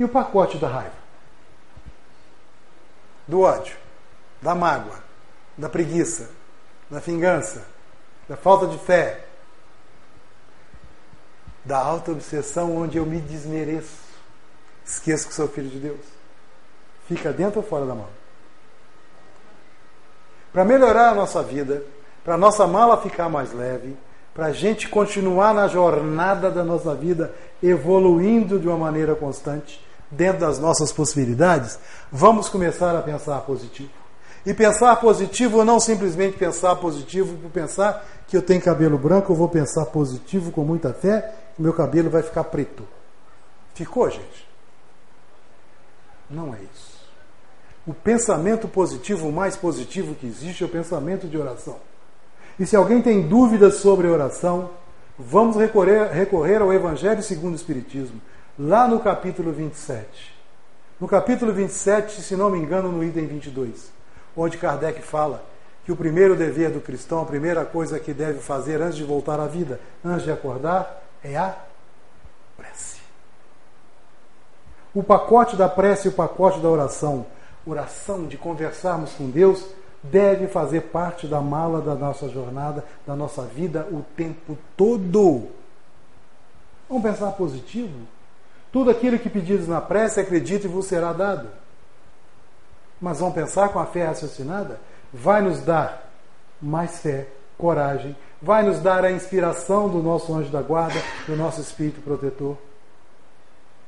E 0.02 0.04
o 0.04 0.10
pacote 0.10 0.58
da 0.58 0.68
raiva? 0.68 0.95
Do 3.28 3.41
ódio, 3.41 3.78
da 4.41 4.56
mágoa, 4.56 4.97
da 5.56 5.70
preguiça, 5.70 6.32
da 6.89 6.97
vingança, 6.97 7.68
da 8.28 8.36
falta 8.36 8.66
de 8.66 8.80
fé. 8.80 9.26
da 11.64 11.78
alta 11.78 12.12
obsessão 12.12 12.76
onde 12.76 12.97
eu 12.97 13.06
me 13.06 13.22
desmereço. 13.22 13.99
Esqueço 14.84 15.28
que 15.28 15.36
sou 15.36 15.47
filho 15.47 15.70
de 15.70 15.78
Deus. 15.78 16.04
Fica 17.08 17.32
dentro 17.32 17.60
ou 17.60 17.64
fora 17.68 17.86
da 17.86 17.93
mão? 17.93 18.10
Para 20.52 20.66
melhorar 20.66 21.10
a 21.10 21.14
nossa 21.14 21.43
vida, 21.43 21.84
para 22.24 22.34
a 22.34 22.38
nossa 22.39 22.66
mala 22.66 22.99
ficar 22.99 23.30
mais 23.30 23.54
leve, 23.54 23.95
para 24.34 24.47
a 24.47 24.52
gente 24.52 24.89
continuar 24.89 25.54
na 25.54 25.68
jornada 25.68 26.49
da 26.49 26.64
nossa 26.64 26.95
vida, 26.95 27.36
evoluindo 27.62 28.58
de 28.58 28.68
uma 28.68 28.78
maneira 28.78 29.14
constante, 29.14 29.91
dentro 30.12 30.41
das 30.41 30.59
nossas 30.59 30.91
possibilidades, 30.91 31.80
vamos 32.12 32.49
começar 32.49 32.95
a 32.95 33.01
pensar 33.01 33.39
positivo. 33.41 33.89
E 34.45 34.53
pensar 34.53 34.95
positivo 34.97 35.64
não 35.64 35.80
simplesmente 35.80 36.38
pensar 36.38 36.76
positivo 36.76 37.38
por 37.38 37.51
pensar 37.51 38.05
que 38.28 38.36
eu 38.36 38.41
tenho 38.41 38.62
cabelo 38.62 38.97
branco, 38.97 39.32
eu 39.32 39.36
vou 39.36 39.47
pensar 39.47 39.86
positivo 39.86 40.51
com 40.51 40.64
muita 40.64 40.93
fé 40.93 41.34
e 41.57 41.62
meu 41.62 41.74
cabelo 41.74 42.09
vai 42.09 42.24
ficar 42.24 42.45
preto. 42.45 42.84
Ficou, 43.76 44.09
gente? 44.09 44.49
Não 46.30 46.53
é 46.53 46.57
isso. 46.74 46.91
O 47.86 47.93
pensamento 47.93 48.68
positivo, 48.68 49.32
mais 49.32 49.55
positivo 49.55 50.16
que 50.16 50.28
existe, 50.28 50.64
é 50.64 50.66
o 50.66 50.70
pensamento 50.70 51.28
de 51.28 51.38
oração. 51.38 51.78
E 52.59 52.66
se 52.66 52.76
alguém 52.76 53.01
tem 53.01 53.28
dúvidas 53.28 53.76
sobre 53.76 54.07
oração, 54.07 54.70
vamos 55.18 55.55
recorrer, 55.55 56.12
recorrer 56.12 56.62
ao 56.62 56.74
Evangelho 56.74 57.22
segundo 57.24 57.53
o 57.53 57.55
Espiritismo, 57.55 58.22
lá 58.58 58.88
no 58.88 58.99
capítulo 58.99 59.52
27. 59.52 60.34
No 60.99 61.08
capítulo 61.08 61.52
27, 61.52 62.22
se 62.22 62.36
não 62.36 62.49
me 62.49 62.60
engano, 62.60 62.91
no 62.91 63.04
item 63.04 63.26
22, 63.26 63.91
onde 64.38 64.58
Kardec 64.58 65.02
fala 65.02 65.43
que 65.84 65.91
o 65.91 65.95
primeiro 65.95 66.36
dever 66.36 66.70
do 66.70 66.80
cristão, 66.80 67.22
a 67.22 67.26
primeira 67.26 67.66
coisa 67.66 67.99
que 67.99 68.14
deve 68.14 68.39
fazer 68.39 68.82
antes 68.82 68.97
de 68.97 69.04
voltar 69.04 69.39
à 69.39 69.47
vida, 69.47 69.80
antes 70.06 70.24
de 70.24 70.32
acordar, 70.32 71.02
é 71.24 71.36
a 71.36 71.56
prece. 72.56 73.02
O 74.93 75.02
pacote 75.02 75.56
da 75.56 75.68
prece 75.68 76.08
e 76.08 76.12
o 76.12 76.14
pacote 76.14 76.60
da 76.60 76.70
oração, 76.70 77.26
oração 77.66 78.28
de 78.28 78.38
conversarmos 78.38 79.14
com 79.14 79.30
Deus, 79.30 79.66
deve 80.04 80.47
fazer 80.47 80.82
parte 80.82 81.28
da 81.28 81.41
mala 81.41 81.82
da 81.82 81.95
nossa 81.95 82.28
jornada, 82.30 82.84
da 83.08 83.16
nossa 83.16 83.43
vida 83.43 83.88
o 83.91 84.04
tempo 84.16 84.58
todo. 84.76 85.47
Vamos 86.88 87.04
pensar 87.04 87.32
positivo? 87.32 88.08
Tudo 88.72 88.89
aquilo 88.89 89.19
que 89.19 89.30
pedidos 89.30 89.67
na 89.67 89.82
prece, 89.82 90.19
acredite 90.19 90.67
vos 90.67 90.86
será 90.86 91.11
dado. 91.13 91.49
Mas 92.99 93.19
vamos 93.19 93.36
pensar 93.36 93.69
com 93.69 93.80
a 93.80 93.86
fé 93.86 94.05
raciocinada? 94.05 94.80
Vai 95.13 95.41
nos 95.41 95.61
dar 95.61 96.09
mais 96.61 96.99
fé, 96.99 97.28
coragem, 97.57 98.15
vai 98.41 98.63
nos 98.63 98.80
dar 98.80 99.03
a 99.03 99.11
inspiração 99.11 99.89
do 99.89 100.01
nosso 100.01 100.34
anjo 100.34 100.49
da 100.49 100.61
guarda, 100.61 101.01
do 101.28 101.36
nosso 101.36 101.59
espírito 101.59 102.01
protetor. 102.01 102.57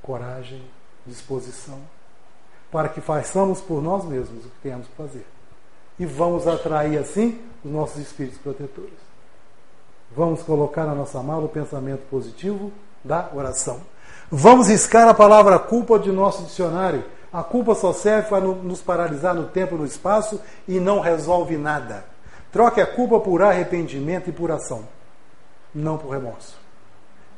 Coragem, 0.01 0.61
disposição, 1.05 1.79
para 2.71 2.89
que 2.89 2.99
façamos 2.99 3.61
por 3.61 3.81
nós 3.81 4.03
mesmos 4.03 4.45
o 4.45 4.49
que 4.49 4.61
temos 4.63 4.87
que 4.87 4.95
fazer 4.95 5.25
e 5.99 6.05
vamos 6.05 6.47
atrair 6.47 6.97
assim 6.97 7.39
os 7.63 7.71
nossos 7.71 8.01
espíritos 8.01 8.39
protetores. 8.39 8.93
Vamos 10.15 10.43
colocar 10.43 10.85
na 10.85 10.95
nossa 10.95 11.21
mala 11.21 11.45
o 11.45 11.49
pensamento 11.49 12.07
positivo 12.09 12.71
da 13.03 13.29
oração. 13.33 13.81
Vamos 14.35 14.67
riscar 14.67 15.07
a 15.07 15.13
palavra 15.13 15.59
culpa 15.59 15.99
de 15.99 16.11
nosso 16.11 16.41
dicionário. 16.41 17.03
A 17.31 17.43
culpa 17.43 17.75
só 17.75 17.93
serve 17.93 18.29
para 18.29 18.41
nos 18.43 18.81
paralisar 18.81 19.35
no 19.35 19.43
tempo 19.43 19.75
e 19.75 19.77
no 19.77 19.85
espaço 19.85 20.41
e 20.67 20.79
não 20.79 20.99
resolve 20.99 21.55
nada. 21.55 22.03
Troque 22.51 22.81
a 22.81 22.87
culpa 22.87 23.19
por 23.19 23.43
arrependimento 23.43 24.31
e 24.31 24.33
por 24.33 24.49
ação, 24.49 24.87
não 25.73 25.99
por 25.99 26.09
remorso. 26.09 26.57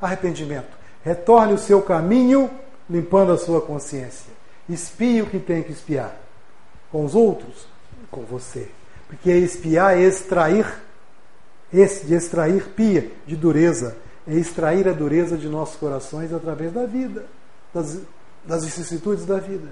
Arrependimento. 0.02 0.70
Retorne 1.04 1.52
o 1.52 1.58
seu 1.58 1.82
caminho 1.82 2.50
limpando 2.90 3.34
a 3.34 3.38
sua 3.38 3.60
consciência. 3.60 4.32
Espie 4.70 5.22
o 5.22 5.26
que 5.26 5.38
tem 5.38 5.64
que 5.64 5.74
espiar. 5.74 6.16
Com 6.94 7.04
os 7.04 7.14
outros, 7.14 7.68
com 8.10 8.22
você. 8.22 8.70
Porque 9.10 9.32
espiar 9.32 9.98
é 9.98 10.02
extrair, 10.02 10.66
esse 11.74 12.06
de 12.06 12.14
extrair 12.14 12.70
pia, 12.70 13.12
de 13.28 13.36
dureza, 13.36 13.98
é 14.28 14.34
extrair 14.34 14.88
a 14.88 14.94
dureza 14.94 15.38
de 15.38 15.48
nossos 15.48 15.76
corações 15.76 16.34
através 16.34 16.74
da 16.74 16.86
vida, 16.86 17.26
das, 17.74 18.00
das 18.44 18.66
vicissitudes 18.66 19.26
da 19.26 19.40
vida. 19.40 19.70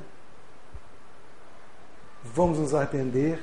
Vamos 2.24 2.60
nos 2.60 2.74
arrepender, 2.74 3.42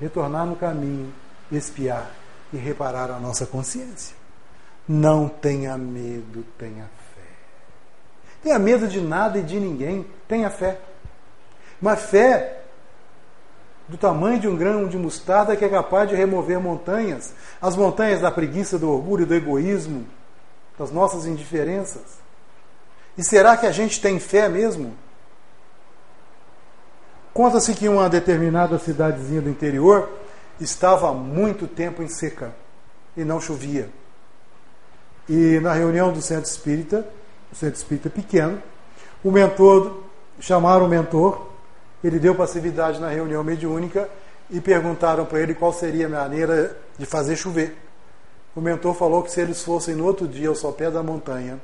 retornar 0.00 0.46
no 0.46 0.56
caminho, 0.56 1.12
espiar 1.50 2.10
e 2.52 2.56
reparar 2.56 3.10
a 3.10 3.18
nossa 3.18 3.44
consciência. 3.46 4.16
Não 4.88 5.28
tenha 5.28 5.76
medo, 5.76 6.44
tenha 6.56 6.84
fé. 7.14 7.28
Tenha 8.42 8.58
medo 8.58 8.86
de 8.86 9.00
nada 9.00 9.38
e 9.38 9.42
de 9.42 9.58
ninguém, 9.58 10.06
tenha 10.28 10.48
fé. 10.48 10.78
Mas 11.80 12.02
fé 12.02 12.62
do 13.88 13.96
tamanho 13.96 14.40
de 14.40 14.48
um 14.48 14.56
grão 14.56 14.88
de 14.88 14.96
mostarda 14.96 15.56
que 15.56 15.64
é 15.64 15.68
capaz 15.68 16.08
de 16.08 16.14
remover 16.14 16.58
montanhas, 16.58 17.34
as 17.60 17.76
montanhas 17.76 18.20
da 18.20 18.30
preguiça, 18.30 18.78
do 18.78 18.90
orgulho, 18.90 19.26
do 19.26 19.34
egoísmo, 19.34 20.06
das 20.78 20.90
nossas 20.90 21.26
indiferenças. 21.26 22.02
E 23.16 23.24
será 23.24 23.56
que 23.56 23.66
a 23.66 23.72
gente 23.72 24.00
tem 24.00 24.18
fé 24.18 24.48
mesmo? 24.48 24.94
Conta-se 27.32 27.74
que 27.74 27.88
uma 27.88 28.08
determinada 28.08 28.78
cidadezinha 28.78 29.42
do 29.42 29.50
interior 29.50 30.08
estava 30.60 31.10
há 31.10 31.12
muito 31.12 31.66
tempo 31.66 32.02
em 32.02 32.08
seca 32.08 32.54
e 33.16 33.24
não 33.24 33.40
chovia. 33.40 33.90
E 35.28 35.60
na 35.60 35.72
reunião 35.72 36.12
do 36.12 36.22
centro 36.22 36.50
espírita, 36.50 37.06
o 37.52 37.54
centro 37.54 37.76
espírita 37.76 38.08
pequeno, 38.08 38.62
o 39.22 39.30
mentor, 39.30 40.04
chamaram 40.40 40.86
o 40.86 40.88
mentor 40.88 41.46
ele 42.06 42.18
deu 42.18 42.34
passividade 42.34 43.00
na 43.00 43.08
reunião 43.08 43.42
mediúnica 43.42 44.08
e 44.50 44.60
perguntaram 44.60 45.24
para 45.24 45.40
ele 45.40 45.54
qual 45.54 45.72
seria 45.72 46.06
a 46.06 46.08
maneira 46.08 46.76
de 46.96 47.04
fazer 47.04 47.36
chover. 47.36 47.76
O 48.56 48.60
mentor 48.62 48.94
falou 48.94 49.22
que 49.22 49.30
se 49.30 49.38
eles 49.38 49.62
fossem 49.62 49.94
no 49.94 50.06
outro 50.06 50.26
dia 50.26 50.48
ao 50.48 50.54
sopé 50.54 50.90
da 50.90 51.02
montanha 51.02 51.60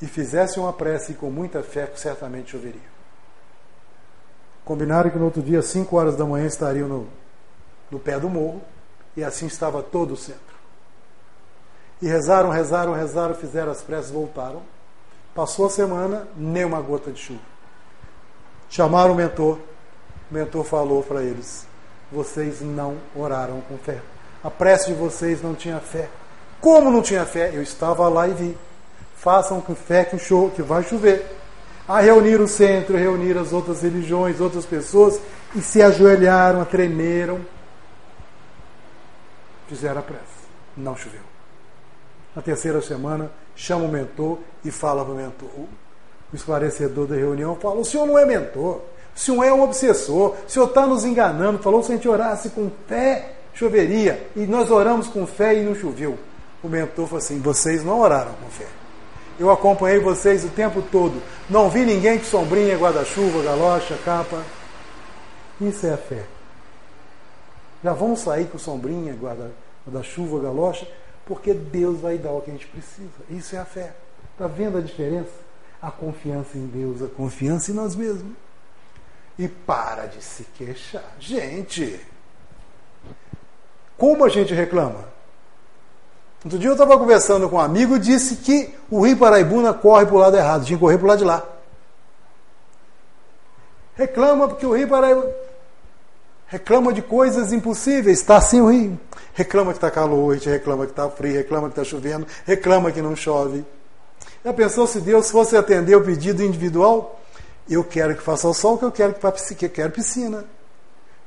e 0.00 0.06
fizessem 0.06 0.62
uma 0.62 0.72
prece 0.72 1.12
com 1.12 1.30
muita 1.30 1.62
fé, 1.62 1.92
certamente 1.94 2.52
choveria. 2.52 2.94
Combinaram 4.64 5.10
que 5.10 5.18
no 5.18 5.26
outro 5.26 5.42
dia, 5.42 5.58
às 5.58 5.66
5 5.66 5.94
horas 5.94 6.16
da 6.16 6.24
manhã, 6.24 6.46
estariam 6.46 6.88
no, 6.88 7.06
no 7.90 7.98
pé 7.98 8.18
do 8.18 8.30
morro 8.30 8.62
e 9.14 9.22
assim 9.22 9.44
estava 9.44 9.82
todo 9.82 10.14
o 10.14 10.16
centro. 10.16 10.54
E 12.00 12.08
rezaram, 12.08 12.48
rezaram, 12.48 12.94
rezaram, 12.94 13.34
fizeram 13.34 13.70
as 13.70 13.82
preces, 13.82 14.10
voltaram. 14.10 14.62
Passou 15.34 15.66
a 15.66 15.70
semana, 15.70 16.26
nem 16.34 16.64
uma 16.64 16.80
gota 16.80 17.12
de 17.12 17.20
chuva. 17.20 17.40
Chamaram 18.70 19.12
o 19.12 19.14
mentor. 19.14 19.58
O 20.30 20.34
mentor 20.34 20.64
falou 20.64 21.02
para 21.02 21.22
eles: 21.22 21.66
Vocês 22.10 22.62
não 22.62 22.96
oraram 23.14 23.60
com 23.60 23.76
fé. 23.76 24.00
A 24.44 24.50
prece 24.50 24.88
de 24.88 24.92
vocês 24.92 25.42
não 25.42 25.54
tinha 25.54 25.80
fé. 25.80 26.10
Como 26.60 26.90
não 26.90 27.00
tinha 27.00 27.24
fé? 27.24 27.50
Eu 27.54 27.62
estava 27.62 28.06
lá 28.10 28.28
e 28.28 28.34
vi. 28.34 28.58
Façam 29.16 29.58
com 29.58 29.74
fé 29.74 30.04
que, 30.04 30.18
show, 30.18 30.50
que 30.50 30.60
vai 30.60 30.82
chover. 30.82 31.24
A 31.88 32.00
reunir 32.00 32.40
o 32.40 32.46
centro, 32.46 32.96
reunir 32.96 33.38
as 33.38 33.54
outras 33.54 33.80
religiões, 33.80 34.40
outras 34.40 34.66
pessoas, 34.66 35.18
e 35.54 35.62
se 35.62 35.82
ajoelharam, 35.82 36.62
tremeram. 36.66 37.40
Fizeram 39.66 40.00
a 40.00 40.02
prece. 40.02 40.22
Não 40.76 40.94
choveu. 40.94 41.20
Na 42.36 42.42
terceira 42.42 42.82
semana, 42.82 43.30
chama 43.56 43.84
o 43.84 43.88
mentor 43.88 44.38
e 44.62 44.70
fala 44.70 45.04
para 45.04 45.14
o 45.14 45.16
mentor: 45.16 45.48
o 45.58 45.68
esclarecedor 46.36 47.06
da 47.06 47.14
reunião, 47.14 47.56
fala: 47.56 47.76
o 47.76 47.84
senhor 47.84 48.06
não 48.06 48.18
é 48.18 48.26
mentor, 48.26 48.82
o 49.14 49.18
senhor 49.18 49.44
é 49.44 49.52
um 49.52 49.62
obsessor, 49.62 50.34
o 50.46 50.50
senhor 50.50 50.68
está 50.68 50.86
nos 50.86 51.04
enganando. 51.04 51.60
Falou: 51.60 51.82
se 51.82 51.92
a 51.92 51.94
gente 51.94 52.08
orasse 52.08 52.50
com 52.50 52.70
fé, 52.86 53.36
choveria. 53.54 54.26
E 54.36 54.40
nós 54.40 54.70
oramos 54.70 55.06
com 55.06 55.26
fé 55.26 55.54
e 55.54 55.62
não 55.62 55.74
choveu. 55.74 56.18
O 56.62 56.68
mentor 56.68 57.06
falou 57.06 57.18
assim: 57.18 57.40
vocês 57.40 57.84
não 57.84 58.00
oraram 58.00 58.32
com 58.34 58.48
fé. 58.50 58.66
Eu 59.38 59.50
acompanhei 59.50 59.98
vocês 59.98 60.44
o 60.44 60.48
tempo 60.48 60.82
todo. 60.82 61.20
Não 61.48 61.68
vi 61.68 61.84
ninguém 61.84 62.18
com 62.18 62.24
sombrinha, 62.24 62.76
guarda-chuva, 62.76 63.42
galocha, 63.42 63.98
capa. 64.04 64.42
Isso 65.60 65.86
é 65.86 65.92
a 65.92 65.96
fé. 65.96 66.24
Já 67.82 67.92
vamos 67.92 68.20
sair 68.20 68.46
com 68.46 68.58
sombrinha, 68.58 69.14
guarda-chuva, 69.14 70.40
galocha, 70.40 70.86
porque 71.26 71.52
Deus 71.52 72.00
vai 72.00 72.16
dar 72.16 72.30
o 72.30 72.40
que 72.40 72.50
a 72.50 72.54
gente 72.54 72.66
precisa. 72.66 73.10
Isso 73.28 73.54
é 73.56 73.58
a 73.58 73.64
fé. 73.64 73.92
Está 74.32 74.46
vendo 74.46 74.78
a 74.78 74.80
diferença? 74.80 75.44
a 75.84 75.90
confiança 75.90 76.56
em 76.56 76.66
Deus, 76.66 77.02
a 77.02 77.08
confiança 77.08 77.70
em 77.70 77.74
nós 77.74 77.94
mesmos. 77.94 78.32
E 79.38 79.46
para 79.46 80.06
de 80.06 80.22
se 80.22 80.44
queixar. 80.56 81.14
Gente, 81.20 82.00
como 83.96 84.24
a 84.24 84.28
gente 84.28 84.52
reclama? 84.54 85.12
Outro 86.44 86.58
dia 86.58 86.68
eu 86.68 86.74
estava 86.74 86.98
conversando 86.98 87.48
com 87.48 87.56
um 87.56 87.60
amigo 87.60 87.96
e 87.96 87.98
disse 87.98 88.36
que 88.36 88.74
o 88.90 89.04
Rio 89.04 89.16
Paraibuna 89.16 89.72
corre 89.72 90.04
para 90.04 90.14
o 90.14 90.18
lado 90.18 90.36
errado, 90.36 90.64
tinha 90.64 90.76
que 90.76 90.84
correr 90.84 90.98
para 90.98 91.04
o 91.04 91.08
lado 91.08 91.18
de 91.18 91.24
lá. 91.24 91.42
Reclama 93.96 94.48
porque 94.48 94.66
o 94.66 94.76
Rio 94.76 94.88
Paraibuna 94.88 95.44
reclama 96.46 96.92
de 96.92 97.02
coisas 97.02 97.52
impossíveis, 97.52 98.18
está 98.18 98.36
assim 98.36 98.60
o 98.60 98.70
rio. 98.70 98.98
Reclama 99.32 99.72
que 99.72 99.78
está 99.78 99.90
calor, 99.90 100.36
reclama 100.36 100.84
que 100.84 100.92
está 100.92 101.10
frio, 101.10 101.34
reclama 101.34 101.68
que 101.68 101.72
está 101.72 101.84
chovendo, 101.84 102.26
reclama 102.44 102.92
que 102.92 103.02
não 103.02 103.16
chove. 103.16 103.64
Já 104.44 104.52
pensou 104.52 104.86
se 104.86 105.00
Deus 105.00 105.30
fosse 105.30 105.56
atender 105.56 105.96
o 105.96 106.04
pedido 106.04 106.44
individual? 106.44 107.20
Eu 107.68 107.82
quero 107.82 108.14
que 108.14 108.22
faça 108.22 108.46
o 108.46 108.54
sol, 108.54 108.78
que 108.78 108.84
eu 108.84 108.92
quero 108.92 109.14
que, 109.14 109.54
que 109.54 109.66
eu 109.66 109.70
quero 109.70 109.90
piscina. 109.90 110.44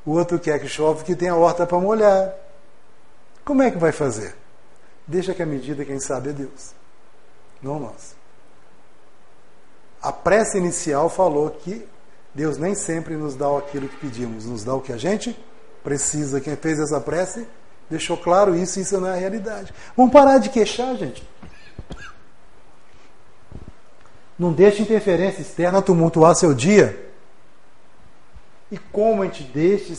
O 0.05 0.11
outro 0.11 0.39
quer 0.39 0.59
que 0.59 0.67
chove, 0.67 1.03
que 1.03 1.15
tenha 1.15 1.35
horta 1.35 1.65
para 1.65 1.77
molhar. 1.77 2.33
Como 3.47 3.61
é 3.61 3.71
que 3.71 3.77
vai 3.77 3.93
fazer? 3.93 4.35
Deixa 5.07 5.33
que 5.33 5.41
a 5.41 5.45
medida 5.45 5.85
quem 5.85 6.01
sabe 6.01 6.31
é 6.31 6.33
Deus, 6.33 6.75
não 7.63 7.79
nós. 7.79 8.13
A 10.01 10.11
prece 10.11 10.57
inicial 10.57 11.09
falou 11.09 11.49
que 11.49 11.87
Deus 12.35 12.57
nem 12.57 12.75
sempre 12.75 13.15
nos 13.15 13.35
dá 13.35 13.57
aquilo 13.57 13.87
que 13.87 13.95
pedimos, 13.95 14.45
nos 14.45 14.65
dá 14.65 14.75
o 14.75 14.81
que 14.81 14.91
a 14.91 14.97
gente 14.97 15.33
precisa. 15.81 16.41
Quem 16.41 16.57
fez 16.57 16.77
essa 16.77 16.99
prece 16.99 17.47
deixou 17.89 18.17
claro 18.17 18.53
isso, 18.53 18.81
isso 18.81 18.99
não 18.99 19.07
é 19.07 19.13
a 19.13 19.15
realidade. 19.15 19.73
Vamos 19.95 20.11
parar 20.11 20.39
de 20.39 20.49
queixar, 20.49 20.97
gente. 20.97 21.25
Não 24.37 24.51
deixe 24.51 24.81
interferência 24.81 25.39
externa 25.39 25.81
tumultuar 25.81 26.35
seu 26.35 26.53
dia. 26.53 27.11
E 28.69 28.77
como 28.77 29.23
a 29.23 29.25
gente 29.25 29.43
deixa 29.43 29.93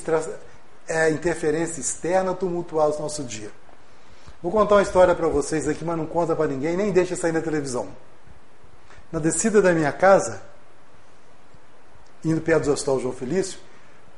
é, 0.89 1.11
interferência 1.11 1.81
externa 1.81 2.35
tumultuar 2.35 2.89
o 2.89 2.99
nosso 3.01 3.23
dia? 3.23 3.51
Vou 4.43 4.53
contar 4.53 4.77
uma 4.77 4.83
história 4.83 5.15
para 5.15 5.27
vocês 5.27 5.67
aqui, 5.67 5.85
mas 5.85 5.97
não 5.97 6.07
conta 6.07 6.35
para 6.35 6.47
ninguém, 6.47 6.77
nem 6.77 6.93
deixa 6.93 7.17
sair 7.17 7.33
na 7.33 7.41
televisão. 7.41 7.89
Na 9.11 9.19
descida 9.19 9.61
da 9.61 9.73
minha 9.73 9.91
casa, 9.91 10.43
indo 12.25 12.41
perto 12.41 12.67
do 12.67 12.73
Hospital 12.73 13.01
João 13.01 13.15
Felício, 13.15 13.59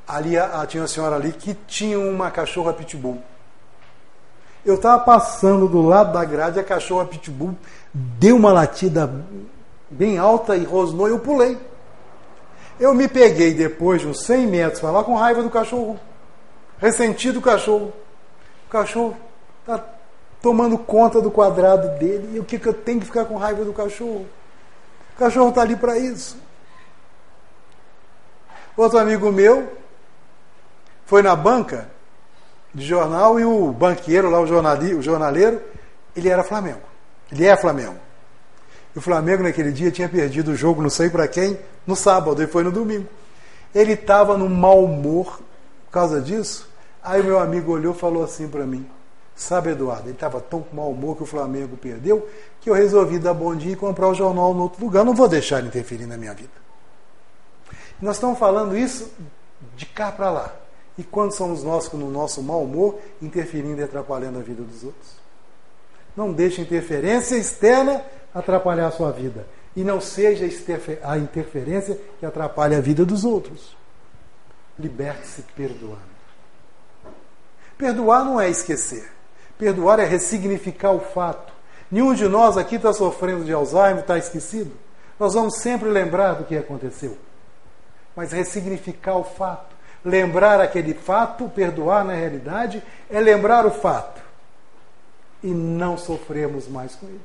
ali 0.07 0.37
a, 0.37 0.61
a, 0.61 0.66
tinha 0.66 0.83
uma 0.83 0.89
senhora 0.89 1.16
ali 1.16 1.33
que 1.33 1.55
tinha 1.66 1.99
uma 1.99 2.31
cachorra 2.31 2.73
pitbull. 2.73 3.23
Eu 4.64 4.75
estava 4.75 5.03
passando 5.03 5.66
do 5.68 5.81
lado 5.81 6.12
da 6.12 6.23
grade, 6.25 6.61
a 6.61 6.64
cachorra 6.64 7.07
pitbull 7.07 7.57
deu 7.95 8.37
uma 8.37 8.53
latida 8.53 9.11
bem 9.89 10.18
alta 10.18 10.55
e 10.55 10.64
rosnou, 10.64 11.09
eu 11.09 11.18
pulei. 11.18 11.59
Eu 12.79 12.95
me 12.95 13.09
peguei 13.09 13.55
depois 13.55 14.03
de 14.03 14.09
uns 14.09 14.23
100 14.23 14.47
metros 14.47 14.81
para 14.81 14.91
lá 14.91 15.05
com 15.05 15.14
raiva 15.14 15.43
do 15.43 15.51
cachorro. 15.51 15.99
Ressentido 16.81 17.35
do 17.35 17.43
cachorro. 17.43 17.93
O 18.66 18.70
cachorro 18.70 19.16
está 19.61 19.85
tomando 20.41 20.78
conta 20.78 21.20
do 21.20 21.31
quadrado 21.31 21.99
dele. 21.99 22.37
E 22.37 22.41
o 22.41 22.45
que, 22.45 22.59
que 22.59 22.66
eu 22.66 22.74
tenho 22.74 23.01
que 23.01 23.07
ficar 23.07 23.26
com 23.26 23.37
raiva 23.37 23.64
do 23.64 23.72
cachorro? 23.72 24.26
O 25.14 25.18
cachorro 25.18 25.51
está 25.51 25.61
ali 25.61 25.76
para 25.76 25.99
isso. 25.99 26.37
Outro 28.76 28.99
amigo 28.99 29.31
meu 29.31 29.76
foi 31.05 31.22
na 31.22 31.37
banca 31.37 31.91
de 32.72 32.87
jornal 32.87 33.39
e 33.39 33.45
o 33.45 33.72
banqueiro 33.72 34.31
lá, 34.31 34.41
o, 34.41 34.47
jornali, 34.47 34.95
o 34.95 35.03
jornaleiro, 35.03 35.61
ele 36.16 36.28
era 36.28 36.43
Flamengo. 36.43 36.81
Ele 37.31 37.47
é 37.47 37.57
Flamengo. 37.57 37.97
E 38.95 38.99
o 38.99 39.03
Flamengo 39.03 39.43
naquele 39.43 39.72
dia 39.72 39.91
tinha 39.91 40.09
perdido 40.09 40.53
o 40.53 40.57
jogo, 40.57 40.81
não 40.81 40.89
sei 40.89 41.11
para 41.11 41.28
quem, 41.28 41.59
no 41.87 41.95
sábado 41.95 42.43
e 42.43 42.47
foi 42.47 42.62
no 42.62 42.72
domingo. 42.72 43.09
Ele 43.74 43.93
estava 43.93 44.39
num 44.39 44.49
mau 44.49 44.85
humor 44.85 45.41
por 45.87 45.93
causa 45.93 46.20
disso. 46.20 46.70
Aí 47.03 47.22
meu 47.22 47.38
amigo 47.38 47.72
olhou 47.72 47.94
e 47.94 47.98
falou 47.98 48.22
assim 48.22 48.48
para 48.48 48.66
mim: 48.66 48.88
Sabe, 49.34 49.70
Eduardo, 49.70 50.05
ele 50.05 50.12
estava 50.12 50.40
tão 50.40 50.62
com 50.62 50.76
mau 50.76 50.90
humor 50.90 51.16
que 51.16 51.22
o 51.22 51.26
Flamengo 51.26 51.76
perdeu 51.76 52.28
que 52.61 52.68
eu 52.68 52.74
resolvi 52.74 53.18
dar 53.18 53.32
bom 53.32 53.57
dia 53.57 53.72
e 53.72 53.76
comprar 53.76 54.09
o 54.09 54.14
jornal 54.14 54.53
no 54.53 54.64
outro 54.64 54.84
lugar. 54.84 55.05
Não 55.05 55.14
vou 55.14 55.28
deixar 55.28 55.59
ele 55.59 55.68
interferir 55.68 56.07
na 56.07 56.16
minha 56.16 56.34
vida. 56.34 56.51
Nós 58.03 58.16
estamos 58.16 58.38
falando 58.38 58.76
isso 58.76 59.11
de 59.76 59.86
cá 59.86 60.12
para 60.12 60.30
lá. 60.30 60.55
E 60.98 61.03
quando 61.03 61.32
somos 61.32 61.64
nós, 61.64 61.90
no 61.92 62.11
nosso 62.11 62.42
mau 62.42 62.62
humor, 62.62 62.98
interferindo 63.22 63.80
e 63.80 63.84
atrapalhando 63.84 64.38
a 64.38 64.42
vida 64.42 64.62
dos 64.62 64.84
outros? 64.84 65.12
Não 66.14 66.32
deixe 66.32 66.61
interferência 66.61 67.36
externa 67.36 68.05
atrapalhar 68.34 68.88
a 68.88 68.90
sua 68.90 69.11
vida. 69.11 69.46
E 69.74 69.82
não 69.82 70.01
seja 70.01 70.44
a 71.03 71.16
interferência 71.16 71.98
que 72.18 72.26
atrapalhe 72.26 72.74
a 72.74 72.80
vida 72.80 73.07
dos 73.07 73.24
outros. 73.24 73.74
Liberte-se 74.78 75.42
perdoando. 75.57 76.20
Perdoar 77.81 78.22
não 78.26 78.39
é 78.39 78.51
esquecer. 78.51 79.11
Perdoar 79.57 79.99
é 79.99 80.05
ressignificar 80.05 80.93
o 80.93 81.01
fato. 81.01 81.51
Nenhum 81.91 82.12
de 82.12 82.28
nós 82.28 82.59
aqui 82.59 82.76
está 82.76 82.93
sofrendo 82.93 83.43
de 83.43 83.55
Alzheimer, 83.55 84.01
está 84.01 84.18
esquecido. 84.18 84.70
Nós 85.18 85.33
vamos 85.33 85.57
sempre 85.57 85.89
lembrar 85.89 86.35
do 86.35 86.45
que 86.45 86.59
aconteceu. 86.59 87.16
Mas 88.14 88.33
ressignificar 88.33 89.16
o 89.16 89.24
fato. 89.24 89.74
Lembrar 90.05 90.61
aquele 90.61 90.93
fato, 90.93 91.49
perdoar 91.49 92.05
na 92.05 92.12
realidade, 92.12 92.83
é 93.09 93.18
lembrar 93.18 93.64
o 93.64 93.70
fato. 93.70 94.20
E 95.43 95.49
não 95.49 95.97
sofremos 95.97 96.68
mais 96.68 96.95
com 96.95 97.07
ele. 97.07 97.20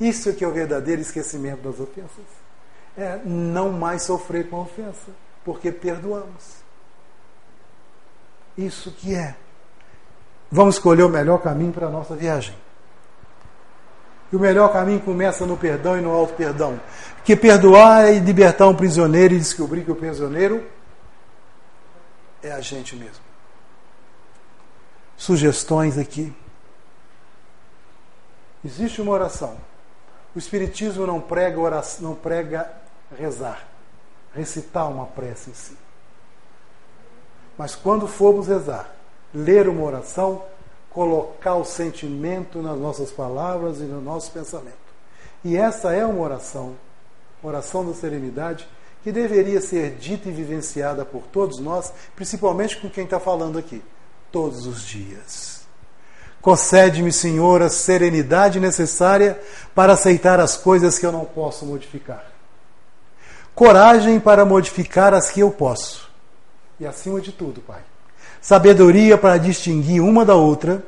Isso 0.00 0.30
é 0.30 0.32
que 0.32 0.42
é 0.42 0.48
o 0.48 0.52
verdadeiro 0.52 1.02
esquecimento 1.02 1.68
das 1.68 1.78
ofensas. 1.78 2.24
É 2.96 3.20
não 3.26 3.70
mais 3.70 4.04
sofrer 4.04 4.48
com 4.48 4.56
a 4.56 4.62
ofensa, 4.62 5.12
porque 5.44 5.70
perdoamos. 5.70 6.62
Isso 8.56 8.90
que 8.90 9.14
é 9.14 9.36
vamos 10.52 10.74
escolher 10.76 11.02
o 11.02 11.08
melhor 11.08 11.38
caminho 11.38 11.72
para 11.72 11.86
a 11.86 11.90
nossa 11.90 12.14
viagem. 12.14 12.54
E 14.30 14.36
o 14.36 14.38
melhor 14.38 14.70
caminho 14.70 15.00
começa 15.00 15.46
no 15.46 15.56
perdão 15.56 15.98
e 15.98 16.02
no 16.02 16.12
alto 16.12 16.34
perdão. 16.34 16.78
Que 17.24 17.34
perdoar 17.34 18.06
é 18.06 18.18
libertar 18.18 18.68
um 18.68 18.74
prisioneiro 18.74 19.34
e 19.34 19.38
descobrir 19.38 19.82
que 19.82 19.90
o 19.90 19.96
prisioneiro 19.96 20.64
é 22.42 22.52
a 22.52 22.60
gente 22.60 22.94
mesmo. 22.94 23.22
Sugestões 25.16 25.96
aqui. 25.96 26.34
Existe 28.64 29.00
uma 29.00 29.12
oração. 29.12 29.56
O 30.34 30.38
Espiritismo 30.38 31.06
não 31.06 31.20
prega, 31.20 31.58
oração, 31.58 32.08
não 32.08 32.14
prega 32.14 32.70
rezar, 33.18 33.66
recitar 34.34 34.88
uma 34.88 35.06
prece 35.06 35.50
em 35.50 35.54
si. 35.54 35.76
Mas 37.58 37.74
quando 37.74 38.08
formos 38.08 38.48
rezar, 38.48 38.90
ler 39.34 39.68
uma 39.68 39.82
oração, 39.82 40.42
colocar 40.90 41.54
o 41.54 41.64
sentimento 41.64 42.60
nas 42.60 42.78
nossas 42.78 43.10
palavras 43.10 43.78
e 43.78 43.84
no 43.84 44.00
nosso 44.00 44.30
pensamento. 44.30 44.76
E 45.44 45.56
essa 45.56 45.92
é 45.92 46.04
uma 46.04 46.22
oração, 46.22 46.74
oração 47.42 47.84
da 47.86 47.94
serenidade, 47.94 48.68
que 49.02 49.10
deveria 49.10 49.60
ser 49.60 49.96
dita 49.96 50.28
e 50.28 50.32
vivenciada 50.32 51.04
por 51.04 51.22
todos 51.22 51.58
nós, 51.58 51.92
principalmente 52.14 52.76
com 52.76 52.88
quem 52.88 53.04
está 53.04 53.18
falando 53.18 53.58
aqui, 53.58 53.82
todos 54.30 54.66
os 54.66 54.82
dias. 54.82 55.62
Concede-me, 56.40 57.12
Senhor, 57.12 57.62
a 57.62 57.68
serenidade 57.68 58.58
necessária 58.60 59.40
para 59.74 59.92
aceitar 59.92 60.40
as 60.40 60.56
coisas 60.56 60.98
que 60.98 61.06
eu 61.06 61.12
não 61.12 61.24
posso 61.24 61.64
modificar. 61.64 62.26
Coragem 63.54 64.18
para 64.18 64.44
modificar 64.44 65.14
as 65.14 65.30
que 65.30 65.40
eu 65.40 65.50
posso. 65.50 66.10
E 66.80 66.86
acima 66.86 67.20
de 67.20 67.30
tudo, 67.30 67.60
Pai, 67.60 67.82
sabedoria 68.42 69.16
para 69.16 69.38
distinguir 69.38 70.02
uma 70.02 70.24
da 70.24 70.34
outra, 70.34 70.84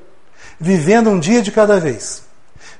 vivendo 0.58 1.08
um 1.08 1.20
dia 1.20 1.40
de 1.40 1.52
cada 1.52 1.78
vez, 1.78 2.24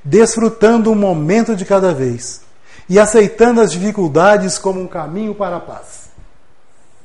desfrutando 0.03 0.91
um 0.91 0.95
momento 0.95 1.55
de 1.55 1.63
cada 1.63 1.93
vez 1.93 2.41
e 2.89 2.99
aceitando 2.99 3.61
as 3.61 3.71
dificuldades 3.71 4.59
como 4.59 4.81
um 4.81 4.87
caminho 4.87 5.33
para 5.33 5.55
a 5.55 5.59
paz, 5.61 6.09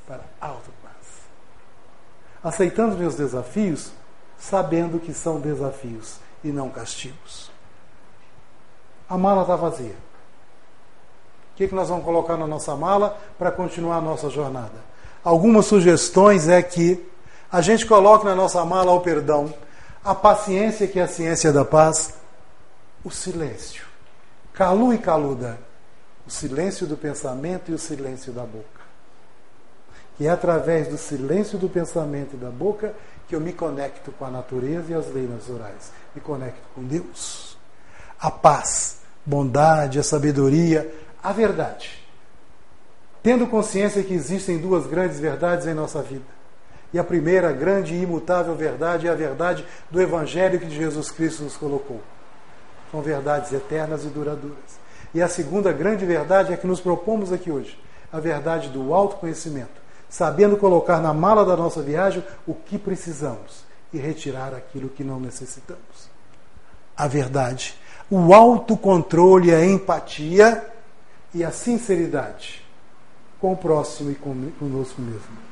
para 0.07 0.21
a 0.41 0.49
alta 0.49 0.71
paz. 0.83 0.95
Aceitando 2.43 2.99
meus 2.99 3.15
desafios, 3.15 3.93
sabendo 4.37 4.99
que 4.99 5.15
são 5.15 5.41
desafios 5.41 6.17
e 6.43 6.49
não 6.49 6.69
castigos. 6.71 7.51
A 9.09 9.17
mala 9.17 9.43
está 9.43 9.55
vazia. 9.55 9.95
O 11.53 11.57
que, 11.57 11.69
que 11.69 11.75
nós 11.75 11.89
vamos 11.89 12.05
colocar 12.05 12.37
na 12.37 12.47
nossa 12.47 12.75
mala 12.75 13.19
para 13.39 13.53
continuar 13.53 13.97
a 13.97 14.01
nossa 14.01 14.29
jornada? 14.29 14.91
Algumas 15.23 15.67
sugestões 15.67 16.49
é 16.49 16.63
que 16.63 17.10
a 17.51 17.61
gente 17.61 17.85
coloca 17.85 18.25
na 18.25 18.35
nossa 18.35 18.65
mala 18.65 18.93
o 18.93 19.01
perdão, 19.01 19.53
a 20.05 20.15
paciência, 20.15 20.87
que 20.87 21.01
é 21.01 21.03
a 21.03 21.09
ciência 21.09 21.53
da 21.53 21.65
paz, 21.65 22.15
o 23.05 23.11
silêncio. 23.11 23.85
Calu 24.53 24.95
e 24.95 24.99
caluda, 24.99 25.59
o 26.27 26.31
silêncio 26.31 26.87
do 26.87 26.97
pensamento 26.97 27.71
e 27.71 27.75
o 27.75 27.79
silêncio 27.79 28.33
da 28.33 28.43
boca. 28.43 28.81
E 30.19 30.27
é 30.27 30.31
através 30.31 30.87
do 30.87 30.97
silêncio 30.97 31.59
do 31.59 31.69
pensamento 31.69 32.35
e 32.35 32.39
da 32.39 32.51
boca 32.51 32.95
que 33.27 33.35
eu 33.35 33.41
me 33.41 33.53
conecto 33.53 34.13
com 34.13 34.25
a 34.25 34.31
natureza 34.31 34.93
e 34.93 34.95
as 34.95 35.13
leis 35.13 35.31
naturais. 35.31 35.93
Me 36.15 36.21
conecto 36.21 36.69
com 36.75 36.85
Deus. 36.85 37.57
A 38.21 38.31
paz, 38.31 38.99
bondade, 39.25 39.99
a 39.99 40.03
sabedoria, 40.03 40.93
a 41.23 41.33
verdade. 41.33 42.07
Tendo 43.23 43.47
consciência 43.47 44.03
que 44.03 44.15
existem 44.15 44.59
duas 44.59 44.87
grandes 44.87 45.19
verdades 45.19 45.67
em 45.67 45.75
nossa 45.75 46.03
vida 46.03 46.40
e 46.93 46.99
a 46.99 47.05
primeira 47.05 47.53
grande 47.53 47.95
e 47.95 48.03
imutável 48.03 48.55
verdade 48.55 49.07
é 49.07 49.11
a 49.11 49.15
verdade 49.15 49.65
do 49.91 50.01
Evangelho 50.01 50.59
que 50.59 50.71
Jesus 50.71 51.11
Cristo 51.11 51.45
nos 51.45 51.57
colocou. 51.57 52.01
São 52.91 53.01
verdades 53.01 53.53
eternas 53.53 54.05
e 54.05 54.09
duradouras. 54.09 54.81
E 55.15 55.23
a 55.23 55.29
segunda 55.29 55.73
grande 55.73 56.05
verdade 56.05 56.53
é 56.53 56.57
que 56.57 56.67
nos 56.67 56.81
propomos 56.81 57.33
aqui 57.33 57.51
hoje, 57.51 57.79
a 58.13 58.19
verdade 58.19 58.69
do 58.69 58.93
autoconhecimento, 58.93 59.81
sabendo 60.09 60.57
colocar 60.57 61.01
na 61.01 61.15
mala 61.15 61.45
da 61.45 61.57
nossa 61.57 61.83
viagem 61.83 62.25
o 62.47 62.55
que 62.55 62.79
precisamos 62.79 63.65
e 63.93 63.99
retirar 63.99 64.55
aquilo 64.55 64.89
que 64.89 65.05
não 65.05 65.21
necessitamos. 65.21 66.11
a 66.97 67.07
verdade, 67.07 67.75
o 68.11 68.35
autocontrole, 68.35 69.55
a 69.55 69.65
empatia 69.65 70.63
e 71.33 71.43
a 71.43 71.51
sinceridade 71.51 72.63
com 73.41 73.53
o 73.53 73.57
próximo 73.57 74.11
e 74.11 74.15
conosco 74.15 75.01
mesmo. 75.01 75.50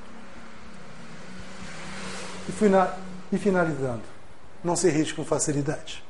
E 3.30 3.38
finalizando, 3.38 4.02
não 4.64 4.74
se 4.74 4.88
irrite 4.88 5.14
com 5.14 5.24
facilidade. 5.24 6.02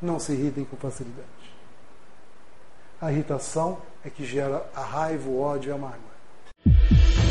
Não 0.00 0.20
se 0.20 0.32
irritem 0.32 0.64
com 0.64 0.76
facilidade. 0.76 1.28
A 3.00 3.10
irritação 3.10 3.78
é 4.04 4.10
que 4.10 4.24
gera 4.24 4.64
a 4.74 4.82
raiva, 4.82 5.28
o 5.28 5.40
ódio 5.40 5.70
e 5.70 5.72
a 5.72 5.78
mágoa. 5.78 7.23